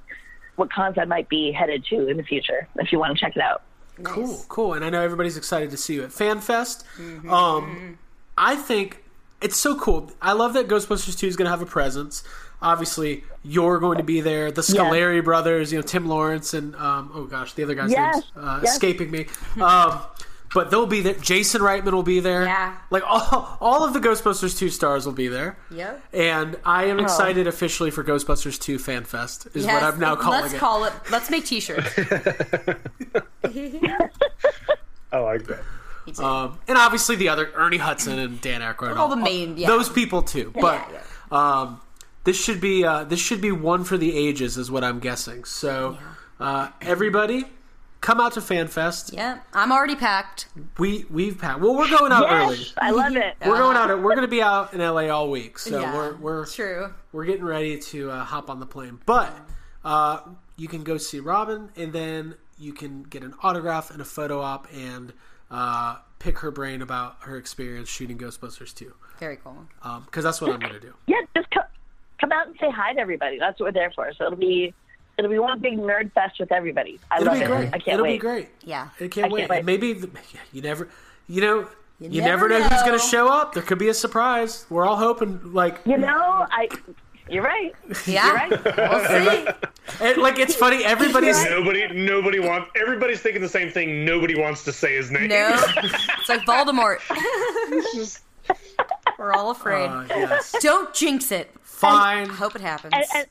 what 0.55 0.71
cons 0.71 0.97
I 0.99 1.05
might 1.05 1.29
be 1.29 1.51
headed 1.51 1.85
to 1.85 2.07
in 2.07 2.17
the 2.17 2.23
future 2.23 2.67
if 2.77 2.91
you 2.91 2.99
want 2.99 3.17
to 3.17 3.23
check 3.23 3.35
it 3.35 3.41
out. 3.41 3.63
Cool, 4.03 4.43
cool. 4.49 4.73
And 4.73 4.83
I 4.83 4.89
know 4.89 5.01
everybody's 5.01 5.37
excited 5.37 5.71
to 5.71 5.77
see 5.77 5.95
you 5.95 6.03
at 6.03 6.09
FanFest. 6.09 6.83
Mm-hmm. 6.97 7.31
Um, 7.31 7.99
I 8.37 8.55
think 8.55 9.03
it's 9.41 9.57
so 9.57 9.77
cool. 9.77 10.11
I 10.21 10.33
love 10.33 10.53
that 10.53 10.67
Ghostbusters 10.67 11.17
2 11.17 11.27
is 11.27 11.35
going 11.35 11.45
to 11.45 11.51
have 11.51 11.61
a 11.61 11.65
presence. 11.65 12.23
Obviously, 12.61 13.23
you're 13.43 13.79
going 13.79 13.97
to 13.97 14.03
be 14.03 14.21
there. 14.21 14.51
The 14.51 14.61
Scoleri 14.61 15.23
brothers, 15.23 15.71
you 15.71 15.79
know, 15.79 15.83
Tim 15.83 16.07
Lawrence 16.07 16.53
and, 16.53 16.75
um, 16.75 17.11
oh 17.13 17.25
gosh, 17.25 17.53
the 17.53 17.63
other 17.63 17.73
guy's 17.75 17.91
Yes, 17.91 18.15
name's 18.15 18.25
uh, 18.47 18.59
yes. 18.63 18.73
escaping 18.73 19.09
me. 19.09 19.25
Um, 19.59 19.99
but 20.53 20.69
they'll 20.69 20.85
be 20.85 20.99
there. 21.01 21.13
Jason 21.13 21.61
Reitman 21.61 21.93
will 21.93 22.03
be 22.03 22.19
there. 22.19 22.43
Yeah. 22.43 22.75
Like, 22.89 23.03
all, 23.07 23.57
all 23.61 23.83
of 23.85 23.93
the 23.93 23.99
Ghostbusters 24.01 24.57
2 24.57 24.69
stars 24.69 25.05
will 25.05 25.13
be 25.13 25.27
there. 25.29 25.57
Yep. 25.71 26.03
And 26.13 26.57
I 26.65 26.83
am 26.85 26.99
Oh. 26.99 27.03
excited 27.03 27.47
officially 27.47 27.89
for 27.89 28.03
Ghostbusters 28.03 28.59
2 28.59 28.77
Fan 28.77 29.05
Fest, 29.05 29.47
is 29.53 29.65
Yes, 29.65 29.81
what 29.81 29.93
I'm 29.93 29.99
now 29.99 30.15
calling 30.17 30.39
it. 30.39 30.41
Let's 30.43 30.53
it. 30.53 30.57
call 30.59 30.83
it. 30.83 30.93
Let's 31.09 31.29
make 31.31 31.45
T-shirts. 31.45 31.87
I 35.13 35.17
like 35.19 35.45
that. 35.47 35.61
Um, 36.23 36.57
and 36.67 36.77
obviously 36.77 37.15
the 37.15 37.29
other 37.29 37.49
Ernie 37.55 37.77
Hudson 37.77 38.19
and 38.19 38.41
Dan 38.41 38.61
Aykroyd, 38.61 38.97
All 38.97 39.07
the 39.07 39.15
main- 39.15 39.55
yeah. 39.57 39.67
those 39.67 39.87
people 39.89 40.21
too. 40.21 40.51
But 40.59 40.85
Yeah, 40.91 40.99
um, 41.61 41.79
this 42.23 42.41
should 42.41 42.61
be 42.61 42.83
uh, 42.85 43.03
this 43.03 43.19
should 43.19 43.41
be 43.41 43.51
one 43.51 43.83
for 43.83 43.97
the 43.97 44.15
ages, 44.15 44.57
is 44.57 44.69
what 44.71 44.83
I'm 44.83 44.99
guessing. 44.99 45.43
So 45.43 45.97
uh, 46.39 46.69
everybody, 46.81 47.45
come 48.01 48.19
out 48.19 48.33
to 48.33 48.39
FanFest. 48.41 49.13
yeah, 49.13 49.39
I'm 49.53 49.71
already 49.71 49.95
packed. 49.95 50.47
We 50.77 51.05
we've 51.09 51.37
packed. 51.37 51.59
Well, 51.61 51.75
we're 51.75 51.89
going 51.89 52.11
out 52.11 52.25
early. 52.29 52.59
I 52.77 52.91
love 52.91 53.15
it. 53.15 53.35
We're 53.45 53.57
going 53.57 53.77
out. 53.77 53.89
We're 53.89 54.15
going 54.15 54.21
to 54.21 54.27
be 54.27 54.41
out 54.41 54.73
in 54.73 54.79
LA 54.79 55.07
all 55.07 55.29
week, 55.29 55.57
so 55.59 55.79
Yeah, 55.79 55.93
we're 55.95 56.15
we're 56.15 56.45
True. 56.45 56.93
we're 57.11 57.25
getting 57.25 57.45
ready 57.45 57.77
to 57.79 58.11
uh, 58.11 58.23
hop 58.23 58.49
on 58.49 58.59
the 58.59 58.65
plane. 58.65 58.99
But 59.05 59.33
uh, 59.83 60.21
you 60.57 60.67
can 60.67 60.83
go 60.83 60.97
see 60.97 61.19
Robin, 61.19 61.69
and 61.75 61.91
then 61.93 62.35
you 62.57 62.73
can 62.73 63.03
get 63.03 63.23
an 63.23 63.33
autograph 63.41 63.89
and 63.91 63.99
a 64.01 64.05
photo 64.05 64.39
op, 64.41 64.67
and 64.73 65.13
uh, 65.49 65.97
pick 66.19 66.39
her 66.39 66.51
brain 66.51 66.81
about 66.83 67.17
her 67.21 67.35
experience 67.37 67.89
shooting 67.89 68.17
Ghostbusters 68.17 68.73
2. 68.75 68.93
Very 69.19 69.37
cool. 69.37 69.67
Because 70.05 70.23
that's 70.23 70.39
what 70.39 70.51
I'm 70.51 70.59
going 70.59 70.73
to 70.73 70.79
do. 70.79 70.93
Yeah, 71.07 71.17
just 71.35 71.49
come, 72.21 72.29
come 72.29 72.37
out 72.37 72.47
and 72.47 72.55
say 72.59 72.69
hi 72.69 72.93
to 72.93 72.99
everybody. 72.99 73.39
That's 73.39 73.59
what 73.59 73.67
we're 73.67 73.71
there 73.71 73.91
for. 73.91 74.11
So 74.13 74.27
it'll 74.27 74.37
be 74.37 74.73
it'll 75.17 75.31
be 75.31 75.39
one 75.39 75.59
big 75.59 75.77
nerd 75.77 76.11
fest 76.13 76.39
with 76.39 76.51
everybody. 76.51 76.99
I 77.09 77.17
It'll 77.17 77.27
love 77.27 77.37
be 77.37 77.43
it. 77.43 77.47
great. 77.47 77.67
I 77.73 77.79
can't 77.79 77.85
wait. 77.85 77.91
It'll 77.93 78.05
be 78.05 78.17
great. 78.17 78.49
Yeah. 78.63 78.89
I 78.95 78.97
can't 78.99 79.03
I 79.03 79.07
can't 79.09 79.31
wait. 79.33 79.49
wait. 79.49 79.65
Maybe 79.65 79.93
the, 79.93 80.09
you 80.53 80.61
never, 80.61 80.87
you 81.27 81.41
know, 81.41 81.67
you, 81.99 82.21
never 82.21 82.47
never, 82.47 82.49
know, 82.49 82.67
who's 82.69 82.81
going 82.81 82.99
to 82.99 83.05
show 83.05 83.27
up. 83.27 83.53
There 83.53 83.61
could 83.61 83.77
be 83.77 83.89
a 83.89 83.93
surprise. 83.93 84.65
We're 84.71 84.85
all 84.87 84.97
hoping, 84.97 85.53
like, 85.53 85.79
You 85.85 85.97
know, 85.97 86.47
I 86.49 86.67
you're 87.29 87.43
right. 87.43 87.73
Yeah. 88.07 88.25
You're 88.25 88.35
right. 88.35 88.77
We'll 88.77 89.05
see. 89.45 89.47
and, 90.01 90.17
like 90.21 90.39
it's 90.39 90.55
funny. 90.55 90.83
Everybody's 90.83 91.41
Nobody, 91.45 91.87
nobody 91.87 92.39
wants. 92.39 92.69
Everybody's 92.75 93.21
thinking 93.21 93.41
the 93.41 93.47
same 93.49 93.71
thing. 93.71 94.03
Nobody 94.03 94.35
wants 94.39 94.63
to 94.65 94.73
say 94.73 94.95
his 94.95 95.11
name. 95.11 95.27
No, 95.29 95.51
it's 95.77 96.27
like 96.29 96.41
Voldemort. 96.41 96.99
We're 99.21 99.33
all 99.33 99.51
afraid. 99.51 99.87
uh, 99.87 100.05
yes. 100.09 100.55
Don't 100.61 100.93
jinx 100.93 101.31
it. 101.31 101.51
fine. 101.61 102.29
I 102.29 102.33
hope 102.33 102.55
it 102.55 102.61
happens. 102.61 102.93
And, 102.95 103.05
and, 103.15 103.25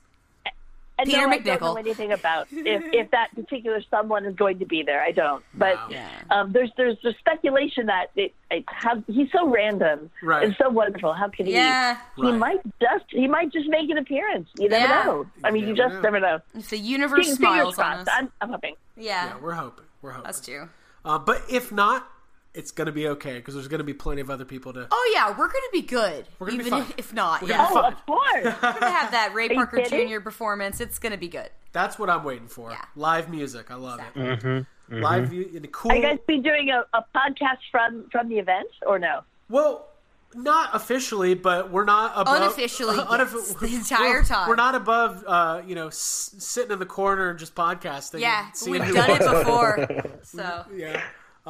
and 0.99 1.07
Peter 1.09 1.27
no, 1.27 1.33
I 1.33 1.39
don't 1.39 1.59
MacNicol. 1.61 1.61
know 1.61 1.77
anything 1.77 2.13
about 2.13 2.47
if, 2.53 2.83
if 2.93 3.11
that 3.13 3.35
particular 3.35 3.83
someone 3.91 4.25
is 4.27 4.35
going 4.37 4.59
to 4.59 4.67
be 4.67 4.83
there. 4.83 5.03
I 5.03 5.13
don't. 5.13 5.43
But 5.55 5.77
Wow. 5.77 5.89
Yeah. 5.91 6.09
um, 6.31 6.53
there's 6.53 6.71
there's 6.77 6.97
there's 7.03 7.17
speculation 7.19 7.87
that 7.87 8.11
it, 8.17 8.35
it 8.51 8.65
how, 8.69 9.03
he's 9.07 9.33
so 9.33 9.49
random 9.49 10.11
Right. 10.23 10.45
and 10.45 10.55
so 10.61 10.69
wonderful. 10.69 11.13
How 11.15 11.29
can 11.29 11.47
he? 11.47 11.55
Yeah. 11.55 11.97
He 12.17 12.23
Right. 12.25 12.35
might 12.35 12.61
just 12.81 13.05
he 13.09 13.27
might 13.29 13.51
just 13.51 13.69
make 13.69 13.89
an 13.91 13.97
appearance. 13.99 14.49
You 14.59 14.69
never 14.69 14.87
Yeah. 14.87 15.03
know. 15.05 15.27
I 15.43 15.51
mean, 15.51 15.63
you, 15.67 15.75
never 15.75 15.77
just 15.89 15.95
know. 15.95 16.01
never 16.03 16.21
know. 16.21 16.41
if 16.55 16.69
the 16.71 16.79
universe 16.79 17.21
Fingers 17.27 17.37
smiles 17.39 17.79
on 17.79 17.93
us. 18.01 18.09
I'm, 18.13 18.31
I'm 18.43 18.51
hoping. 18.51 18.75
yeah, 18.97 19.27
Yeah, 19.27 19.37
we're 19.41 19.55
hoping. 19.55 19.87
We're 20.03 20.11
hoping. 20.13 20.25
that's 20.25 20.41
true. 20.45 20.69
Uh, 21.05 21.19
but 21.19 21.43
if 21.51 21.73
not, 21.73 22.07
it's 22.55 22.71
going 22.73 22.87
to 22.87 22.93
be 22.93 23.07
okay 23.09 23.35
because 23.37 23.55
there's 23.55 23.69
going 23.69 23.79
to 23.79 23.85
be 23.85 23.95
plenty 23.95 24.21
of 24.21 24.31
other 24.31 24.45
people 24.45 24.73
to. 24.73 24.89
Oh 24.91 25.13
yeah, 25.15 25.31
we're 25.31 25.47
gonna 25.47 25.61
be 25.73 25.83
good. 25.83 26.27
We're 26.39 26.49
gonna 26.49 26.59
be 26.59 26.67
even 26.67 26.83
fine. 26.83 26.91
if, 26.97 26.99
if 27.11 27.15
not. 27.15 27.43
We're 27.43 27.49
yeah, 27.51 27.69
gonna 27.69 27.81
Oh, 27.81 27.89
of 27.89 28.07
course. 28.07 28.45
we're 28.45 28.73
gonna 28.81 28.91
have 28.91 29.11
that 29.13 29.33
Ray 29.35 29.49
Parker? 29.51 29.83
Jr. 29.83 30.21
performance. 30.21 30.81
It's 30.81 30.99
gonna 30.99 31.17
be 31.19 31.29
good. 31.29 31.51
That's 31.73 31.99
what 31.99 32.11
I'm 32.11 32.25
waiting 32.25 32.49
for. 32.49 32.71
Yeah. 32.73 32.85
Live 32.97 33.31
music. 33.31 33.71
I 33.71 33.77
love 33.77 34.01
it. 34.01 34.19
Mm-hmm. 34.19 35.01
Live 35.03 35.33
mu- 35.33 35.49
in 35.55 35.65
a 35.65 35.69
cool. 35.69 35.93
Are 35.93 35.97
you 35.97 36.03
guys 36.03 36.19
be 36.27 36.39
doing 36.39 36.71
a, 36.71 36.85
a 36.97 37.05
podcast 37.15 37.59
from 37.71 38.09
from 38.11 38.29
the 38.29 38.39
event 38.39 38.69
or 38.85 38.99
no? 38.99 39.21
Well, 39.49 39.87
not 40.35 40.71
officially, 40.75 41.35
but 41.35 41.71
we're 41.71 41.85
not 41.85 42.13
above. 42.17 42.37
Unofficially, 42.43 42.97
unof- 42.99 43.33
yes, 43.35 43.55
the 43.55 43.75
entire 43.75 44.09
we're- 44.15 44.25
time. 44.25 44.49
We're 44.49 44.57
not 44.57 44.75
above, 44.75 45.25
uh, 45.27 45.63
you 45.67 45.77
know, 45.77 45.87
s- 45.89 46.35
sitting 46.39 46.73
in 46.73 46.79
the 46.81 46.87
corner 46.87 47.31
and 47.31 47.39
just 47.39 47.55
podcasting. 47.55 48.21
Yeah, 48.21 48.49
and 48.63 48.71
we've 48.73 48.93
done 48.95 49.11
it 49.11 49.19
before. 49.21 49.89
So 50.25 50.65
Yeah. 50.75 51.01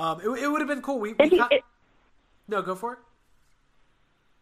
Um, 0.00 0.20
it, 0.20 0.28
it 0.42 0.48
would 0.48 0.60
have 0.60 0.68
been 0.68 0.82
cool. 0.82 0.98
We, 0.98 1.12
we 1.12 1.26
If 1.26 1.32
you, 1.32 1.38
ca- 1.38 1.48
if, 1.50 1.62
no, 2.48 2.62
go 2.62 2.74
for 2.74 2.94
it. 2.94 2.98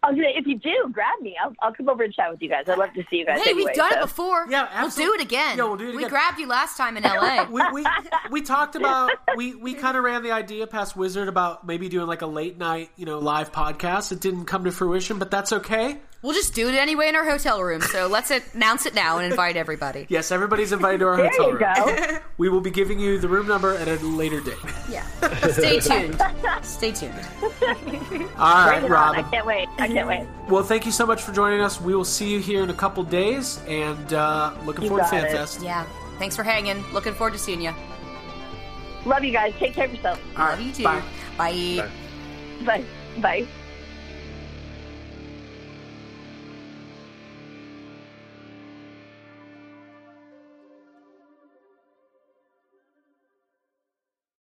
I 0.01 0.11
was 0.11 0.17
gonna, 0.17 0.29
if 0.37 0.47
you 0.47 0.57
do, 0.57 0.91
grab 0.93 1.21
me. 1.21 1.37
I'll, 1.43 1.53
I'll 1.61 1.75
come 1.75 1.89
over 1.89 2.05
and 2.05 2.15
chat 2.15 2.31
with 2.31 2.41
you 2.41 2.49
guys. 2.49 2.69
I'd 2.69 2.79
love 2.79 2.93
to 2.95 3.03
see 3.11 3.17
you 3.17 3.27
guys. 3.27 3.43
hey, 3.43 3.51
anyway, 3.51 3.65
we've 3.67 3.75
done 3.75 3.91
so. 3.91 3.99
it 3.99 4.03
before. 4.03 4.47
Yeah, 4.49 4.81
we'll 4.81 4.91
do 4.91 5.15
it 5.15 5.21
again. 5.21 5.59
Yeah, 5.59 5.65
we'll 5.65 5.77
do 5.77 5.87
it 5.87 5.89
again. 5.89 6.03
We 6.03 6.09
grabbed 6.09 6.39
you 6.39 6.47
last 6.47 6.77
time 6.77 6.97
in 6.97 7.05
L.A. 7.05 7.47
we, 7.51 7.63
we 7.73 7.85
we 8.31 8.43
talked 8.43 8.77
about 8.77 9.11
we 9.37 9.57
we 9.57 9.75
kind 9.75 9.97
of 9.97 10.05
ran 10.05 10.23
the 10.23 10.31
idea 10.31 10.69
past 10.69 10.97
Wizard 10.97 11.27
about 11.27 11.67
maybe 11.67 11.89
doing 11.89 12.07
like 12.07 12.23
a 12.23 12.29
late 12.29 12.57
night 12.57 12.91
you 12.97 13.07
know 13.07 13.19
live 13.19 13.51
podcast. 13.51 14.13
It 14.13 14.21
didn't 14.21 14.45
come 14.45 14.65
to 14.65 14.71
fruition, 14.71 15.19
but 15.19 15.33
that's 15.33 15.53
okay. 15.53 15.99
We'll 16.21 16.35
just 16.35 16.53
do 16.53 16.69
it 16.69 16.75
anyway 16.75 17.09
in 17.09 17.15
our 17.15 17.25
hotel 17.25 17.63
room. 17.63 17.81
So 17.81 18.09
let's 18.09 18.33
announce 18.33 18.87
it 18.87 18.95
now 18.95 19.19
and 19.19 19.31
invite 19.31 19.57
everybody. 19.57 20.07
Yes, 20.09 20.33
everybody's 20.33 20.73
invited 20.73 20.99
to 20.99 21.07
our 21.07 21.17
There 21.17 21.29
hotel 21.31 21.47
you 21.51 21.59
room. 21.59 21.75
go. 22.09 22.19
We 22.39 22.49
will 22.49 22.61
be 22.61 22.71
giving 22.71 22.99
you 23.01 23.19
the 23.19 23.29
room 23.29 23.47
number 23.49 23.75
at 23.75 23.87
a 23.89 23.97
later 24.05 24.41
date. 24.41 24.55
Yeah. 24.89 25.05
Stay 25.51 25.81
tuned. 25.81 26.21
Stay 26.63 26.93
tuned. 26.93 27.15
All 27.53 28.67
right, 28.67 28.79
Bring 28.81 28.83
right, 28.83 28.83
it 28.83 28.85
on. 28.85 28.91
Robin. 28.91 29.25
I 29.25 29.31
can't 29.31 29.47
wait. 29.47 29.69
I 29.79 29.89
can't 29.89 30.07
wait. 30.09 30.27
Well, 30.49 30.63
thank 30.63 30.87
you 30.87 30.93
so 30.93 31.05
much 31.07 31.23
for 31.23 31.33
joining 31.33 31.61
us. 31.61 31.81
We 31.81 31.95
will 31.97 32.05
see 32.05 32.31
you 32.33 32.39
here 32.41 32.63
in 32.63 32.71
a 32.71 32.75
couple 32.75 33.03
days, 33.03 33.61
and 33.67 34.13
uh, 34.15 34.53
looking 34.65 34.85
You 34.85 34.91
forward 34.91 35.07
to 35.07 35.11
got 35.11 35.25
it. 35.25 35.37
FanFest. 35.37 35.65
Yeah. 35.65 35.85
Thanks 36.19 36.37
for 36.37 36.43
hanging. 36.45 36.85
Looking 36.93 37.15
forward 37.15 37.33
to 37.33 37.39
seeing 37.39 37.61
you. 37.61 37.73
Love 39.05 39.25
you 39.25 39.33
guys. 39.33 39.53
Take 39.59 39.75
care 39.75 39.87
of 39.87 39.95
yourself. 39.95 40.21
Love 40.37 40.61
you 40.61 40.73
too. 40.73 40.85
Bye. 40.85 41.03
Bye. 41.37 41.89
Bye. 42.65 42.85
Bye. 43.21 43.47